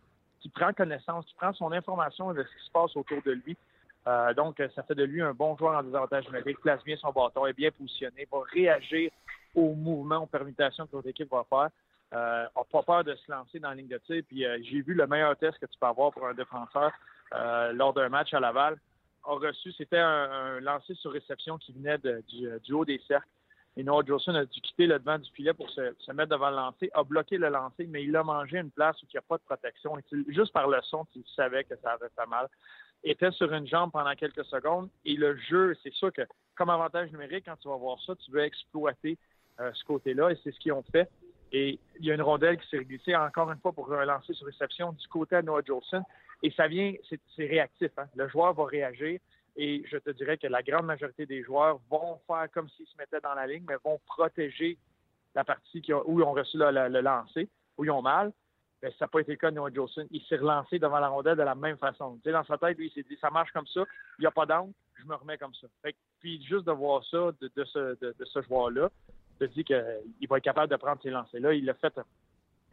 prend 0.54 0.72
connaissance, 0.72 1.26
qu'il 1.26 1.36
prend 1.36 1.52
son 1.52 1.72
information 1.72 2.32
de 2.32 2.42
ce 2.42 2.48
qui 2.48 2.66
se 2.66 2.70
passe 2.70 2.96
autour 2.96 3.22
de 3.22 3.32
lui. 3.32 3.56
Euh, 4.06 4.32
donc, 4.34 4.62
ça 4.74 4.82
fait 4.84 4.94
de 4.94 5.04
lui 5.04 5.20
un 5.20 5.32
bon 5.32 5.56
joueur 5.56 5.76
en 5.76 5.82
désavantage 5.82 6.26
numérique, 6.26 6.60
place 6.60 6.82
bien 6.84 6.96
son 6.96 7.10
bâton, 7.10 7.46
est 7.46 7.52
bien 7.52 7.70
positionné, 7.70 8.26
va 8.30 8.38
réagir 8.52 9.10
aux 9.54 9.74
mouvements, 9.74 10.18
aux 10.22 10.26
permutations 10.26 10.86
que 10.86 10.92
l'autre 10.92 11.08
équipe 11.08 11.30
va 11.30 11.44
faire. 11.48 11.70
Euh, 12.12 12.44
n'a 12.44 12.64
pas 12.70 12.82
peur 12.82 13.02
de 13.02 13.16
se 13.16 13.30
lancer 13.30 13.58
dans 13.58 13.70
la 13.70 13.74
ligne 13.74 13.88
de 13.88 13.98
tir. 13.98 14.22
Puis 14.28 14.46
euh, 14.46 14.58
j'ai 14.62 14.80
vu 14.80 14.94
le 14.94 15.06
meilleur 15.08 15.36
test 15.36 15.58
que 15.58 15.66
tu 15.66 15.78
peux 15.78 15.86
avoir 15.86 16.12
pour 16.12 16.26
un 16.26 16.34
défenseur 16.34 16.92
lors 17.72 17.92
d'un 17.92 18.08
match 18.08 18.32
à 18.32 18.38
Laval. 18.38 18.78
A 19.24 19.32
reçu, 19.32 19.72
c'était 19.72 19.98
un, 19.98 20.60
lancer 20.60 20.94
sur 20.94 21.10
réception 21.10 21.58
qui 21.58 21.72
venait 21.72 21.98
du, 21.98 22.72
haut 22.72 22.84
des 22.84 23.00
cercles. 23.08 23.26
Et 23.76 23.84
Noah 23.84 24.04
Jolson 24.06 24.34
a 24.34 24.44
dû 24.46 24.60
quitter 24.60 24.86
le 24.86 24.98
devant 24.98 25.18
du 25.18 25.30
filet 25.32 25.52
pour 25.52 25.68
se, 25.70 26.12
mettre 26.12 26.30
devant 26.30 26.50
le 26.50 26.56
lancer, 26.56 26.90
a 26.94 27.04
bloqué 27.04 27.36
le 27.36 27.48
lancer, 27.48 27.86
mais 27.86 28.04
il 28.04 28.16
a 28.16 28.22
mangé 28.22 28.58
une 28.58 28.70
place 28.70 29.00
où 29.02 29.06
il 29.06 29.14
n'y 29.14 29.18
a 29.18 29.22
pas 29.22 29.36
de 29.36 29.42
protection. 29.42 29.96
juste 30.28 30.52
par 30.52 30.68
le 30.68 30.78
son, 30.82 31.06
il 31.14 31.24
savait 31.34 31.64
que 31.64 31.76
ça 31.82 31.92
avait 31.92 32.08
fait 32.16 32.26
mal 32.26 32.48
était 33.04 33.30
sur 33.32 33.52
une 33.52 33.66
jambe 33.66 33.92
pendant 33.92 34.14
quelques 34.14 34.44
secondes. 34.44 34.88
Et 35.04 35.14
le 35.14 35.36
jeu, 35.36 35.76
c'est 35.82 35.92
sûr 35.92 36.12
que 36.12 36.22
comme 36.54 36.70
avantage 36.70 37.10
numérique, 37.12 37.44
quand 37.46 37.56
tu 37.56 37.68
vas 37.68 37.76
voir 37.76 37.98
ça, 38.04 38.14
tu 38.16 38.30
veux 38.30 38.42
exploiter 38.42 39.18
euh, 39.60 39.70
ce 39.74 39.84
côté-là 39.84 40.30
et 40.30 40.38
c'est 40.42 40.52
ce 40.52 40.58
qu'ils 40.58 40.72
ont 40.72 40.84
fait. 40.92 41.08
Et 41.52 41.78
il 42.00 42.06
y 42.06 42.10
a 42.10 42.14
une 42.14 42.22
rondelle 42.22 42.58
qui 42.58 42.68
s'est 42.68 42.84
glissée 42.84 43.14
encore 43.14 43.50
une 43.50 43.58
fois 43.58 43.72
pour 43.72 43.86
relancer 43.86 44.34
sur 44.34 44.46
réception 44.46 44.92
du 44.92 45.08
côté 45.08 45.36
de 45.36 45.42
Noah 45.42 45.62
Jolson. 45.64 46.02
Et 46.42 46.50
ça 46.50 46.66
vient, 46.66 46.92
c'est 47.08 47.46
réactif. 47.46 47.90
Hein. 47.96 48.06
Le 48.14 48.28
joueur 48.28 48.52
va 48.52 48.64
réagir 48.64 49.20
et 49.56 49.82
je 49.90 49.96
te 49.96 50.10
dirais 50.10 50.36
que 50.36 50.46
la 50.46 50.62
grande 50.62 50.86
majorité 50.86 51.24
des 51.26 51.42
joueurs 51.42 51.80
vont 51.90 52.20
faire 52.26 52.48
comme 52.52 52.68
s'ils 52.70 52.86
se 52.86 52.96
mettaient 52.98 53.20
dans 53.20 53.34
la 53.34 53.46
ligne, 53.46 53.64
mais 53.66 53.76
vont 53.84 53.98
protéger 54.06 54.78
la 55.34 55.44
partie 55.44 55.82
où 56.06 56.20
ils 56.20 56.24
ont 56.24 56.32
reçu 56.32 56.58
le, 56.58 57.00
lancer, 57.00 57.48
où 57.76 57.84
ils 57.84 57.90
ont 57.90 58.02
mal. 58.02 58.32
Ben, 58.82 58.90
ça 58.98 59.06
n'a 59.06 59.08
pas 59.08 59.20
été 59.20 59.32
le 59.32 59.38
cas 59.38 59.50
de 59.50 59.56
Noah 59.56 59.72
Jolson. 59.72 60.06
Il 60.10 60.22
s'est 60.24 60.36
relancé 60.36 60.78
devant 60.78 60.98
la 60.98 61.08
rondelle 61.08 61.36
de 61.36 61.42
la 61.42 61.54
même 61.54 61.78
façon. 61.78 62.18
Tu 62.22 62.30
dans 62.30 62.44
sa 62.44 62.58
tête, 62.58 62.76
lui, 62.76 62.88
il 62.88 62.92
s'est 62.92 63.08
dit, 63.08 63.16
ça 63.20 63.30
marche 63.30 63.50
comme 63.52 63.66
ça, 63.66 63.84
il 64.18 64.22
n'y 64.22 64.26
a 64.26 64.30
pas 64.30 64.44
d'angle, 64.44 64.72
je 64.94 65.04
me 65.04 65.14
remets 65.14 65.38
comme 65.38 65.54
ça. 65.54 65.66
puis 66.20 66.44
juste 66.44 66.66
de 66.66 66.72
voir 66.72 67.02
ça 67.04 67.30
de, 67.40 67.64
ce, 67.64 67.98
de, 67.98 68.24
ce 68.24 68.42
joueur-là, 68.42 68.90
te 69.38 69.44
dit 69.44 69.64
qu'il 69.64 70.28
va 70.28 70.38
être 70.38 70.44
capable 70.44 70.70
de 70.70 70.76
prendre 70.76 71.00
ces 71.02 71.10
lancers-là. 71.10 71.54
Il 71.54 71.64
l'a 71.64 71.74
fait 71.74 71.98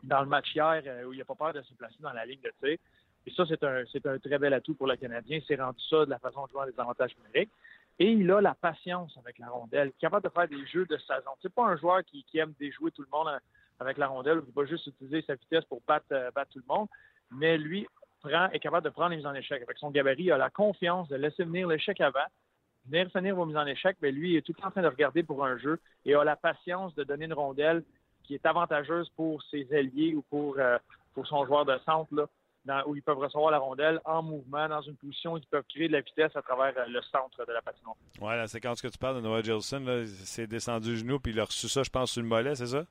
dans 0.04 0.22
le 0.22 0.28
match 0.28 0.54
hier 0.54 0.82
euh, 0.86 1.06
où 1.06 1.14
il 1.14 1.20
n'a 1.20 1.26
pas 1.26 1.36
peur 1.36 1.54
de 1.54 1.62
se 1.62 1.74
placer 1.74 1.96
dans 2.00 2.12
la 2.12 2.26
ligne 2.26 2.42
de 2.42 2.54
tir. 2.62 2.78
Et 3.26 3.32
ça, 3.32 3.46
c'est 3.48 3.64
un, 3.64 3.84
c'est 3.92 4.06
un 4.06 4.20
très 4.20 4.38
bel 4.38 4.54
atout 4.54 4.76
pour 4.76 4.88
le 4.88 4.96
Canadien. 4.96 5.38
Il 5.38 5.46
s'est 5.46 5.62
rendu 5.62 5.82
ça 5.90 6.06
de 6.06 6.10
la 6.10 6.20
façon 6.20 6.46
de 6.46 6.52
jouer 6.52 6.72
des 6.72 6.80
avantages 6.80 7.16
numériques. 7.18 7.52
Et 8.00 8.12
il 8.12 8.30
a 8.32 8.42
la 8.42 8.56
patience 8.56 9.16
avec 9.18 9.38
la 9.38 9.50
rondelle, 9.50 9.92
capable 10.00 10.24
de 10.24 10.30
faire 10.30 10.48
des 10.48 10.66
jeux 10.66 10.86
de 10.86 10.98
saison. 10.98 11.32
C'est 11.42 11.54
pas 11.54 11.66
un 11.66 11.78
joueur 11.78 12.04
qui, 12.04 12.24
qui 12.24 12.40
aime 12.40 12.54
déjouer 12.60 12.92
tout 12.92 13.04
le 13.04 13.08
monde 13.12 13.30
avec 13.80 13.98
la 13.98 14.08
rondelle. 14.08 14.38
Ne 14.38 14.42
va 14.42 14.52
pas 14.54 14.66
juste 14.66 14.88
utiliser 14.88 15.22
sa 15.22 15.36
vitesse 15.36 15.64
pour 15.66 15.82
euh, 15.90 16.32
battre, 16.32 16.52
tout 16.52 16.60
le 16.60 16.74
monde, 16.74 16.88
mais 17.32 17.58
lui 17.58 17.88
prend, 18.22 18.50
est 18.50 18.60
capable 18.60 18.86
de 18.86 18.90
prendre 18.90 19.12
les 19.12 19.18
mises 19.18 19.26
en 19.26 19.36
échec. 19.36 19.62
Avec 19.62 19.78
son 19.78 19.92
gabarit, 19.92 20.24
il 20.24 20.32
a 20.32 20.38
la 20.38 20.50
confiance 20.50 21.08
de 21.10 21.16
laisser 21.16 21.44
venir 21.44 21.68
l'échec 21.68 22.02
avant, 22.02 22.26
venir 22.88 23.12
finir 23.12 23.36
vos 23.36 23.46
mises 23.46 23.58
en 23.58 23.68
échec, 23.68 23.96
mais 24.02 24.12
lui 24.12 24.32
il 24.32 24.38
est 24.38 24.42
tout 24.42 24.54
le 24.58 24.62
temps 24.62 24.70
en 24.70 24.72
train 24.72 24.82
de 24.82 24.88
regarder 24.88 25.22
pour 25.22 25.46
un 25.46 25.58
jeu 25.58 25.80
et 26.06 26.16
a 26.16 26.24
la 26.24 26.36
patience 26.36 26.96
de 26.96 27.04
donner 27.04 27.26
une 27.26 27.34
rondelle 27.34 27.84
qui 28.24 28.34
est 28.34 28.46
avantageuse 28.46 29.10
pour 29.16 29.44
ses 29.44 29.72
alliés 29.74 30.16
ou 30.16 30.24
pour, 30.24 30.58
euh, 30.58 30.78
pour 31.14 31.28
son 31.28 31.46
joueur 31.46 31.66
de 31.66 31.78
centre, 31.86 32.14
là, 32.16 32.28
où 32.86 32.96
ils 32.96 33.02
peuvent 33.02 33.18
recevoir 33.18 33.52
la 33.52 33.60
rondelle 33.60 34.00
en 34.06 34.24
mouvement, 34.24 34.68
dans 34.70 34.82
une 34.82 34.96
position 34.96 35.34
où 35.34 35.38
ils 35.38 35.46
peuvent 35.46 35.66
créer 35.70 35.88
de 35.88 35.94
la 35.94 36.02
vitesse 36.02 36.36
à 36.36 36.42
travers 36.42 36.74
euh, 36.78 36.86
le 36.88 37.02
centre 37.02 37.46
de 37.46 37.52
la 37.52 37.62
patinoire. 37.62 37.96
Oui, 38.22 38.36
la 38.36 38.48
séquence 38.48 38.82
que 38.82 38.88
tu 38.88 38.98
parles 38.98 39.18
de 39.18 39.22
Noah 39.22 39.42
Gilson, 39.42 40.04
c'est 40.06 40.48
descendu 40.48 40.90
du 40.90 40.98
genou, 40.98 41.20
puis 41.20 41.34
il 41.34 41.40
a 41.40 41.46
reçu 41.46 41.68
ça, 41.68 41.84
je 41.84 41.90
pense, 41.90 42.12
sur 42.12 42.22
le 42.22 42.28
mollet, 42.28 42.56
c'est 42.56 42.68
ça? 42.68 42.86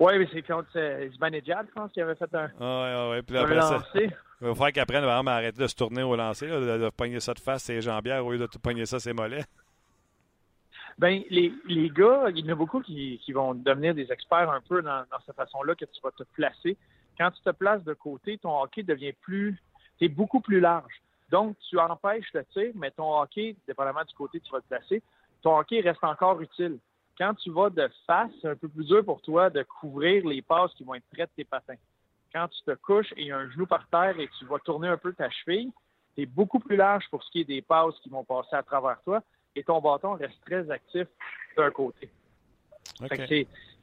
Oui, 0.00 0.18
mais 0.18 0.28
c'est 0.32 0.42
contre 0.42 0.68
Zibanejad, 1.12 1.66
je 1.68 1.72
pense, 1.72 1.92
qui 1.92 2.00
avait 2.00 2.16
fait 2.16 2.34
un. 2.34 2.50
Ah, 2.60 3.08
oui, 3.10 3.16
oui. 3.16 3.22
Puis 3.22 3.38
après 3.38 3.60
ça, 3.60 3.84
il 3.94 4.48
va 4.48 4.52
falloir 4.54 4.72
qu'aprenne 4.72 5.04
vraiment 5.04 5.30
arrêter 5.30 5.62
de 5.62 5.66
se 5.66 5.76
tourner 5.76 6.02
au 6.02 6.16
lancer, 6.16 6.48
de, 6.48 6.78
de, 6.78 6.90
pogner 6.90 7.20
ça 7.20 7.32
de 7.32 7.38
face 7.38 7.62
ses 7.62 7.80
jambières 7.80 8.26
au 8.26 8.32
lieu 8.32 8.38
de 8.38 8.46
pogner 8.46 8.86
ça 8.86 8.98
ses 8.98 9.12
mollets. 9.12 9.44
Ben, 10.98 11.22
les, 11.30 11.52
les 11.66 11.90
gars, 11.90 12.26
il 12.30 12.44
y 12.44 12.48
en 12.48 12.52
a 12.52 12.54
beaucoup 12.54 12.80
qui, 12.80 13.20
qui 13.24 13.32
vont 13.32 13.54
devenir 13.54 13.94
des 13.94 14.10
experts 14.12 14.50
un 14.50 14.60
peu 14.60 14.82
dans, 14.82 15.04
dans 15.10 15.18
cette 15.24 15.36
façon-là 15.36 15.74
que 15.74 15.84
tu 15.84 16.00
vas 16.02 16.10
te 16.10 16.24
placer. 16.34 16.76
Quand 17.18 17.30
tu 17.30 17.40
te 17.42 17.50
places 17.50 17.84
de 17.84 17.94
côté, 17.94 18.38
ton 18.38 18.60
hockey 18.60 18.82
devient 18.82 19.12
plus. 19.12 19.60
Tu 19.98 20.08
beaucoup 20.08 20.40
plus 20.40 20.60
large. 20.60 21.02
Donc, 21.30 21.56
tu 21.68 21.78
empêches 21.78 22.32
le 22.34 22.44
tir, 22.46 22.72
mais 22.74 22.90
ton 22.90 23.20
hockey, 23.20 23.56
dépendamment 23.66 24.04
du 24.04 24.14
côté 24.14 24.40
que 24.40 24.44
tu 24.44 24.52
vas 24.52 24.60
te 24.60 24.68
placer, 24.68 25.02
ton 25.42 25.58
hockey 25.58 25.80
reste 25.80 26.02
encore 26.02 26.40
utile 26.40 26.78
quand 27.18 27.34
tu 27.34 27.50
vas 27.50 27.70
de 27.70 27.88
face, 28.06 28.30
c'est 28.40 28.48
un 28.48 28.56
peu 28.56 28.68
plus 28.68 28.84
dur 28.84 29.04
pour 29.04 29.20
toi 29.22 29.50
de 29.50 29.62
couvrir 29.62 30.26
les 30.26 30.42
passes 30.42 30.72
qui 30.74 30.84
vont 30.84 30.94
être 30.94 31.04
près 31.12 31.24
de 31.24 31.30
tes 31.36 31.44
patins. 31.44 31.76
Quand 32.32 32.48
tu 32.48 32.60
te 32.62 32.74
couches 32.74 33.12
et 33.16 33.22
il 33.22 33.26
y 33.28 33.32
a 33.32 33.38
un 33.38 33.50
genou 33.50 33.66
par 33.66 33.86
terre 33.88 34.18
et 34.18 34.28
tu 34.38 34.44
vas 34.46 34.58
tourner 34.58 34.88
un 34.88 34.96
peu 34.96 35.12
ta 35.12 35.30
cheville, 35.30 35.70
tu 36.16 36.22
es 36.22 36.26
beaucoup 36.26 36.58
plus 36.58 36.76
large 36.76 37.04
pour 37.10 37.22
ce 37.22 37.30
qui 37.30 37.40
est 37.40 37.44
des 37.44 37.62
passes 37.62 37.94
qui 38.02 38.08
vont 38.08 38.24
passer 38.24 38.56
à 38.56 38.62
travers 38.62 39.00
toi 39.02 39.22
et 39.54 39.62
ton 39.62 39.80
bâton 39.80 40.14
reste 40.14 40.40
très 40.44 40.68
actif 40.70 41.06
d'un 41.56 41.70
côté. 41.70 42.10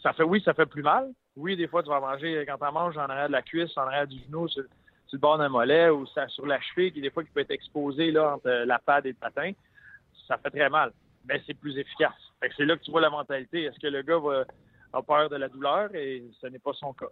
ça 0.03 0.13
fait 0.13 0.23
oui, 0.23 0.41
ça 0.43 0.53
fait 0.53 0.65
plus 0.65 0.83
mal. 0.83 1.11
Oui, 1.35 1.55
des 1.55 1.67
fois, 1.67 1.81
tu 1.81 1.89
vas 1.89 1.99
manger, 1.99 2.45
quand 2.47 2.57
tu 2.57 2.73
manges 2.73 2.97
en 2.97 3.05
arrière 3.05 3.27
de 3.27 3.33
la 3.33 3.41
cuisse, 3.41 3.75
en 3.77 3.81
arrière 3.81 4.07
du 4.07 4.19
genou, 4.19 4.47
sur, 4.47 4.63
le 5.13 5.19
bord 5.19 5.37
d'un 5.37 5.49
mollet 5.49 5.89
ou 5.89 6.05
ça, 6.07 6.27
sur 6.29 6.45
la 6.45 6.59
cheville, 6.61 6.91
qui 6.91 7.01
des 7.01 7.09
fois 7.09 7.23
qui 7.23 7.31
peut 7.31 7.41
être 7.41 7.51
exposé 7.51 8.11
là, 8.11 8.35
entre 8.35 8.49
la 8.49 8.79
patte 8.79 9.05
et 9.05 9.09
le 9.09 9.15
patin, 9.15 9.51
ça 10.27 10.37
fait 10.37 10.49
très 10.49 10.69
mal. 10.69 10.91
Mais 11.25 11.41
c'est 11.45 11.53
plus 11.53 11.77
efficace 11.77 12.31
c'est 12.55 12.65
là 12.65 12.75
que 12.75 12.83
tu 12.83 12.91
vois 12.91 13.01
la 13.01 13.09
mentalité. 13.09 13.63
Est-ce 13.63 13.79
que 13.79 13.87
le 13.87 14.01
gars 14.01 14.17
va, 14.17 14.45
a 14.93 15.01
peur 15.01 15.29
de 15.29 15.35
la 15.35 15.47
douleur? 15.47 15.93
Et 15.95 16.23
ce 16.41 16.47
n'est 16.47 16.59
pas 16.59 16.73
son 16.73 16.93
cas. 16.93 17.07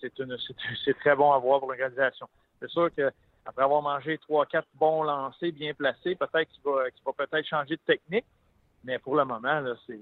c'est, 0.00 0.98
très 1.00 1.16
bon 1.16 1.32
à 1.32 1.38
voir 1.38 1.60
pour 1.60 1.68
l'organisation. 1.68 2.28
C'est 2.60 2.70
sûr 2.70 2.88
qu'après 2.94 3.64
avoir 3.64 3.82
mangé 3.82 4.18
trois, 4.18 4.46
quatre 4.46 4.68
bons 4.74 5.02
lancers 5.02 5.52
bien 5.52 5.74
placés, 5.74 6.14
peut-être 6.14 6.48
qu'il 6.50 6.62
va, 6.64 6.90
qu'il 6.90 7.04
va 7.04 7.12
peut-être 7.12 7.46
changer 7.46 7.76
de 7.76 7.82
technique. 7.82 8.26
Mais 8.84 8.98
pour 8.98 9.16
le 9.16 9.24
moment, 9.24 9.62
c'est, 9.86 10.00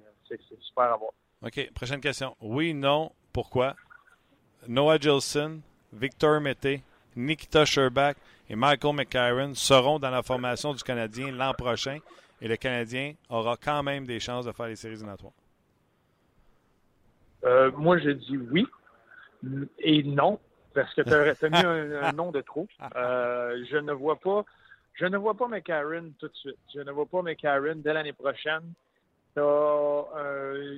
super 0.61 0.85
à 0.85 0.97
voir. 0.97 1.13
OK. 1.43 1.73
Prochaine 1.75 2.01
question. 2.01 2.37
Oui, 2.41 2.75
non, 2.75 3.13
pourquoi? 3.33 3.75
Noah 4.69 4.99
Gilson, 4.99 5.61
Victor 5.93 6.41
Mété, 6.41 6.83
Nikita 7.17 7.65
Sherbach 7.65 8.15
et 8.49 8.57
Michael 8.57 8.95
McCarron 8.95 9.55
seront 9.55 9.99
dans 9.99 10.11
la 10.11 10.23
formation 10.23 10.73
du 10.73 10.83
Canadien 10.83 11.33
l'an 11.33 11.53
prochain 11.53 11.99
et 12.41 12.49
le 12.49 12.57
Canadien 12.57 13.15
aura 13.29 13.57
quand 13.57 13.83
même 13.83 14.07
des 14.07 14.21
chances 14.21 14.47
de 14.47 14.53
faire 14.53 14.67
les 14.67 14.77
séries 14.77 14.95
éliminatoires? 14.95 15.33
Euh, 17.45 17.71
moi, 17.73 17.99
je 17.99 18.11
dis 18.11 18.37
oui 18.37 18.67
et 19.79 20.03
non, 20.05 20.39
parce 20.75 20.95
que 20.95 21.03
tu 21.03 21.13
as, 21.13 21.49
mis 21.49 21.57
un, 21.57 22.13
nom 22.13 22.31
de 22.31 22.41
trop. 22.41 22.69
Euh, 22.97 23.65
je 23.71 23.77
ne 23.77 23.93
vois 23.93 24.17
pas. 24.17 24.45
Je 24.95 25.07
ne 25.07 25.17
vois 25.17 25.35
pas 25.35 25.49
McCarron 25.49 26.13
tout 26.19 26.29
de 26.29 26.35
suite. 26.35 26.59
Je 26.73 26.81
ne 26.81 26.93
vois 26.93 27.07
pas 27.07 27.23
McCarron 27.23 27.77
dès 27.77 27.93
l'année 27.93 28.13
prochaine 28.13 28.73
Tu 29.35 29.41
as 29.41 30.05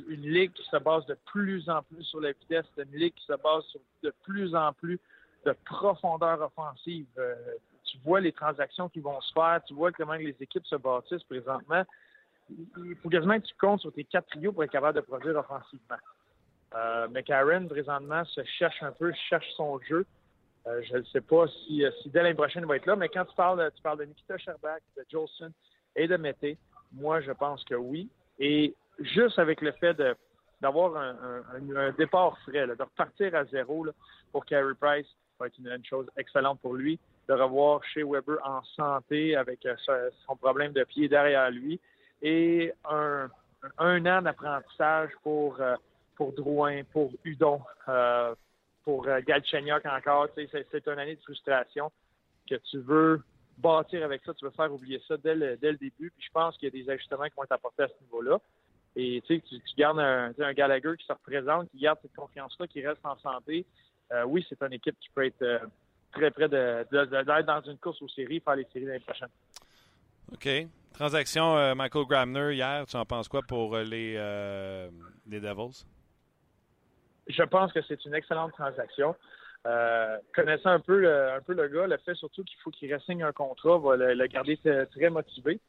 une 0.09 0.23
ligue 0.23 0.53
qui 0.53 0.65
se 0.65 0.77
base 0.77 1.05
de 1.07 1.17
plus 1.27 1.69
en 1.69 1.83
plus 1.83 2.05
sur 2.05 2.21
la 2.21 2.33
vitesse, 2.33 2.67
une 2.79 2.99
ligue 2.99 3.15
qui 3.15 3.25
se 3.25 3.33
base 3.33 3.65
sur 3.65 3.81
de 4.03 4.13
plus 4.23 4.55
en 4.55 4.73
plus 4.73 5.01
de 5.45 5.55
profondeur 5.65 6.41
offensive. 6.41 7.07
Euh, 7.19 7.35
tu 7.85 7.99
vois 8.05 8.21
les 8.21 8.33
transactions 8.33 8.89
qui 8.89 9.01
vont 9.01 9.21
se 9.21 9.33
faire, 9.33 9.61
tu 9.67 9.75
vois 9.75 9.93
comment 9.93 10.15
les 10.15 10.37
équipes 10.41 10.67
se 10.67 10.77
bâtissent 10.77 11.25
présentement. 11.25 11.85
Il 12.51 12.97
faut 13.03 13.09
quasiment 13.09 13.39
que 13.41 13.47
tu 13.47 13.55
comptes 13.59 13.81
sur 13.81 13.93
tes 13.93 14.05
quatre 14.05 14.29
trios 14.29 14.53
pour 14.53 14.65
être 14.65 14.71
capable 14.71 14.97
de 14.97 15.05
produire 15.05 15.37
offensivement. 15.37 15.97
Euh, 16.75 17.09
McCarron, 17.09 17.67
présentement, 17.69 18.25
se 18.25 18.43
cherche 18.59 18.83
un 18.83 18.93
peu, 18.93 19.13
cherche 19.29 19.49
son 19.57 19.79
jeu. 19.81 20.07
Euh, 20.67 20.83
je 20.83 20.97
ne 20.97 21.05
sais 21.05 21.21
pas 21.21 21.47
si, 21.49 21.85
si 22.03 22.09
dès 22.11 22.23
l'année 22.23 22.35
prochaine 22.35 22.63
il 22.63 22.69
va 22.69 22.77
être 22.77 22.87
là, 22.87 22.97
mais 22.97 23.09
quand 23.09 23.25
tu 23.25 23.35
parles, 23.35 23.71
tu 23.75 23.83
parles 23.83 23.99
de 23.99 24.05
Nikita 24.05 24.39
Sherbak, 24.39 24.83
de 24.97 25.05
Jolson 25.11 25.53
et 25.95 26.09
de 26.09 26.17
Mété, 26.17 26.59
moi, 26.93 27.21
je 27.21 27.33
pense 27.33 27.63
que 27.65 27.75
oui. 27.75 28.09
Et 28.39 28.75
juste 28.99 29.39
avec 29.39 29.61
le 29.61 29.73
fait 29.73 29.97
d'avoir 30.61 30.97
un, 30.97 31.91
départ 31.99 32.39
frais, 32.41 32.67
de 32.67 32.73
repartir 32.73 33.35
à 33.35 33.45
zéro 33.45 33.87
pour 34.33 34.45
Carey 34.45 34.75
Price, 34.81 35.07
va 35.39 35.47
être 35.47 35.59
une, 35.59 35.85
chose 35.85 36.07
excellente 36.17 36.61
pour 36.61 36.75
lui. 36.75 36.99
De 37.29 37.35
revoir 37.35 37.83
chez 37.85 38.03
Weber 38.03 38.37
en 38.45 38.63
santé 38.77 39.35
avec 39.35 39.65
euh, 39.65 40.11
son 40.27 40.37
problème 40.37 40.73
de 40.73 40.85
pied 40.85 41.09
derrière 41.09 41.51
lui 41.51 41.81
et 42.21 42.71
un, 42.85 43.31
un 43.79 44.07
an 44.07 44.21
d'apprentissage 44.21 45.11
pour, 45.23 45.59
euh, 45.59 45.75
pour 46.17 46.33
Drouin, 46.33 46.83
pour 46.93 47.11
Udon, 47.25 47.63
euh, 47.89 48.35
pour 48.85 49.07
Galchenyuk 49.27 49.87
encore. 49.87 50.29
C'est 50.35 50.87
une 50.87 50.99
année 50.99 51.17
de 51.17 51.23
frustration 51.23 51.91
que 52.49 52.57
tu 52.71 52.79
veux 52.81 53.23
bâtir 53.59 54.05
avec 54.05 54.23
ça, 54.25 54.35
tu 54.35 54.45
veux 54.45 54.51
faire 54.51 54.73
oublier 54.73 55.01
ça 55.07 55.17
dès 55.17 55.35
le, 55.35 55.57
dès 55.57 55.73
le 55.73 55.79
début. 55.79 56.11
Puis 56.11 56.27
je 56.27 56.33
pense 56.33 56.57
qu'il 56.57 56.73
y 56.75 56.79
a 56.79 56.85
des 56.85 56.91
ajustements 56.91 57.25
qui 57.25 57.35
vont 57.37 57.45
être 57.45 57.53
apportés 57.53 57.85
à 57.85 57.89
ce 57.89 58.03
niveau-là. 58.03 58.41
Et 58.97 59.23
tu, 59.27 59.41
tu 59.41 59.61
gardes 59.77 59.99
un, 59.99 60.33
un 60.39 60.53
Gallagher 60.53 60.93
qui 60.99 61.05
se 61.07 61.13
représente, 61.13 61.71
qui 61.71 61.79
garde 61.79 61.99
cette 62.01 62.15
confiance-là, 62.15 62.67
qui 62.69 62.87
reste 62.87 63.05
en 63.05 63.17
santé. 63.19 63.67
Euh, 64.13 64.25
oui, 64.25 64.47
c'est 64.49 64.63
une 64.63 64.73
équipe 64.73 64.99
qui 65.01 65.09
peut 65.11 65.27
être 65.27 65.43
euh, 65.43 65.59
très 66.13 66.31
près 66.31 66.49
d'être 66.49 66.91
de, 66.93 67.43
dans 67.43 67.63
une 67.63 67.79
course 67.79 68.01
aux 68.03 68.09
séries, 68.09 68.41
faire 68.41 68.57
les 68.57 68.67
séries 68.73 68.85
l'année 68.85 69.01
prochaine. 69.01 69.31
OK. 70.33 70.49
Transaction 70.93 71.57
euh, 71.57 71.75
Michael 71.75 72.05
Gramner 72.07 72.55
hier, 72.55 72.87
tu 72.87 72.97
en 72.97 73.05
penses 73.05 73.29
quoi 73.29 73.41
pour 73.43 73.77
les, 73.79 74.15
les 75.27 75.41
Devils? 75.41 75.85
Je 77.27 77.43
pense 77.43 77.73
que 77.73 77.83
c'est 77.83 78.05
une 78.05 78.15
excellente 78.15 78.53
transaction. 78.53 79.17
Connaissant 80.35 80.71
un 80.71 80.81
peu, 80.81 80.99
le, 80.99 81.33
un 81.33 81.41
peu 81.41 81.55
le 81.55 81.69
gars, 81.69 81.87
le 81.87 81.97
fait 81.99 82.15
surtout 82.15 82.45
qu'il 82.45 82.59
faut 82.63 82.71
qu'il 82.71 82.93
ressigne 82.93 83.23
un 83.23 83.33
contrat 83.33 83.79
va 83.79 83.97
le, 83.97 84.27
garder 84.27 84.59
très 84.59 85.11
motivé. 85.11 85.61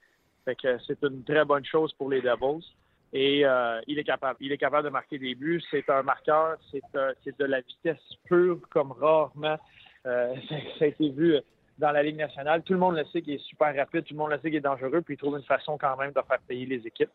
C'est 0.46 1.02
une 1.02 1.24
très 1.24 1.46
bonne 1.46 1.66
chose 1.66 1.94
pour 1.94 2.10
les 2.10 2.22
Devils. 2.22 2.66
Et 3.14 3.46
euh, 3.46 3.80
il 3.88 3.98
est 3.98 4.04
capable. 4.04 4.38
Il 4.42 4.52
est 4.52 4.58
capable 4.58 4.84
de 4.84 4.90
marquer 4.90 5.18
des 5.18 5.36
buts. 5.36 5.64
C'est 5.72 5.90
un 5.90 6.04
marqueur. 6.04 6.58
C'est 6.72 7.40
de 7.40 7.46
la 7.46 7.62
vitesse 7.62 7.98
pure 8.26 8.60
comme 8.70 8.92
rarement. 8.92 9.58
Euh, 10.06 10.36
ça 10.80 10.84
a 10.84 10.88
été 10.88 11.10
vu 11.10 11.38
dans 11.78 11.92
la 11.92 12.04
Ligue 12.04 12.18
nationale. 12.18 12.62
Tout 12.64 12.74
le 12.74 12.80
monde 12.80 12.98
le 12.98 13.06
sait 13.06 13.22
qu'il 13.22 13.36
est 13.36 13.46
super 13.48 13.74
rapide. 13.74 14.04
Tout 14.04 14.14
le 14.14 14.18
monde 14.18 14.32
le 14.32 14.38
sait 14.40 14.50
qu'il 14.50 14.56
est 14.56 14.60
dangereux. 14.60 15.02
Puis 15.02 15.16
il 15.16 15.18
trouve 15.18 15.38
une 15.38 15.44
façon 15.44 15.78
quand 15.78 15.96
même 15.96 16.12
de 16.12 16.22
faire 16.28 16.40
payer 16.46 16.66
les 16.66 16.86
équipes. 16.86 17.12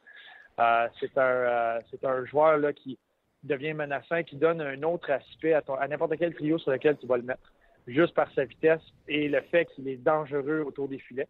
Euh, 0.58 0.88
c'est 0.98 1.16
un, 1.18 1.80
c'est 1.90 2.02
un 2.04 2.24
joueur 2.24 2.56
là, 2.56 2.72
qui 2.72 2.98
devient 3.42 3.74
menaçant, 3.74 4.22
qui 4.22 4.36
donne 4.36 4.60
un 4.60 4.82
autre 4.82 5.10
aspect 5.10 5.54
à, 5.54 5.62
à 5.78 5.88
n'importe 5.88 6.16
quel 6.18 6.34
trio 6.34 6.58
sur 6.58 6.70
lequel 6.70 6.96
tu 6.98 7.06
vas 7.06 7.16
le 7.16 7.22
mettre, 7.22 7.52
juste 7.86 8.14
par 8.14 8.30
sa 8.34 8.44
vitesse 8.44 8.82
et 9.08 9.28
le 9.28 9.40
fait 9.42 9.66
qu'il 9.66 9.88
est 9.88 9.96
dangereux 9.96 10.62
autour 10.66 10.88
des 10.88 10.98
filets 10.98 11.28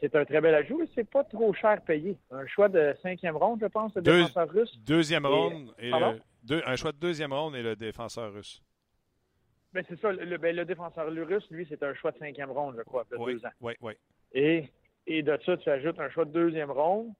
c'est 0.00 0.14
un 0.14 0.24
très 0.24 0.40
bel 0.40 0.54
ajout 0.54 0.82
et 0.82 0.88
c'est 0.94 1.08
pas 1.08 1.24
trop 1.24 1.52
cher 1.54 1.80
payé. 1.82 2.16
Un 2.30 2.46
choix 2.46 2.68
de 2.68 2.94
cinquième 3.02 3.36
ronde, 3.36 3.60
je 3.62 3.66
pense, 3.66 3.94
le 3.94 4.02
défenseur 4.02 4.50
russe. 4.50 4.78
Deuxième 4.84 5.26
ronde 5.26 5.74
et 5.78 5.92
un 5.92 6.76
choix 6.76 6.92
de 6.92 6.98
deuxième 6.98 7.32
ronde 7.32 7.56
et 7.56 7.62
le 7.62 7.76
défenseur 7.76 8.32
russe. 8.32 8.62
Ben, 9.72 9.84
c'est 9.88 10.00
ça. 10.00 10.10
Le, 10.12 10.36
ben, 10.36 10.54
le, 10.54 10.64
défenseur 10.64 11.06
russe, 11.06 11.46
lui, 11.50 11.64
c'est 11.68 11.82
un 11.82 11.94
choix 11.94 12.10
de 12.10 12.18
cinquième 12.18 12.50
ronde, 12.50 12.74
je 12.76 12.82
crois, 12.82 13.04
de 13.10 13.16
oui, 13.16 13.34
deux 13.34 13.46
ans. 13.46 13.52
Oui, 13.60 13.74
oui. 13.80 13.92
Et, 14.32 14.68
et 15.06 15.22
de 15.22 15.38
ça, 15.46 15.56
tu 15.58 15.70
ajoutes 15.70 16.00
un 16.00 16.10
choix 16.10 16.24
de 16.24 16.32
deuxième 16.32 16.72
ronde 16.72 17.12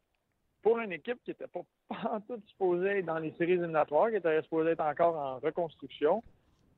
pour 0.62 0.78
une 0.78 0.92
équipe 0.92 1.18
qui 1.24 1.30
n'était 1.30 1.46
pas, 1.46 1.60
pas 1.88 2.20
tout 2.26 2.40
supposée 2.48 2.98
être 2.98 3.06
dans 3.06 3.18
les 3.18 3.32
séries 3.32 3.52
éliminatoires, 3.52 4.10
qui 4.10 4.16
était 4.16 4.42
supposée 4.42 4.70
être 4.70 4.84
encore 4.84 5.16
en 5.16 5.38
reconstruction. 5.38 6.22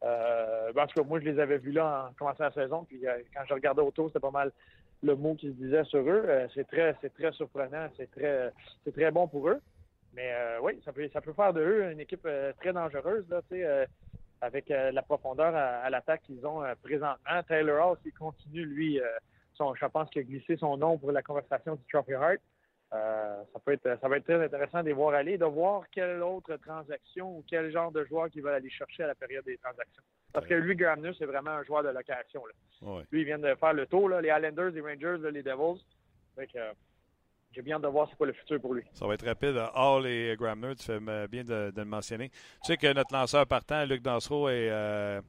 Euh, 0.05 0.73
ben, 0.73 0.83
en 0.83 0.87
tout 0.87 1.01
cas, 1.01 1.07
moi, 1.07 1.21
je 1.21 1.27
les 1.27 1.39
avais 1.39 1.59
vus 1.59 1.73
là 1.73 2.09
en 2.09 2.15
commençant 2.15 2.45
la 2.45 2.53
saison, 2.53 2.85
puis 2.85 3.07
euh, 3.07 3.19
quand 3.35 3.43
je 3.49 3.55
regardais 3.55 3.83
autour, 3.83 4.09
c'était 4.09 4.21
pas 4.21 4.31
mal 4.31 4.53
le 5.03 5.15
mot 5.17 5.35
qui 5.35 5.49
se 5.49 5.55
disait 5.55 5.85
sur 5.85 6.01
eux. 6.01 6.25
Euh, 6.27 6.49
c'est 6.55 6.67
très, 6.67 6.97
c'est 7.01 7.13
très 7.15 7.33
surprenant, 7.33 7.89
c'est 7.97 8.11
très, 8.11 8.53
c'est 8.85 8.93
très 8.93 9.11
bon 9.11 9.29
pour 9.29 9.49
eux. 9.49 9.61
Mais 10.15 10.31
oui, 10.61 10.79
ça 10.85 10.93
peut, 10.93 11.09
ça 11.11 11.23
peut 11.23 11.33
faire 11.33 11.55
de 11.55 11.63
eux 11.63 11.91
une 11.91 12.01
équipe 12.01 12.29
très 12.61 12.73
dangereuse 12.75 13.25
là, 13.31 13.41
avec 14.43 14.69
la 14.69 15.01
profondeur 15.01 15.57
à, 15.57 15.89
l'attaque 15.89 16.21
qu'ils 16.25 16.45
ont 16.47 16.63
présentement. 16.83 17.43
Taylor 17.49 17.93
Hall, 17.93 17.97
il 18.05 18.13
continue 18.13 18.67
lui, 18.67 19.01
son, 19.55 19.75
je 19.75 19.87
pense 19.87 20.11
qu'il 20.11 20.21
a 20.21 20.25
glissé 20.25 20.59
son 20.59 20.77
nom 20.77 20.99
pour 20.99 21.13
la 21.13 21.23
conversation 21.23 21.77
du 21.77 21.83
Trophy 21.91 22.13
Heart. 22.13 22.43
Ça 22.93 23.59
peut 23.65 23.73
être, 23.73 23.99
ça 24.01 24.09
va 24.09 24.19
être 24.19 24.25
très 24.25 24.45
intéressant 24.45 24.81
de 24.81 24.87
les 24.87 24.93
voir 24.93 25.15
aller, 25.15 25.39
de 25.39 25.47
voir 25.47 25.85
quelle 25.91 26.23
autre 26.23 26.57
transaction 26.57 27.39
ou 27.39 27.45
quel 27.49 27.73
genre 27.73 27.91
de 27.91 28.05
joueur 28.05 28.29
qu'ils 28.29 28.43
veulent 28.43 28.55
aller 28.55 28.71
chercher 28.71 29.05
à 29.05 29.07
la 29.09 29.15
période 29.15 29.45
des 29.45 29.57
transactions. 29.57 30.03
Parce 30.33 30.47
que 30.47 30.55
lui, 30.55 30.77
Gramner, 30.77 31.13
c'est 31.19 31.27
vraiment 31.27 31.51
un 31.51 31.63
joueur 31.63 31.83
de 31.83 31.89
location. 31.89 32.43
Lui, 33.11 33.21
il 33.21 33.25
vient 33.25 33.39
de 33.39 33.55
faire 33.55 33.73
le 33.73 33.87
tour, 33.87 34.09
les 34.09 34.29
Islanders, 34.29 34.71
les 34.71 34.81
Rangers, 34.81 35.31
les 35.31 35.43
Devils. 35.43 35.83
Euh, 36.39 36.73
j'ai 37.53 37.63
bien 37.63 37.79
de 37.79 37.87
voir 37.87 38.09
c'est 38.09 38.17
quoi 38.17 38.27
le 38.27 38.33
futur 38.33 38.61
pour 38.61 38.75
lui. 38.75 38.83
Ça 38.95 39.07
va 39.07 39.15
être 39.15 39.27
rapide. 39.27 39.63
Hall 39.75 40.07
et 40.07 40.35
Gramner, 40.39 40.75
tu 40.75 40.85
fais 40.85 41.01
bien 41.29 41.45
de, 41.45 41.73
le 41.75 41.85
mentionner. 41.85 42.31
Tu 42.31 42.73
sais 42.73 42.77
que 42.77 42.93
notre 42.93 43.13
lanceur 43.13 43.47
partant, 43.47 43.85
Luc 43.85 44.03
Dansereau, 44.03 44.49
est, 44.49 44.71
euh, 44.71 45.21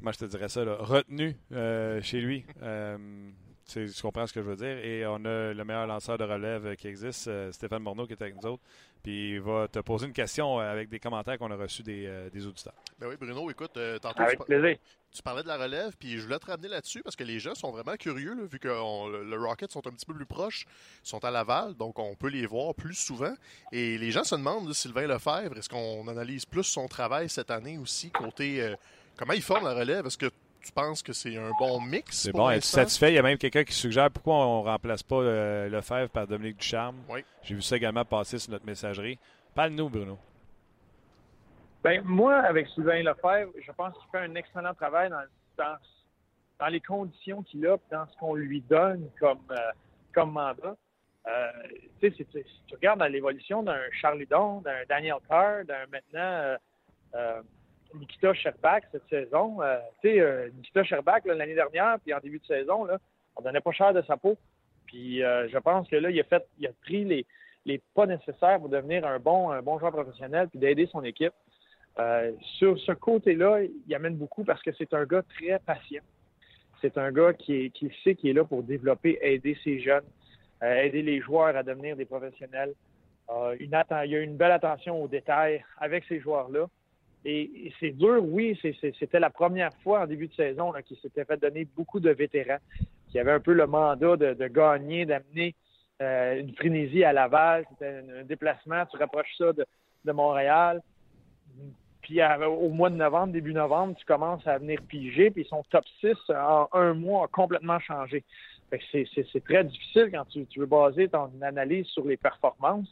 moi 0.00 0.12
je 0.12 0.18
te 0.18 0.24
dirais 0.24 0.48
ça, 0.48 0.62
retenu 0.62 1.36
euh, 1.52 2.00
chez 2.02 2.20
lui. 2.20 2.44
Tu, 3.68 3.90
comprends 4.02 4.26
ce 4.26 4.32
que 4.32 4.42
je 4.42 4.48
veux 4.48 4.56
dire. 4.56 4.78
Et 4.78 5.06
on 5.06 5.24
a 5.24 5.52
le 5.52 5.64
meilleur 5.64 5.86
lanceur 5.86 6.18
de 6.18 6.24
relève 6.24 6.74
qui 6.76 6.88
existe, 6.88 7.30
Stéphane 7.52 7.82
Morneau, 7.82 8.06
qui 8.06 8.14
est 8.14 8.22
avec 8.22 8.34
nous 8.34 8.48
autres. 8.48 8.62
Puis 9.02 9.34
il 9.34 9.40
va 9.40 9.68
te 9.68 9.78
poser 9.78 10.06
une 10.06 10.12
question 10.12 10.58
avec 10.58 10.88
des 10.88 10.98
commentaires 10.98 11.38
qu'on 11.38 11.50
a 11.50 11.56
reçus 11.56 11.82
des, 11.82 12.28
des 12.32 12.46
auditeurs. 12.46 12.74
Ben 12.98 13.08
oui, 13.08 13.16
Bruno, 13.20 13.50
écoute, 13.50 13.78
tantôt 14.00 14.22
avec 14.22 14.40
plaisir 14.44 14.76
tu 15.12 15.22
parlais 15.22 15.42
de 15.42 15.48
la 15.48 15.56
relève, 15.56 15.96
puis 15.98 16.18
je 16.18 16.22
voulais 16.22 16.38
te 16.38 16.46
ramener 16.46 16.68
là-dessus 16.68 17.02
parce 17.02 17.16
que 17.16 17.24
les 17.24 17.38
gens 17.38 17.54
sont 17.54 17.70
vraiment 17.70 17.96
curieux, 17.96 18.46
vu 18.50 18.58
que 18.58 18.68
le, 18.68 19.36
Rocket 19.36 19.70
sont 19.70 19.86
un 19.86 19.90
petit 19.90 20.04
peu 20.04 20.14
plus 20.14 20.26
proches, 20.26 20.66
sont 21.02 21.24
à 21.24 21.30
Laval, 21.30 21.74
donc 21.74 21.98
on 21.98 22.14
peut 22.14 22.28
les 22.28 22.46
voir 22.46 22.74
plus 22.74 22.94
souvent. 22.94 23.34
Et 23.72 23.96
les 23.98 24.10
gens 24.10 24.24
se 24.24 24.34
demandent, 24.34 24.72
Sylvain 24.72 25.06
Lefebvre, 25.06 25.56
est-ce 25.56 25.68
qu'on 25.68 26.06
analyse 26.08 26.44
plus 26.44 26.64
son 26.64 26.88
travail 26.88 27.28
cette 27.28 27.50
année 27.50 27.78
aussi, 27.78 28.10
côté 28.10 28.62
euh, 28.62 28.76
comment 29.16 29.32
il 29.32 29.42
forme 29.42 29.64
la 29.64 29.74
relève? 29.74 30.06
Est-ce 30.06 30.18
que 30.18 30.30
tu 30.62 30.72
penses 30.72 31.02
que 31.02 31.12
c'est 31.12 31.36
un 31.36 31.50
bon 31.58 31.80
mix? 31.80 32.18
C'est 32.18 32.32
bon, 32.32 32.50
être 32.50 32.64
satisfait. 32.64 33.12
Il 33.12 33.14
y 33.14 33.18
a 33.18 33.22
même 33.22 33.38
quelqu'un 33.38 33.64
qui 33.64 33.72
suggère 33.72 34.10
pourquoi 34.10 34.34
on 34.34 34.62
ne 34.62 34.68
remplace 34.68 35.02
pas 35.02 35.16
euh, 35.16 35.68
Lefebvre 35.68 36.10
par 36.10 36.26
Dominique 36.26 36.58
Ducharme. 36.58 36.96
Oui. 37.08 37.24
J'ai 37.42 37.54
vu 37.54 37.62
ça 37.62 37.76
également 37.76 38.04
passer 38.04 38.38
sur 38.38 38.52
notre 38.52 38.66
messagerie. 38.66 39.18
Parle-nous, 39.54 39.88
Bruno. 39.88 40.18
Ben, 41.82 42.02
moi, 42.04 42.36
avec 42.36 42.68
Sylvain 42.68 43.02
Lefebvre, 43.02 43.52
je 43.64 43.72
pense 43.72 43.94
qu'il 43.94 44.10
fait 44.10 44.18
un 44.18 44.34
excellent 44.34 44.74
travail 44.74 45.10
dans, 45.10 45.76
dans, 46.58 46.66
les 46.66 46.80
conditions 46.80 47.42
qu'il 47.42 47.66
a, 47.66 47.76
dans 47.90 48.06
ce 48.06 48.16
qu'on 48.18 48.34
lui 48.34 48.60
donne 48.62 49.08
comme, 49.20 49.38
euh, 49.50 49.72
comme 50.12 50.32
mandat. 50.32 50.76
Euh, 51.26 51.50
tu 52.00 52.10
sais, 52.10 52.26
si, 52.32 52.44
tu 52.66 52.74
regardes 52.74 53.00
dans 53.00 53.06
l'évolution 53.06 53.62
d'un 53.62 53.80
Charlie 54.00 54.26
Don, 54.26 54.60
d'un 54.60 54.84
Daniel 54.88 55.16
Carr, 55.28 55.64
d'un 55.64 55.86
maintenant 55.90 56.18
euh, 56.20 56.56
euh 57.14 57.42
Nikita 57.94 58.34
Sherbak 58.34 58.84
cette 58.92 59.08
saison, 59.08 59.58
tu 60.02 60.08
sais, 60.08 60.50
Nikita 60.56 60.84
Sherbak 60.84 61.24
l'année 61.26 61.54
dernière, 61.54 61.98
puis 62.00 62.12
en 62.12 62.20
début 62.20 62.38
de 62.38 62.46
saison, 62.46 62.84
là, 62.84 62.98
on 63.36 63.42
donnait 63.42 63.60
pas 63.60 63.72
cher 63.72 63.94
de 63.94 64.02
sa 64.02 64.16
peau. 64.16 64.36
Puis 64.86 65.18
je 65.20 65.58
pense 65.58 65.88
que 65.88 65.96
là, 65.96 66.10
il 66.10 66.20
a 66.20 66.24
fait, 66.24 66.46
il 66.58 66.66
a 66.66 66.70
pris 66.82 67.04
les, 67.04 67.26
les 67.64 67.80
pas 67.94 68.06
nécessaires 68.06 68.58
pour 68.58 68.68
devenir 68.68 69.06
un 69.06 69.18
bon, 69.18 69.58
bon 69.62 69.78
joueur 69.78 69.92
professionnel, 69.92 70.48
puis 70.48 70.58
d'aider 70.58 70.86
son 70.92 71.02
équipe. 71.04 71.32
Euh, 71.98 72.32
sur 72.58 72.78
ce 72.78 72.92
côté-là, 72.92 73.62
il 73.86 73.94
amène 73.94 74.16
beaucoup 74.16 74.44
parce 74.44 74.62
que 74.62 74.70
c'est 74.78 74.94
un 74.94 75.04
gars 75.04 75.22
très 75.22 75.58
patient. 75.58 76.02
C'est 76.80 76.96
un 76.96 77.10
gars 77.10 77.32
qui, 77.32 77.72
qui 77.72 77.92
sait 78.04 78.14
qu'il 78.14 78.30
est 78.30 78.34
là 78.34 78.44
pour 78.44 78.62
développer, 78.62 79.18
aider 79.20 79.56
ses 79.64 79.80
jeunes, 79.80 80.04
euh, 80.62 80.82
aider 80.82 81.02
les 81.02 81.20
joueurs 81.20 81.56
à 81.56 81.62
devenir 81.62 81.96
des 81.96 82.04
professionnels. 82.04 82.72
Euh, 83.30 83.56
il 83.58 83.68
y 83.68 84.16
a 84.16 84.20
une 84.20 84.36
belle 84.36 84.52
attention 84.52 85.02
aux 85.02 85.08
détails 85.08 85.64
avec 85.78 86.04
ces 86.04 86.20
joueurs-là. 86.20 86.66
Et, 87.24 87.72
c'est 87.80 87.90
dur, 87.90 88.22
oui, 88.24 88.58
c'était 88.98 89.20
la 89.20 89.30
première 89.30 89.72
fois 89.82 90.02
en 90.02 90.06
début 90.06 90.28
de 90.28 90.34
saison 90.34 90.72
qu'il 90.86 90.96
s'était 90.98 91.24
fait 91.24 91.36
donner 91.36 91.66
beaucoup 91.76 92.00
de 92.00 92.10
vétérans, 92.10 92.58
qui 93.10 93.18
avaient 93.18 93.32
un 93.32 93.40
peu 93.40 93.52
le 93.52 93.66
mandat 93.66 94.16
de, 94.16 94.48
gagner, 94.48 95.04
d'amener 95.04 95.54
une 96.00 96.54
frénésie 96.54 97.04
à 97.04 97.12
Laval. 97.12 97.64
C'était 97.70 98.02
un, 98.20 98.24
déplacement, 98.24 98.86
tu 98.86 98.96
rapproches 98.96 99.34
ça 99.36 99.52
de, 99.52 99.66
de 100.04 100.12
Montréal. 100.12 100.80
Puis 102.08 102.20
au 102.22 102.70
mois 102.70 102.88
de 102.88 102.96
novembre, 102.96 103.34
début 103.34 103.52
novembre, 103.52 103.94
tu 103.98 104.04
commences 104.06 104.46
à 104.46 104.56
venir 104.56 104.80
piger, 104.88 105.30
puis 105.30 105.44
son 105.44 105.62
top 105.64 105.84
6 106.00 106.14
en 106.30 106.66
un 106.72 106.94
mois 106.94 107.24
a 107.24 107.28
complètement 107.28 107.78
changé. 107.80 108.24
C'est 108.70 109.44
très 109.44 109.64
difficile 109.64 110.10
quand 110.12 110.24
tu, 110.24 110.46
veux 110.56 110.66
baser 110.66 111.08
ton 111.08 111.30
analyse 111.42 111.86
sur 111.88 112.06
les 112.06 112.16
performances. 112.16 112.88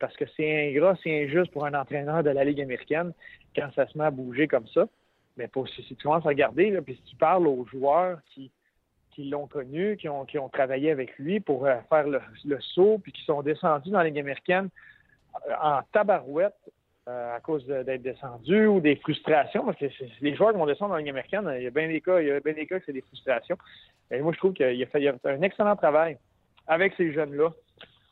Parce 0.00 0.16
que 0.16 0.24
c'est 0.36 0.70
ingrat, 0.70 0.96
c'est 1.02 1.24
injuste 1.24 1.52
pour 1.52 1.66
un 1.66 1.74
entraîneur 1.74 2.24
de 2.24 2.30
la 2.30 2.42
Ligue 2.42 2.60
américaine 2.60 3.12
quand 3.54 3.68
ça 3.76 3.86
se 3.86 3.96
met 3.96 4.04
à 4.04 4.10
bouger 4.10 4.48
comme 4.48 4.66
ça. 4.68 4.88
Mais 5.36 5.48
si, 5.74 5.84
tu 5.84 6.02
commences 6.02 6.26
à 6.26 6.30
regarder, 6.30 6.76
puis 6.82 6.96
si 6.96 7.02
tu 7.10 7.16
parles 7.16 7.46
aux 7.46 7.64
joueurs 7.66 8.18
qui, 8.34 8.50
l'ont 9.18 9.46
connu, 9.46 9.98
qui 9.98 10.08
ont, 10.08 10.48
travaillé 10.50 10.90
avec 10.90 11.18
lui 11.18 11.40
pour 11.40 11.66
euh, 11.66 11.76
faire 11.90 12.06
le, 12.08 12.60
saut, 12.60 12.98
puis 13.02 13.12
qui 13.12 13.22
sont 13.24 13.42
descendus 13.42 13.90
dans 13.90 13.98
la 13.98 14.04
Ligue 14.04 14.18
américaine 14.18 14.70
euh, 15.46 15.54
en 15.62 15.80
tabarouette 15.92 16.56
euh, 17.06 17.36
à 17.36 17.40
cause 17.40 17.66
d'être 17.66 18.00
descendus 18.00 18.66
ou 18.66 18.80
des 18.80 18.96
frustrations, 18.96 19.66
parce 19.66 19.76
que 19.78 19.86
les 20.22 20.34
joueurs 20.34 20.52
qui 20.52 20.58
vont 20.58 20.64
descendre 20.64 20.92
dans 20.92 20.94
la 20.94 21.02
Ligue 21.02 21.10
américaine, 21.10 21.52
il 21.54 21.64
y 21.64 21.66
a 21.66 21.70
bien 21.70 21.88
des 21.88 22.00
cas, 22.00 22.18
il 22.20 22.28
y 22.28 22.30
a 22.30 22.40
bien 22.40 22.54
des 22.54 22.66
cas 22.66 22.78
que 22.78 22.86
c'est 22.86 22.94
des 22.94 23.02
frustrations. 23.02 23.58
Et 24.10 24.20
moi, 24.20 24.32
je 24.32 24.38
trouve 24.38 24.54
qu'il 24.54 24.82
a 24.82 24.86
fait 24.86 25.14
un 25.24 25.42
excellent 25.42 25.76
travail 25.76 26.16
avec 26.66 26.94
ces 26.96 27.12
jeunes-là, 27.12 27.50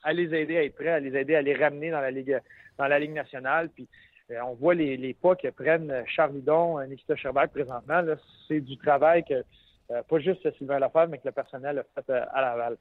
à 0.08 0.12
les 0.14 0.34
aider 0.34 0.56
à 0.56 0.64
être 0.64 0.74
prêts, 0.74 0.88
à 0.88 1.00
les 1.00 1.14
aider 1.14 1.34
à 1.34 1.42
les 1.42 1.54
ramener 1.54 1.90
dans 1.90 2.00
la 2.00 2.10
Ligue, 2.10 2.40
dans 2.78 2.86
la 2.86 2.98
Ligue 2.98 3.12
nationale. 3.12 3.68
Puis 3.68 3.86
euh, 4.30 4.40
on 4.46 4.54
voit 4.54 4.74
les, 4.74 4.96
les, 4.96 5.12
pas 5.12 5.36
que 5.36 5.48
prennent 5.48 5.92
Charles 6.06 6.36
Hudon, 6.36 6.80
Nikita 6.86 7.14
Sherberg 7.14 7.50
présentement. 7.50 8.02
C'est 8.48 8.60
du 8.60 8.78
travail 8.78 9.22
que 9.24 9.44
euh, 9.90 10.02
pas 10.02 10.18
juste 10.18 10.50
Sylvain 10.56 10.78
Lefebvre, 10.78 11.08
mais 11.08 11.18
que 11.18 11.26
le 11.26 11.32
personnel 11.32 11.78
a 11.78 12.02
fait 12.02 12.10
euh, 12.10 12.24
à 12.32 12.40
Laval. 12.40 12.76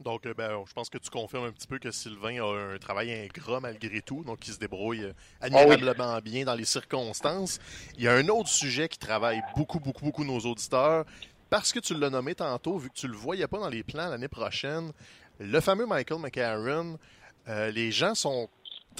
Donc, 0.00 0.26
ben, 0.34 0.64
je 0.66 0.72
pense 0.72 0.88
que 0.88 0.96
tu 0.96 1.10
confirmes 1.10 1.44
un 1.44 1.52
petit 1.52 1.66
peu 1.66 1.78
que 1.78 1.90
Sylvain 1.90 2.42
a 2.42 2.74
un 2.74 2.78
travail 2.78 3.12
ingrat 3.12 3.60
malgré 3.60 4.00
tout, 4.00 4.24
donc 4.24 4.46
il 4.48 4.54
se 4.54 4.58
débrouille 4.58 5.12
admirablement 5.42 6.14
oh 6.14 6.20
oui. 6.24 6.30
bien 6.30 6.44
dans 6.44 6.54
les 6.54 6.64
circonstances. 6.64 7.58
Il 7.98 8.04
y 8.04 8.08
a 8.08 8.14
un 8.14 8.26
autre 8.28 8.48
sujet 8.48 8.88
qui 8.88 8.98
travaille 8.98 9.42
beaucoup, 9.54 9.78
beaucoup, 9.78 10.02
beaucoup 10.02 10.24
nos 10.24 10.38
auditeurs, 10.38 11.04
parce 11.50 11.72
que 11.72 11.80
tu 11.80 11.94
l'as 11.94 12.10
nommé 12.10 12.34
tantôt, 12.34 12.78
vu 12.78 12.88
que 12.88 12.94
tu 12.94 13.08
le 13.08 13.16
voyais 13.16 13.48
pas 13.48 13.58
dans 13.58 13.68
les 13.68 13.82
plans 13.82 14.08
l'année 14.08 14.28
prochaine, 14.28 14.92
le 15.40 15.60
fameux 15.60 15.86
Michael 15.86 16.20
McCarron, 16.20 16.98
euh, 17.48 17.70
les 17.70 17.90
gens 17.90 18.14
sont 18.14 18.48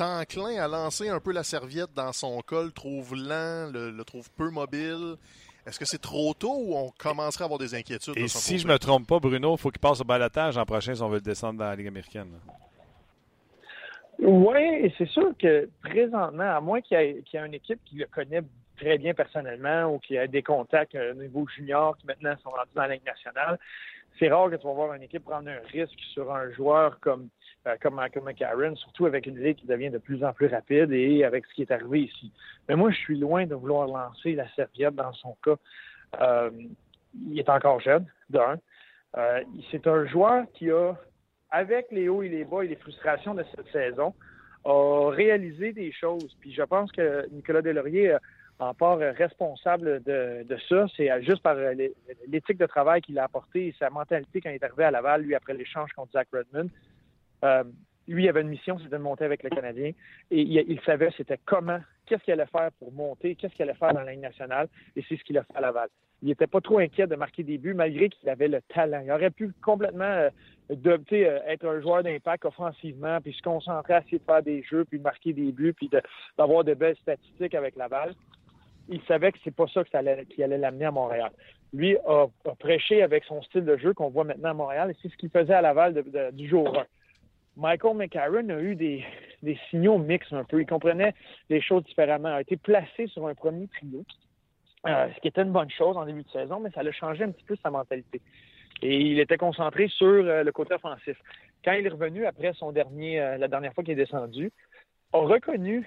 enclins 0.00 0.56
à 0.58 0.66
lancer 0.66 1.08
un 1.08 1.20
peu 1.20 1.32
la 1.32 1.42
serviette 1.42 1.92
dans 1.94 2.12
son 2.12 2.40
col, 2.40 2.72
trouve 2.72 3.14
lent, 3.14 3.70
le, 3.70 3.90
le 3.90 4.04
trouve 4.04 4.30
peu 4.32 4.50
mobile. 4.50 5.16
Est-ce 5.66 5.78
que 5.78 5.84
c'est 5.84 6.00
trop 6.00 6.32
tôt 6.32 6.56
ou 6.58 6.74
on 6.74 6.90
commencerait 6.98 7.44
à 7.44 7.46
avoir 7.46 7.58
des 7.58 7.74
inquiétudes? 7.74 8.16
Et 8.16 8.28
si 8.28 8.58
je 8.58 8.66
ne 8.66 8.72
me 8.72 8.78
trompe 8.78 9.06
pas, 9.06 9.18
Bruno, 9.18 9.54
il 9.54 9.60
faut 9.60 9.70
qu'il 9.70 9.80
passe 9.80 10.00
au 10.00 10.04
balotage 10.04 10.56
l'an 10.56 10.64
prochain 10.64 10.94
si 10.94 11.02
on 11.02 11.08
veut 11.08 11.16
le 11.16 11.20
descendre 11.20 11.58
dans 11.58 11.66
la 11.66 11.76
Ligue 11.76 11.88
américaine. 11.88 12.32
Oui, 14.18 14.92
c'est 14.96 15.08
sûr 15.08 15.32
que 15.38 15.68
présentement, 15.82 16.56
à 16.56 16.60
moins 16.60 16.80
qu'il 16.80 16.98
y, 16.98 17.22
qu 17.22 17.36
y, 17.36 17.40
ait 17.40 17.46
une 17.46 17.54
équipe 17.54 17.80
qui 17.84 17.96
le 17.96 18.06
connaît 18.06 18.42
très 18.76 18.96
bien 18.96 19.12
personnellement 19.12 19.94
ou 19.94 19.98
qui 19.98 20.16
a 20.16 20.26
des 20.26 20.42
contacts 20.42 20.94
au 20.94 21.14
niveau 21.14 21.46
junior 21.54 21.96
qui 21.98 22.06
maintenant 22.06 22.34
sont 22.42 22.50
rendus 22.50 22.70
dans 22.74 22.82
la 22.82 22.94
Ligue 22.94 23.04
nationale, 23.04 23.58
c'est 24.18 24.28
rare 24.28 24.50
que 24.50 24.56
tu 24.56 24.66
vas 24.66 24.72
voir 24.72 24.94
une 24.94 25.02
équipe 25.02 25.24
prendre 25.24 25.48
un 25.48 25.60
risque 25.72 25.98
sur 26.12 26.32
un 26.34 26.50
joueur 26.50 26.98
comme, 27.00 27.28
euh, 27.66 27.76
comme 27.80 27.94
Michael 27.94 28.76
surtout 28.76 29.06
avec 29.06 29.26
une 29.26 29.38
ligue 29.38 29.56
qui 29.56 29.66
devient 29.66 29.90
de 29.90 29.98
plus 29.98 30.24
en 30.24 30.32
plus 30.32 30.46
rapide 30.46 30.92
et 30.92 31.24
avec 31.24 31.46
ce 31.46 31.54
qui 31.54 31.62
est 31.62 31.70
arrivé 31.70 32.02
ici. 32.02 32.32
Mais 32.68 32.76
moi, 32.76 32.90
je 32.90 32.96
suis 32.96 33.18
loin 33.18 33.46
de 33.46 33.54
vouloir 33.54 33.86
lancer 33.86 34.34
la 34.34 34.48
serviette 34.50 34.94
dans 34.94 35.12
son 35.14 35.36
cas. 35.42 35.56
Euh, 36.20 36.50
il 37.28 37.38
est 37.38 37.48
encore 37.48 37.80
jeune, 37.80 38.06
d'un. 38.28 38.58
Euh, 39.16 39.42
c'est 39.70 39.86
un 39.86 40.06
joueur 40.06 40.44
qui 40.54 40.70
a, 40.70 40.94
avec 41.50 41.86
les 41.90 42.08
hauts 42.08 42.22
et 42.22 42.28
les 42.28 42.44
bas 42.44 42.62
et 42.62 42.68
les 42.68 42.76
frustrations 42.76 43.34
de 43.34 43.44
cette 43.54 43.70
saison, 43.72 44.14
a 44.64 45.10
réalisé 45.10 45.72
des 45.72 45.90
choses. 45.92 46.36
Puis 46.40 46.52
je 46.52 46.62
pense 46.62 46.92
que 46.92 47.26
Nicolas 47.30 47.62
Delaurier 47.62 48.16
en 48.60 48.74
part 48.74 48.98
responsable 48.98 50.02
de, 50.04 50.56
ça. 50.68 50.86
C'est 50.96 51.10
juste 51.22 51.42
par 51.42 51.56
l'éthique 52.28 52.58
de 52.58 52.66
travail 52.66 53.00
qu'il 53.00 53.18
a 53.18 53.24
apporté 53.24 53.68
et 53.68 53.74
sa 53.78 53.88
mentalité 53.88 54.40
quand 54.40 54.50
il 54.50 54.56
est 54.56 54.64
arrivé 54.64 54.84
à 54.84 54.90
Laval, 54.90 55.22
lui, 55.22 55.34
après 55.34 55.54
l'échange 55.54 55.90
contre 55.92 56.12
Zach 56.12 56.28
Redmond. 56.32 56.68
Euh, 57.42 57.64
lui, 58.06 58.24
il 58.24 58.28
avait 58.28 58.42
une 58.42 58.48
mission, 58.48 58.78
c'était 58.78 58.98
de 58.98 59.02
monter 59.02 59.24
avec 59.24 59.42
le 59.42 59.50
Canadien. 59.50 59.92
Et 60.30 60.42
il, 60.42 60.80
savait 60.84 61.10
c'était 61.16 61.38
comment, 61.46 61.78
qu'est-ce 62.06 62.22
qu'il 62.22 62.34
allait 62.34 62.46
faire 62.46 62.70
pour 62.78 62.92
monter, 62.92 63.34
qu'est-ce 63.34 63.54
qu'il 63.54 63.62
allait 63.62 63.78
faire 63.78 63.94
dans 63.94 64.02
la 64.02 64.12
Ligue 64.12 64.20
nationale. 64.20 64.68
Et 64.94 65.04
c'est 65.08 65.16
ce 65.16 65.24
qu'il 65.24 65.38
a 65.38 65.44
fait 65.44 65.56
à 65.56 65.60
Laval. 65.60 65.88
Il 66.22 66.28
n'était 66.28 66.46
pas 66.46 66.60
trop 66.60 66.80
inquiet 66.80 67.06
de 67.06 67.16
marquer 67.16 67.44
des 67.44 67.56
buts, 67.56 67.72
malgré 67.72 68.10
qu'il 68.10 68.28
avait 68.28 68.48
le 68.48 68.60
talent. 68.74 69.00
Il 69.02 69.10
aurait 69.10 69.30
pu 69.30 69.52
complètement 69.62 70.04
euh, 70.04 70.30
être 70.68 71.66
un 71.66 71.80
joueur 71.80 72.02
d'impact 72.02 72.44
offensivement, 72.44 73.20
puis 73.22 73.32
se 73.32 73.40
concentrer 73.40 73.94
à 73.94 74.00
essayer 74.00 74.18
de 74.18 74.24
faire 74.24 74.42
des 74.42 74.62
jeux, 74.64 74.84
puis 74.84 74.98
de 74.98 75.04
marquer 75.04 75.32
des 75.32 75.50
buts, 75.50 75.72
puis 75.72 75.88
d'avoir 76.36 76.64
de 76.64 76.74
belles 76.74 76.96
statistiques 76.96 77.54
avec 77.54 77.74
Laval 77.76 78.14
il 78.88 79.00
savait 79.02 79.32
que 79.32 79.38
c'est 79.44 79.54
pas 79.54 79.66
ça 79.68 79.84
qui 79.84 79.96
allait, 79.96 80.58
l'amener 80.58 80.86
à 80.86 80.90
Montréal. 80.90 81.30
Lui 81.72 81.96
a, 82.06 82.26
prêché 82.58 83.02
avec 83.02 83.24
son 83.24 83.42
style 83.42 83.64
de 83.64 83.76
jeu 83.76 83.94
qu'on 83.94 84.10
voit 84.10 84.24
maintenant 84.24 84.50
à 84.50 84.54
Montréal 84.54 84.90
et 84.90 84.96
c'est 85.00 85.08
ce 85.08 85.16
qu'il 85.16 85.30
faisait 85.30 85.54
à 85.54 85.62
Laval 85.62 86.02
du 86.32 86.48
jour 86.48 86.76
1. 86.76 86.84
Michael 87.56 87.96
McCarron 87.96 88.48
a 88.48 88.60
eu 88.60 88.74
des, 88.74 89.04
signaux 89.68 89.98
mixtes 89.98 90.32
un 90.32 90.44
peu. 90.44 90.60
Il 90.60 90.66
comprenait 90.66 91.14
les 91.48 91.60
choses 91.60 91.84
différemment. 91.84 92.28
Il 92.30 92.34
a 92.34 92.40
été 92.40 92.56
placé 92.56 93.06
sur 93.08 93.26
un 93.26 93.34
premier 93.34 93.68
trio, 93.68 94.04
euh, 94.86 95.08
ce 95.14 95.20
qui 95.20 95.28
était 95.28 95.42
une 95.42 95.52
bonne 95.52 95.70
chose 95.70 95.96
en 95.96 96.06
début 96.06 96.22
de 96.22 96.30
saison, 96.30 96.60
mais 96.60 96.70
ça 96.70 96.80
a 96.80 96.92
changé 96.92 97.24
un 97.24 97.30
petit 97.30 97.44
peu 97.44 97.56
sa 97.62 97.70
mentalité. 97.70 98.20
Et 98.82 98.96
il 98.96 99.20
était 99.20 99.36
concentré 99.36 99.88
sur 99.88 100.06
euh, 100.06 100.42
le 100.42 100.52
côté 100.52 100.74
offensif. 100.74 101.18
Quand 101.62 101.72
il 101.72 101.84
est 101.84 101.90
revenu 101.90 102.24
après 102.24 102.54
son 102.54 102.72
dernier, 102.72 103.20
euh, 103.20 103.36
la 103.36 103.48
dernière 103.48 103.74
fois 103.74 103.84
qu'il 103.84 103.92
est 103.92 103.96
descendu, 103.96 104.50
a 105.12 105.18
reconnu, 105.18 105.84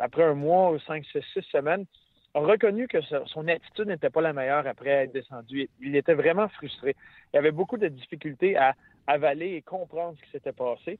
après 0.00 0.24
un 0.24 0.34
mois 0.34 0.72
ou 0.72 0.80
cinq, 0.80 1.04
six 1.04 1.42
semaines, 1.52 1.86
a 2.34 2.40
reconnu 2.40 2.86
que 2.86 2.98
son 3.26 3.48
attitude 3.48 3.88
n'était 3.88 4.10
pas 4.10 4.20
la 4.20 4.32
meilleure 4.32 4.66
après 4.66 4.90
être 4.90 5.12
descendu. 5.12 5.68
Il 5.80 5.96
était 5.96 6.14
vraiment 6.14 6.48
frustré. 6.48 6.94
Il 7.32 7.38
avait 7.38 7.50
beaucoup 7.50 7.76
de 7.76 7.88
difficultés 7.88 8.56
à 8.56 8.74
avaler 9.06 9.54
et 9.54 9.62
comprendre 9.62 10.16
ce 10.18 10.24
qui 10.24 10.30
s'était 10.30 10.52
passé. 10.52 10.98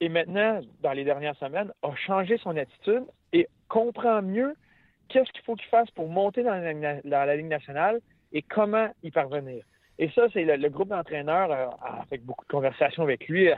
Et 0.00 0.08
maintenant, 0.08 0.60
dans 0.82 0.92
les 0.92 1.04
dernières 1.04 1.36
semaines, 1.36 1.72
a 1.82 1.94
changé 1.94 2.38
son 2.38 2.56
attitude 2.56 3.04
et 3.32 3.48
comprend 3.68 4.22
mieux 4.22 4.54
qu'est-ce 5.08 5.30
qu'il 5.32 5.42
faut 5.42 5.56
qu'il 5.56 5.68
fasse 5.68 5.90
pour 5.92 6.08
monter 6.08 6.42
dans 6.42 6.54
la, 6.54 6.74
dans 6.74 7.24
la, 7.26 7.36
Ligue 7.36 7.46
nationale 7.46 8.00
et 8.32 8.42
comment 8.42 8.88
y 9.02 9.10
parvenir. 9.10 9.64
Et 9.98 10.10
ça, 10.10 10.26
c'est 10.32 10.44
le, 10.44 10.68
groupe 10.68 10.88
d'entraîneurs 10.88 11.50
euh, 11.50 11.66
a 11.82 12.04
fait 12.10 12.18
beaucoup 12.18 12.44
de 12.44 12.50
conversations 12.50 13.02
avec 13.02 13.26
lui. 13.28 13.48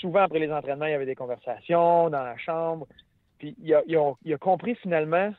Souvent, 0.00 0.20
après 0.20 0.38
les 0.38 0.52
entraînements, 0.52 0.86
il 0.86 0.92
y 0.92 0.94
avait 0.94 1.06
des 1.06 1.16
conversations 1.16 2.08
dans 2.08 2.22
la 2.22 2.36
chambre. 2.36 2.86
Puis 3.38 3.56
il 3.58 3.76
il 4.24 4.32
a 4.32 4.38
compris 4.38 4.76
finalement 4.76 5.32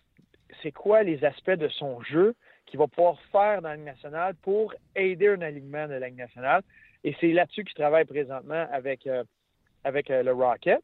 c'est 0.62 0.72
quoi 0.72 1.04
les 1.04 1.24
aspects 1.24 1.52
de 1.52 1.68
son 1.68 2.02
jeu 2.02 2.36
qu'il 2.66 2.80
va 2.80 2.88
pouvoir 2.88 3.20
faire 3.32 3.62
dans 3.62 3.70
la 3.70 3.76
Ligue 3.76 3.86
nationale 3.86 4.36
pour 4.42 4.74
aider 4.96 5.28
un 5.28 5.42
alignement 5.42 5.88
de 5.88 5.94
la 5.94 6.08
Ligue 6.08 6.18
nationale? 6.18 6.62
Et 7.04 7.16
c'est 7.20 7.32
là-dessus 7.32 7.64
qu'il 7.64 7.76
travaille 7.76 8.06
présentement 8.06 8.66
avec, 8.72 9.06
euh, 9.08 9.24
euh, 9.86 10.24
le 10.24 10.32
Rocket. 10.32 10.82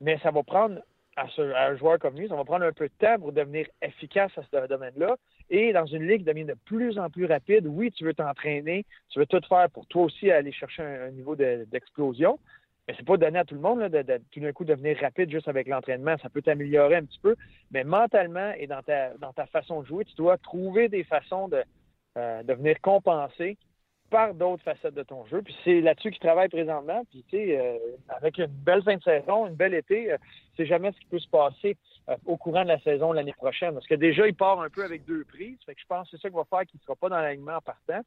Mais 0.00 0.18
ça 0.22 0.30
va 0.30 0.42
prendre, 0.42 0.80
à, 1.16 1.26
un 1.38 1.76
joueur 1.76 1.98
comme 1.98 2.16
lui, 2.16 2.28
ça 2.28 2.36
va 2.36 2.44
prendre 2.44 2.64
un 2.64 2.72
peu 2.72 2.88
de 2.88 2.92
temps 2.98 3.18
pour 3.18 3.32
devenir 3.32 3.66
efficace 3.80 4.32
à 4.36 4.42
ce 4.42 4.66
domaine-là. 4.66 5.16
Et 5.50 5.72
dans 5.72 5.86
une 5.86 6.06
ligue 6.06 6.18
qui 6.18 6.24
devient 6.24 6.44
de 6.44 6.56
plus 6.64 6.98
en 6.98 7.10
plus 7.10 7.26
rapide, 7.26 7.66
oui, 7.66 7.90
tu 7.92 8.04
veux 8.04 8.14
t'entraîner, 8.14 8.84
tu 9.10 9.18
veux 9.18 9.26
tout 9.26 9.40
faire 9.48 9.68
pour 9.70 9.86
toi 9.86 10.04
aussi 10.04 10.30
aller 10.30 10.52
chercher 10.52 10.82
un, 10.82 11.10
niveau 11.10 11.36
d'explosion. 11.36 12.34
De, 12.34 12.38
mais 12.86 12.94
c'est 12.96 13.06
pas 13.06 13.16
donné 13.16 13.38
à 13.38 13.44
tout 13.44 13.54
le 13.54 13.60
monde 13.60 13.80
là, 13.80 13.88
de, 13.88 14.20
tout 14.30 14.40
d'un 14.40 14.52
coup 14.52 14.64
devenir 14.64 14.98
rapide 15.00 15.30
juste 15.30 15.48
avec 15.48 15.68
l'entraînement. 15.68 16.16
Ça 16.22 16.28
peut 16.28 16.42
t'améliorer 16.42 16.96
un 16.96 17.04
petit 17.04 17.20
peu, 17.20 17.34
mais 17.70 17.84
mentalement 17.84 18.52
et 18.58 18.66
dans 18.66 18.82
ta, 18.82 19.14
dans 19.18 19.32
ta 19.32 19.46
façon 19.46 19.82
de 19.82 19.86
jouer, 19.86 20.04
tu 20.04 20.14
dois 20.16 20.36
trouver 20.38 20.88
des 20.88 21.04
façons 21.04 21.48
de, 21.48 21.62
euh, 22.18 22.42
venir 22.46 22.80
compenser 22.80 23.56
par 24.10 24.34
d'autres 24.34 24.62
facettes 24.62 24.94
de 24.94 25.02
ton 25.02 25.26
jeu. 25.26 25.42
Puis 25.42 25.56
c'est 25.64 25.80
là-dessus 25.80 26.10
qu'il 26.10 26.20
travaille 26.20 26.48
présentement. 26.48 27.02
Puis 27.10 27.24
tu 27.28 27.36
sais, 27.36 27.58
euh, 27.58 27.78
avec 28.08 28.38
une 28.38 28.46
belle 28.46 28.82
fin 28.82 28.96
de 28.96 29.02
saison, 29.02 29.46
une 29.46 29.54
belle 29.54 29.74
été, 29.74 30.12
euh, 30.12 30.16
c'est 30.56 30.66
jamais 30.66 30.92
ce 30.92 30.98
qui 31.00 31.06
peut 31.06 31.18
se 31.18 31.28
passer 31.28 31.76
euh, 32.08 32.16
au 32.26 32.36
courant 32.36 32.62
de 32.62 32.68
la 32.68 32.78
saison 32.80 33.12
l'année 33.12 33.32
prochaine. 33.32 33.74
Parce 33.74 33.86
que 33.86 33.94
déjà, 33.94 34.26
il 34.26 34.34
part 34.34 34.60
un 34.60 34.70
peu 34.70 34.84
avec 34.84 35.04
deux 35.04 35.24
prises. 35.24 35.58
Fait 35.66 35.74
que 35.74 35.80
je 35.80 35.86
pense 35.86 36.08
que 36.08 36.16
c'est 36.16 36.22
ça 36.22 36.28
qu'il 36.28 36.36
va 36.36 36.44
faire 36.44 36.64
qu'il 36.66 36.78
ne 36.78 36.82
sera 36.84 36.96
pas 36.96 37.08
dans 37.08 37.18
l'alignement 37.20 37.56
en 37.56 37.60
partant. 37.60 38.02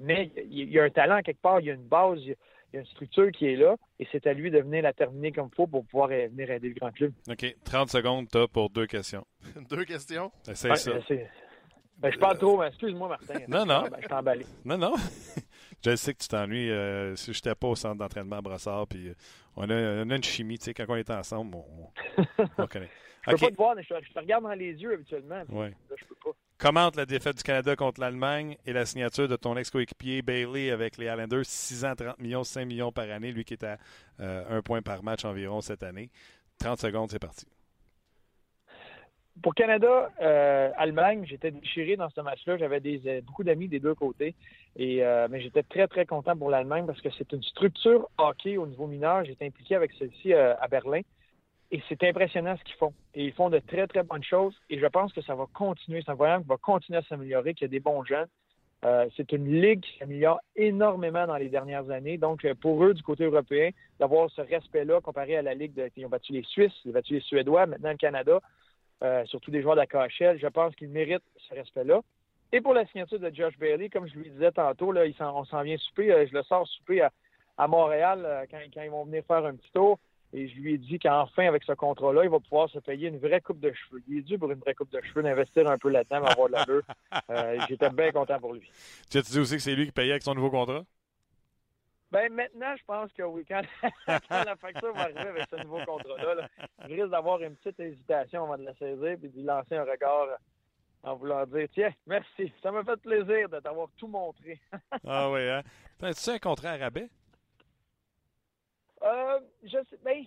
Mais 0.00 0.30
il 0.50 0.70
y 0.70 0.78
a 0.78 0.84
un 0.84 0.90
talent 0.90 1.22
quelque 1.22 1.40
part, 1.40 1.60
il 1.60 1.66
y 1.66 1.70
a 1.70 1.74
une 1.74 1.88
base. 1.88 2.20
Il 2.72 2.76
y 2.76 2.76
a, 2.76 2.80
une 2.80 2.86
structure 2.86 3.30
qui 3.32 3.46
est 3.46 3.56
là 3.56 3.76
et 3.98 4.06
c'est 4.12 4.26
à 4.26 4.32
lui 4.32 4.50
de 4.50 4.58
venir 4.58 4.82
la 4.82 4.92
terminer 4.92 5.32
comme 5.32 5.48
il 5.52 5.54
faut 5.54 5.66
pour 5.66 5.84
pouvoir 5.84 6.08
venir 6.08 6.50
aider 6.50 6.68
le 6.68 6.74
grand 6.74 6.90
club. 6.90 7.12
OK. 7.30 7.56
30 7.64 7.90
secondes, 7.90 8.28
toi, 8.28 8.46
pour 8.48 8.70
deux 8.70 8.86
questions. 8.86 9.26
deux 9.70 9.84
questions? 9.84 10.30
C'est 10.42 10.70
ouais, 10.70 10.76
ça. 10.76 10.92
Ben, 11.98 12.12
je 12.12 12.18
parle 12.18 12.38
trop, 12.38 12.58
mais 12.58 12.68
excuse-moi, 12.68 13.08
Martin. 13.08 13.40
Non, 13.48 13.66
non. 13.66 13.82
Ben, 13.90 13.98
je 14.00 14.06
t'ai 14.06 14.14
emballé. 14.14 14.46
Non, 14.64 14.78
non. 14.78 14.94
je 15.84 15.96
sais 15.96 16.14
que 16.14 16.22
tu 16.22 16.28
t'ennuies. 16.28 16.70
Euh, 16.70 17.16
si 17.16 17.32
je 17.32 17.38
n'étais 17.38 17.54
pas 17.54 17.68
au 17.68 17.74
centre 17.74 17.96
d'entraînement 17.96 18.36
à 18.36 18.42
Brossard, 18.42 18.86
puis 18.86 19.08
euh, 19.08 19.14
on, 19.56 19.68
a, 19.68 20.04
on, 20.04 20.10
a, 20.10 20.16
une 20.16 20.22
chimie, 20.22 20.58
tu 20.58 20.66
sais, 20.66 20.74
quand 20.74 20.84
on 20.88 20.96
est 20.96 21.10
ensemble, 21.10 21.56
on, 21.56 21.90
on 22.58 22.66
connaît. 22.66 22.90
Je 23.28 23.34
okay. 23.34 23.46
peux 23.46 23.50
pas 23.50 23.52
te 23.52 23.56
voir, 23.56 23.74
mais 23.76 23.82
je, 23.82 23.94
je, 24.06 24.12
te 24.12 24.18
regarde 24.18 24.44
dans 24.44 24.54
les 24.54 24.72
yeux 24.72 24.92
habituellement. 24.92 25.42
Ouais. 25.48 25.70
Là, 25.90 25.96
je 25.96 26.04
peux 26.04 26.14
pas. 26.24 26.30
Commente 26.58 26.96
la 26.96 27.06
défaite 27.06 27.36
du 27.36 27.42
Canada 27.44 27.76
contre 27.76 28.00
l'Allemagne 28.00 28.56
et 28.66 28.72
la 28.72 28.84
signature 28.84 29.28
de 29.28 29.36
ton 29.36 29.56
ex-coéquipier 29.56 30.22
Bailey 30.22 30.72
avec 30.72 30.96
les 30.96 31.06
Islanders, 31.06 31.44
6 31.44 31.84
ans, 31.84 31.94
30 31.94 32.18
millions, 32.18 32.42
5 32.42 32.64
millions 32.64 32.90
par 32.90 33.08
année, 33.10 33.30
lui 33.30 33.44
qui 33.44 33.54
est 33.54 33.64
à 33.64 33.78
euh, 34.18 34.58
un 34.58 34.62
point 34.62 34.82
par 34.82 35.04
match 35.04 35.24
environ 35.24 35.60
cette 35.60 35.84
année. 35.84 36.10
30 36.58 36.80
secondes, 36.80 37.10
c'est 37.10 37.20
parti. 37.20 37.46
Pour 39.42 39.54
Canada, 39.54 40.10
euh, 40.20 40.70
Allemagne, 40.76 41.24
j'étais 41.26 41.50
déchiré 41.50 41.96
dans 41.96 42.08
ce 42.10 42.20
match-là. 42.20 42.56
J'avais 42.56 42.80
des, 42.80 43.00
euh, 43.06 43.20
beaucoup 43.20 43.44
d'amis 43.44 43.68
des 43.68 43.78
deux 43.78 43.94
côtés. 43.94 44.34
Et, 44.74 45.04
euh, 45.04 45.28
mais 45.30 45.40
j'étais 45.40 45.62
très, 45.62 45.86
très 45.86 46.06
content 46.06 46.36
pour 46.36 46.50
l'Allemagne 46.50 46.86
parce 46.86 47.00
que 47.00 47.08
c'est 47.16 47.30
une 47.32 47.42
structure 47.42 48.08
hockey 48.18 48.56
au 48.56 48.66
niveau 48.66 48.86
mineur. 48.86 49.24
J'étais 49.24 49.46
impliqué 49.46 49.76
avec 49.76 49.92
celle-ci 49.98 50.32
à 50.34 50.66
Berlin. 50.68 51.02
Et 51.70 51.82
c'est 51.88 52.02
impressionnant 52.04 52.56
ce 52.56 52.64
qu'ils 52.64 52.76
font. 52.76 52.94
Et 53.14 53.24
ils 53.24 53.32
font 53.32 53.50
de 53.50 53.58
très, 53.58 53.86
très 53.86 54.02
bonnes 54.02 54.24
choses. 54.24 54.54
Et 54.70 54.78
je 54.78 54.86
pense 54.86 55.12
que 55.12 55.20
ça 55.20 55.34
va 55.34 55.46
continuer. 55.52 56.02
C'est 56.04 56.10
un 56.10 56.14
voyage 56.14 56.42
qui 56.42 56.48
va 56.48 56.56
continuer 56.56 56.98
à 56.98 57.02
s'améliorer, 57.02 57.54
qu'il 57.54 57.66
y 57.66 57.66
a 57.66 57.68
des 57.68 57.80
bons 57.80 58.04
jeunes. 58.04 58.28
Euh, 58.84 59.08
c'est 59.16 59.32
une 59.32 59.60
ligue 59.60 59.80
qui 59.80 59.98
s'améliore 59.98 60.40
énormément 60.54 61.26
dans 61.26 61.36
les 61.36 61.48
dernières 61.48 61.90
années. 61.90 62.16
Donc, 62.16 62.44
euh, 62.44 62.54
pour 62.54 62.84
eux, 62.84 62.94
du 62.94 63.02
côté 63.02 63.24
européen, 63.24 63.70
d'avoir 63.98 64.30
ce 64.30 64.40
respect-là 64.40 65.00
comparé 65.00 65.36
à 65.36 65.42
la 65.42 65.54
ligue 65.54 65.74
de, 65.74 65.90
ont 66.04 66.08
battu 66.08 66.32
les 66.32 66.44
Suisses, 66.44 66.72
ils 66.84 66.90
ont 66.90 66.94
battu 66.94 67.14
les 67.14 67.20
Suédois, 67.20 67.66
maintenant 67.66 67.90
le 67.90 67.96
Canada, 67.96 68.40
euh, 69.02 69.24
surtout 69.26 69.50
des 69.50 69.62
joueurs 69.62 69.74
de 69.74 69.80
la 69.80 69.86
KHL, 69.86 70.38
je 70.38 70.46
pense 70.46 70.76
qu'ils 70.76 70.90
méritent 70.90 71.24
ce 71.48 71.54
respect-là. 71.54 72.02
Et 72.52 72.60
pour 72.60 72.72
la 72.72 72.86
signature 72.86 73.18
de 73.18 73.34
Josh 73.34 73.58
Bailey, 73.58 73.88
comme 73.88 74.08
je 74.08 74.16
lui 74.16 74.30
disais 74.30 74.52
tantôt, 74.52 74.92
là, 74.92 75.02
on 75.20 75.44
s'en 75.44 75.62
vient 75.62 75.76
souper. 75.76 76.26
je 76.28 76.34
le 76.34 76.42
sors 76.44 76.66
souper 76.68 77.02
à, 77.02 77.66
Montréal 77.66 78.46
quand, 78.50 78.58
quand, 78.72 78.82
ils 78.82 78.90
vont 78.90 79.04
venir 79.04 79.24
faire 79.26 79.44
un 79.44 79.56
petit 79.56 79.70
tour. 79.74 79.98
Et 80.32 80.48
je 80.48 80.56
lui 80.56 80.74
ai 80.74 80.78
dit 80.78 80.98
qu'enfin, 80.98 81.46
avec 81.46 81.64
ce 81.64 81.72
contrat-là, 81.72 82.24
il 82.24 82.30
va 82.30 82.38
pouvoir 82.38 82.68
se 82.68 82.78
payer 82.80 83.08
une 83.08 83.18
vraie 83.18 83.40
coupe 83.40 83.60
de 83.60 83.72
cheveux. 83.72 84.02
Il 84.08 84.18
est 84.18 84.22
dû 84.22 84.38
pour 84.38 84.50
une 84.50 84.58
vraie 84.58 84.74
coupe 84.74 84.92
de 84.92 85.00
cheveux, 85.00 85.22
d'investir 85.22 85.70
un 85.70 85.78
peu 85.78 85.88
là-dedans, 85.88 86.22
avoir 86.24 86.48
de 86.48 86.52
la 86.52 86.66
euh, 87.30 87.58
J'étais 87.68 87.88
bien 87.90 88.12
content 88.12 88.38
pour 88.38 88.52
lui. 88.52 88.70
Tu 89.10 89.18
as 89.18 89.22
dit 89.22 89.38
aussi 89.38 89.56
que 89.56 89.62
c'est 89.62 89.74
lui 89.74 89.86
qui 89.86 89.92
payait 89.92 90.12
avec 90.12 90.22
son 90.22 90.34
nouveau 90.34 90.50
contrat? 90.50 90.84
Ben 92.10 92.32
maintenant, 92.32 92.74
je 92.76 92.84
pense 92.86 93.12
que 93.12 93.22
oui. 93.22 93.44
Quand, 93.46 93.62
la 94.30 94.56
facture 94.56 94.92
va 94.94 95.02
arriver 95.02 95.20
avec 95.20 95.44
ce 95.50 95.56
nouveau 95.62 95.78
contrat-là, 95.84 96.48
je 96.86 96.94
risque 96.94 97.10
d'avoir 97.10 97.42
une 97.42 97.54
petite 97.56 97.80
hésitation 97.80 98.44
avant 98.44 98.56
de 98.56 98.64
la 98.64 98.74
saisir 98.74 99.18
et 99.22 99.28
d'y 99.28 99.42
lancer 99.42 99.76
un 99.76 99.84
regard 99.84 100.28
en 101.02 101.16
voulant 101.16 101.44
dire 101.46 101.68
Tiens, 101.72 101.92
merci, 102.06 102.52
ça 102.62 102.70
m'a 102.72 102.82
fait 102.82 102.96
plaisir 102.96 103.48
de 103.48 103.60
t'avoir 103.60 103.88
tout 103.96 104.08
montré. 104.08 104.58
ah 105.06 105.30
oui, 105.30 105.48
hein? 105.48 105.62
As-tu 106.02 106.30
un 106.30 106.38
contrat 106.38 106.70
à 106.70 106.76
rabais? 106.76 107.10
Euh, 109.02 109.40
je 109.62 109.78
sais, 109.90 109.98
ben, 110.04 110.24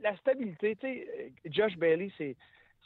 la 0.00 0.16
stabilité, 0.16 0.76
tu 0.76 0.86
sais, 0.86 1.08
euh, 1.18 1.50
Josh 1.50 1.76
Bailey, 1.76 2.10
c'est 2.16 2.36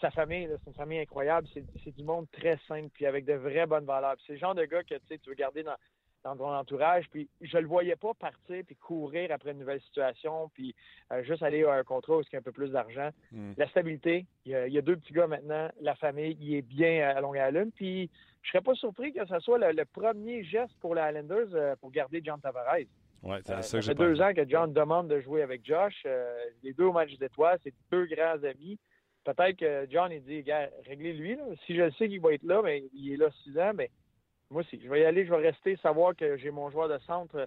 sa 0.00 0.10
famille, 0.10 0.48
c'est 0.48 0.70
une 0.70 0.76
famille 0.76 0.98
incroyable, 0.98 1.46
c'est 1.52 1.94
du 1.94 2.04
monde 2.04 2.26
très 2.32 2.58
simple, 2.66 2.88
puis 2.94 3.04
avec 3.06 3.24
de 3.26 3.34
vraies 3.34 3.66
bonnes 3.66 3.84
valeurs. 3.84 4.16
C'est 4.26 4.32
le 4.32 4.38
genre 4.38 4.54
de 4.54 4.64
gars 4.64 4.82
que 4.82 4.94
tu 4.94 5.28
veux 5.28 5.34
garder 5.34 5.62
dans, 5.62 5.76
dans 6.24 6.36
ton 6.36 6.52
entourage, 6.52 7.08
puis 7.10 7.28
je 7.40 7.58
le 7.58 7.66
voyais 7.66 7.96
pas 7.96 8.14
partir 8.14 8.62
puis 8.66 8.76
courir 8.76 9.30
après 9.32 9.52
une 9.52 9.58
nouvelle 9.58 9.80
situation, 9.80 10.50
puis 10.54 10.74
euh, 11.12 11.22
juste 11.22 11.42
aller 11.42 11.64
à 11.64 11.74
un 11.74 11.84
contrat 11.84 12.18
où 12.18 12.20
il 12.20 12.32
y 12.32 12.36
a 12.36 12.38
un 12.38 12.42
peu 12.42 12.52
plus 12.52 12.70
d'argent. 12.70 13.10
Hmm. 13.32 13.52
La 13.56 13.68
stabilité, 13.68 14.26
il 14.44 14.52
y, 14.52 14.78
a, 14.78 14.82
deux 14.82 14.96
petits 14.96 15.12
gars 15.12 15.26
maintenant, 15.26 15.70
la 15.80 15.94
famille, 15.96 16.36
il 16.40 16.54
est 16.54 16.62
bien 16.62 17.08
à 17.08 17.20
longue 17.20 17.38
Island, 17.38 17.70
puis 17.74 18.10
je 18.42 18.50
serais 18.50 18.62
pas 18.62 18.74
surpris 18.74 19.12
que 19.12 19.26
ce 19.26 19.38
soit 19.40 19.58
le, 19.58 19.84
premier 19.84 20.44
geste 20.44 20.74
pour 20.80 20.94
les 20.94 21.02
Islanders 21.02 21.76
pour 21.78 21.90
garder 21.90 22.20
John 22.24 22.40
Tavares. 22.40 22.86
Ouais, 23.22 23.38
euh, 23.50 23.62
ça, 23.62 23.82
fait 23.82 23.94
deux 23.94 24.20
ans 24.22 24.32
que 24.32 24.48
John 24.48 24.72
demande 24.72 25.08
de 25.08 25.20
jouer 25.20 25.42
avec 25.42 25.64
Josh. 25.64 25.94
Euh, 26.06 26.34
les 26.62 26.72
deux 26.72 26.84
au 26.84 26.92
match 26.92 27.12
d'étoiles, 27.18 27.58
c'est 27.62 27.74
deux 27.92 28.06
grands 28.06 28.42
amis. 28.44 28.78
Peut-être 29.24 29.56
que 29.58 29.86
John, 29.90 30.10
il 30.10 30.22
dit, 30.22 30.42
gars, 30.42 30.70
réglez-lui. 30.86 31.36
Si 31.66 31.76
je 31.76 31.90
sais 31.98 32.08
qu'il 32.08 32.20
va 32.20 32.32
être 32.32 32.44
là, 32.44 32.62
mais 32.64 32.84
il 32.94 33.12
est 33.12 33.16
là 33.18 33.28
six 33.44 33.58
ans, 33.58 33.72
mais 33.74 33.90
moi 34.50 34.62
aussi, 34.62 34.80
je 34.82 34.88
vais 34.88 35.02
y 35.02 35.04
aller, 35.04 35.26
je 35.26 35.30
vais 35.30 35.48
rester, 35.48 35.76
savoir 35.76 36.16
que 36.16 36.38
j'ai 36.38 36.50
mon 36.50 36.70
joueur 36.70 36.88
de 36.88 36.98
centre, 37.06 37.46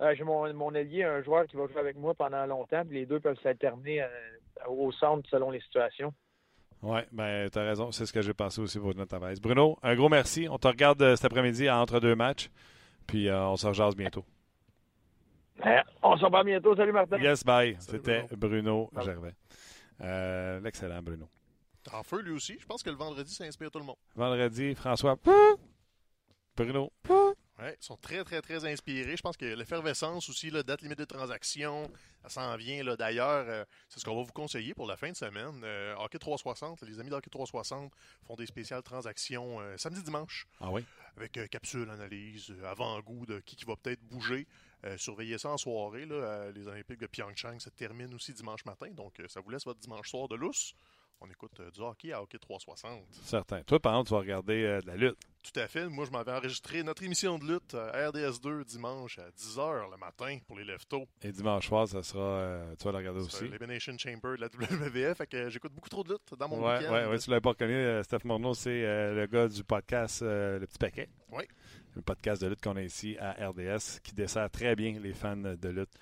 euh, 0.00 0.14
j'ai 0.16 0.24
mon, 0.24 0.52
mon, 0.54 0.74
allié, 0.74 1.04
un 1.04 1.22
joueur 1.22 1.46
qui 1.46 1.56
va 1.56 1.66
jouer 1.66 1.80
avec 1.80 1.96
moi 1.96 2.14
pendant 2.14 2.46
longtemps, 2.46 2.82
puis 2.86 2.96
les 2.96 3.06
deux 3.06 3.20
peuvent 3.20 3.38
s'alterner 3.42 4.04
au 4.66 4.90
centre 4.90 5.28
selon 5.28 5.50
les 5.50 5.60
situations. 5.60 6.14
Oui, 6.82 7.00
ben, 7.12 7.48
tu 7.50 7.58
as 7.58 7.62
raison. 7.62 7.92
C'est 7.92 8.06
ce 8.06 8.12
que 8.12 8.22
j'ai 8.22 8.34
pensé 8.34 8.60
aussi 8.60 8.78
pour 8.78 8.94
notre 8.94 9.10
Tavares. 9.10 9.34
Bruno, 9.40 9.78
un 9.82 9.94
gros 9.94 10.08
merci. 10.08 10.48
On 10.50 10.58
te 10.58 10.68
regarde 10.68 11.14
cet 11.14 11.26
après-midi 11.26 11.70
entre 11.70 12.00
deux 12.00 12.14
matchs, 12.14 12.50
puis 13.06 13.30
on 13.30 13.56
se 13.56 13.66
rejase 13.66 13.94
bientôt. 13.94 14.24
On 16.02 16.16
se 16.16 16.24
revoit 16.24 16.44
bientôt. 16.44 16.74
Salut 16.76 16.92
Martin. 16.92 17.18
Yes, 17.18 17.44
bye. 17.44 17.76
C'était 17.78 18.26
Bruno 18.36 18.90
Gervais. 19.02 19.34
Euh, 20.00 20.60
l'excellent 20.60 21.02
Bruno. 21.02 21.28
En 21.92 22.02
feu 22.02 22.22
lui 22.22 22.32
aussi. 22.32 22.56
Je 22.58 22.66
pense 22.66 22.82
que 22.82 22.90
le 22.90 22.96
vendredi, 22.96 23.32
ça 23.32 23.44
inspire 23.44 23.70
tout 23.70 23.78
le 23.78 23.84
monde. 23.84 23.96
Vendredi, 24.16 24.74
François. 24.74 25.16
Bruno. 26.56 26.92
Oui, 27.56 27.68
ils 27.80 27.84
sont 27.84 27.96
très, 27.96 28.24
très, 28.24 28.42
très 28.42 28.64
inspirés. 28.64 29.16
Je 29.16 29.22
pense 29.22 29.36
que 29.36 29.44
l'effervescence 29.44 30.28
aussi, 30.28 30.50
la 30.50 30.64
date 30.64 30.82
limite 30.82 30.98
de 30.98 31.04
transaction, 31.04 31.88
ça 32.22 32.28
s'en 32.28 32.56
vient. 32.56 32.82
D'ailleurs, 32.96 33.44
euh, 33.48 33.64
c'est 33.88 34.00
ce 34.00 34.04
qu'on 34.04 34.16
va 34.16 34.22
vous 34.24 34.32
conseiller 34.32 34.74
pour 34.74 34.88
la 34.88 34.96
fin 34.96 35.10
de 35.10 35.16
semaine. 35.16 35.60
Euh, 35.62 35.94
Hockey 35.98 36.18
360, 36.18 36.82
les 36.82 36.98
amis 36.98 37.10
d'Hockey 37.10 37.30
360 37.30 37.92
font 38.26 38.34
des 38.34 38.46
spéciales 38.46 38.82
transactions 38.82 39.60
samedi, 39.76 40.02
dimanche. 40.02 40.48
Ah 40.60 40.70
oui? 40.72 40.84
Avec 41.16 41.38
capsule, 41.48 41.88
analyse, 41.90 42.52
avant-goût 42.64 43.24
de 43.24 43.38
qui, 43.38 43.54
qui 43.54 43.64
va 43.64 43.76
peut-être 43.76 44.02
bouger. 44.02 44.48
Euh, 44.84 44.96
surveillez 44.98 45.38
ça 45.38 45.50
en 45.50 45.56
soirée. 45.56 46.04
Là, 46.04 46.50
les 46.50 46.66
Olympiques 46.68 47.00
de 47.00 47.06
Pyeongchang 47.06 47.58
se 47.58 47.70
terminent 47.70 48.14
aussi 48.14 48.32
dimanche 48.32 48.64
matin. 48.64 48.90
Donc, 48.90 49.18
euh, 49.20 49.28
ça 49.28 49.40
vous 49.40 49.50
laisse 49.50 49.64
votre 49.64 49.80
dimanche 49.80 50.10
soir 50.10 50.28
de 50.28 50.36
lousse. 50.36 50.74
On 51.20 51.30
écoute 51.30 51.58
euh, 51.60 51.70
du 51.70 51.80
hockey 51.80 52.12
à 52.12 52.22
Hockey 52.22 52.38
360. 52.38 53.02
Certain. 53.12 53.62
Toi, 53.62 53.80
par 53.80 53.92
exemple, 53.94 54.08
tu 54.08 54.14
vas 54.14 54.20
regarder 54.20 54.80
de 54.82 54.86
la 54.86 54.96
lutte. 54.96 55.18
Tout 55.44 55.60
à 55.60 55.68
fait. 55.68 55.86
Moi, 55.88 56.06
je 56.06 56.10
m'avais 56.10 56.32
enregistré 56.32 56.82
notre 56.82 57.02
émission 57.02 57.38
de 57.38 57.44
lutte 57.44 57.74
à 57.74 58.10
RDS2 58.10 58.64
dimanche 58.64 59.18
à 59.18 59.28
10h 59.30 59.90
le 59.90 59.96
matin 59.98 60.38
pour 60.46 60.56
les 60.56 60.64
leftos. 60.64 61.06
Et 61.22 61.30
dimanche 61.30 61.68
soir, 61.68 61.86
ça 61.86 62.02
sera. 62.02 62.62
tu 62.78 62.84
vas 62.84 62.92
la 62.92 62.98
regarder 62.98 63.20
aussi. 63.20 63.44
L'Elimination 63.44 63.96
Chamber 63.98 64.36
de 64.36 64.40
la 64.40 64.46
WWF. 65.08 65.18
Fait 65.18 65.26
que 65.26 65.50
j'écoute 65.50 65.72
beaucoup 65.72 65.90
trop 65.90 66.02
de 66.02 66.14
lutte 66.14 66.34
dans 66.38 66.48
mon 66.48 66.64
ouais, 66.64 66.78
week-end. 66.78 66.92
Oui, 66.92 67.10
ouais, 67.10 67.18
tu 67.18 67.28
l'avais 67.28 67.42
pas 67.42 67.50
reconnu. 67.50 68.02
Steph 68.02 68.24
Morneau, 68.24 68.54
c'est 68.54 68.82
le 68.82 69.26
gars 69.26 69.46
du 69.46 69.62
podcast 69.62 70.22
Le 70.22 70.64
Petit 70.66 70.78
Paquet. 70.78 71.08
Oui 71.30 71.44
le 71.96 72.02
podcast 72.02 72.42
de 72.42 72.48
lutte 72.48 72.60
qu'on 72.60 72.76
a 72.76 72.82
ici 72.82 73.16
à 73.18 73.32
RDS, 73.48 74.00
qui 74.02 74.14
dessert 74.14 74.50
très 74.50 74.74
bien 74.74 74.98
les 75.00 75.12
fans 75.12 75.36
de 75.36 75.68
lutte. 75.68 75.92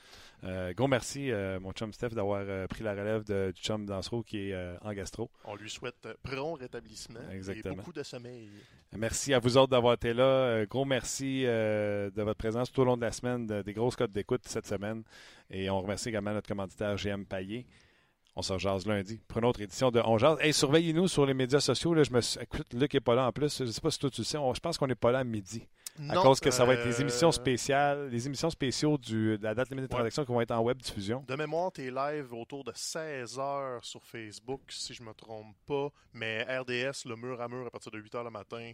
Euh, 0.45 0.72
gros 0.74 0.88
merci, 0.88 1.30
euh, 1.30 1.61
mon 1.61 1.72
chum 1.72 1.93
Steph, 1.93 2.11
d'avoir 2.11 2.43
euh, 2.45 2.66
pris 2.66 2.82
la 2.82 2.93
relève 2.93 3.24
du 3.24 3.61
chum 3.61 3.86
Dansereau 3.86 4.22
qui 4.22 4.51
est 4.51 4.76
en 4.82 4.93
gastro. 4.93 5.30
On 5.45 5.55
lui 5.55 5.70
souhaite 5.70 6.09
prompt 6.22 6.55
rétablissement 6.55 7.20
Exactement. 7.30 7.74
et 7.74 7.76
beaucoup 7.76 7.93
de 7.93 8.03
sommeil. 8.03 8.51
Merci 8.97 9.31
à 9.34 9.38
vous 9.38 9.56
autres 9.56 9.70
d'avoir 9.70 9.94
été 9.94 10.14
là. 10.14 10.64
gros 10.66 10.84
merci 10.84 11.42
de 11.44 12.22
votre 12.22 12.38
présence 12.38 12.70
tout 12.70 12.82
au 12.82 12.84
long 12.84 12.96
de 12.96 13.02
la 13.02 13.12
semaine, 13.12 13.46
des 13.46 13.72
grosses 13.72 13.96
codes 13.96 14.12
d'écoute 14.12 14.42
cette 14.44 14.66
semaine. 14.66 15.02
Et 15.50 15.68
on 15.70 15.80
remercie 15.80 16.08
également 16.08 16.32
notre 16.32 16.48
commanditaire 16.48 16.96
GM 16.96 17.24
Paillé. 17.24 17.66
On 18.34 18.40
se 18.40 18.56
jase 18.56 18.86
lundi 18.86 19.20
pour 19.28 19.38
une 19.38 19.44
autre 19.44 19.60
édition 19.60 19.90
de 19.90 20.00
On 20.04 20.16
jase. 20.16 20.38
Hey, 20.40 20.54
surveillez-nous 20.54 21.06
sur 21.06 21.26
les 21.26 21.34
médias 21.34 21.60
sociaux. 21.60 21.92
Là, 21.92 22.02
je 22.02 22.12
me 22.12 22.20
Écoute, 22.42 22.72
Luc 22.72 22.94
n'est 22.94 23.00
pas 23.00 23.14
là 23.14 23.26
en 23.26 23.32
plus. 23.32 23.58
Je 23.58 23.64
ne 23.64 23.70
sais 23.70 23.80
pas 23.80 23.90
si 23.90 23.98
toi 23.98 24.08
tu 24.08 24.22
le 24.22 24.24
sais. 24.24 24.38
je 24.54 24.60
pense 24.60 24.78
qu'on 24.78 24.86
n'est 24.86 24.94
pas 24.94 25.12
là 25.12 25.18
à 25.18 25.24
midi. 25.24 25.66
à 26.08 26.14
cause 26.14 26.40
que 26.40 26.50
ça 26.50 26.64
va 26.64 26.72
être 26.72 26.86
les 26.86 27.02
émissions 27.02 27.28
euh, 27.28 27.32
spéciales, 27.32 28.08
les 28.08 28.26
émissions 28.26 28.48
spéciaux 28.48 28.96
du, 28.96 29.36
de 29.36 29.42
la 29.42 29.54
date 29.54 29.68
limite 29.68 29.84
de 29.84 29.90
transaction 29.90 30.24
qui 30.24 30.32
vont 30.32 30.40
être 30.40 30.52
en 30.52 30.62
web 30.62 30.78
diffusion. 30.78 31.22
De 31.28 31.34
mémoire, 31.34 31.72
tu 31.72 31.82
es 31.86 31.90
live 31.90 32.32
autour 32.32 32.64
de 32.64 32.72
16 32.74 33.36
h 33.36 33.84
sur 33.84 34.02
Facebook, 34.02 34.62
si 34.70 34.94
je 34.94 35.02
ne 35.02 35.08
me 35.08 35.12
trompe 35.12 35.54
pas. 35.66 35.90
Mais 36.14 36.42
RDS, 36.44 37.06
le 37.06 37.16
mur 37.16 37.38
à 37.38 37.48
mur, 37.48 37.66
à 37.66 37.70
partir 37.70 37.92
de 37.92 37.98
8 37.98 38.14
h 38.14 38.24
le 38.24 38.30
matin. 38.30 38.72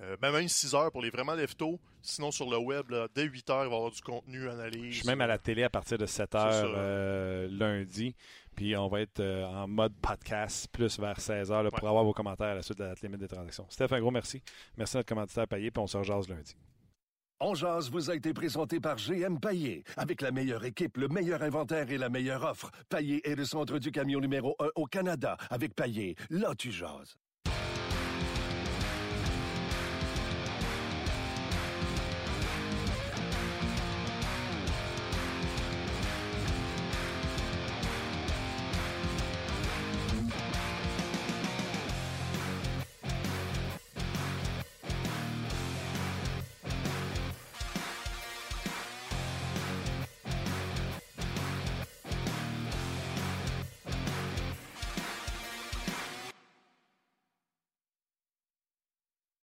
Euh, 0.00 0.16
même 0.22 0.46
6 0.46 0.74
heures 0.74 0.92
pour 0.92 1.02
les 1.02 1.10
vraiment 1.10 1.34
leftos. 1.34 1.80
Sinon, 2.02 2.30
sur 2.30 2.48
le 2.48 2.56
web, 2.56 2.86
dès 3.14 3.24
8 3.24 3.50
heures, 3.50 3.64
il 3.64 3.68
va 3.68 3.74
y 3.74 3.78
avoir 3.78 3.90
du 3.90 4.00
contenu, 4.00 4.48
analyse. 4.48 4.94
Je 4.94 4.98
suis 5.00 5.08
même 5.08 5.20
à 5.20 5.26
la 5.26 5.38
télé 5.38 5.64
à 5.64 5.70
partir 5.70 5.98
de 5.98 6.06
7 6.06 6.34
heures 6.36 6.72
euh, 6.76 7.48
lundi. 7.50 8.14
Puis 8.54 8.76
on 8.76 8.88
va 8.88 9.00
être 9.00 9.20
euh, 9.20 9.44
en 9.44 9.66
mode 9.66 9.94
podcast 10.00 10.68
plus 10.72 10.98
vers 10.98 11.20
16 11.20 11.50
heures 11.50 11.68
pour 11.70 11.88
avoir 11.88 12.04
vos 12.04 12.12
commentaires 12.12 12.48
à 12.48 12.54
la 12.54 12.62
suite 12.62 12.78
de 12.78 12.84
la 12.84 12.94
limite 13.02 13.20
des 13.20 13.28
transactions. 13.28 13.66
Steph, 13.68 13.88
un 13.92 14.00
gros 14.00 14.10
merci. 14.10 14.42
Merci 14.76 14.96
à 14.96 14.98
notre 15.00 15.08
commanditaire 15.08 15.48
Payé, 15.48 15.70
puis 15.70 15.82
on 15.82 15.86
se 15.86 15.96
rejase 15.96 16.28
lundi. 16.28 16.56
On 17.40 17.54
jase 17.54 17.88
vous 17.88 18.10
a 18.10 18.16
été 18.16 18.32
présenté 18.34 18.80
par 18.80 18.96
GM 18.96 19.38
Paillé. 19.38 19.84
Avec 19.96 20.22
la 20.22 20.32
meilleure 20.32 20.64
équipe, 20.64 20.96
le 20.96 21.06
meilleur 21.06 21.42
inventaire 21.42 21.88
et 21.90 21.98
la 21.98 22.08
meilleure 22.08 22.42
offre. 22.42 22.72
Paillé 22.88 23.28
est 23.28 23.36
le 23.36 23.44
centre 23.44 23.78
du 23.78 23.92
camion 23.92 24.18
numéro 24.18 24.56
1 24.58 24.70
au 24.74 24.86
Canada. 24.86 25.36
Avec 25.50 25.74
Paillé, 25.74 26.16
là 26.30 26.54
tu 26.56 26.72
jases. 26.72 27.16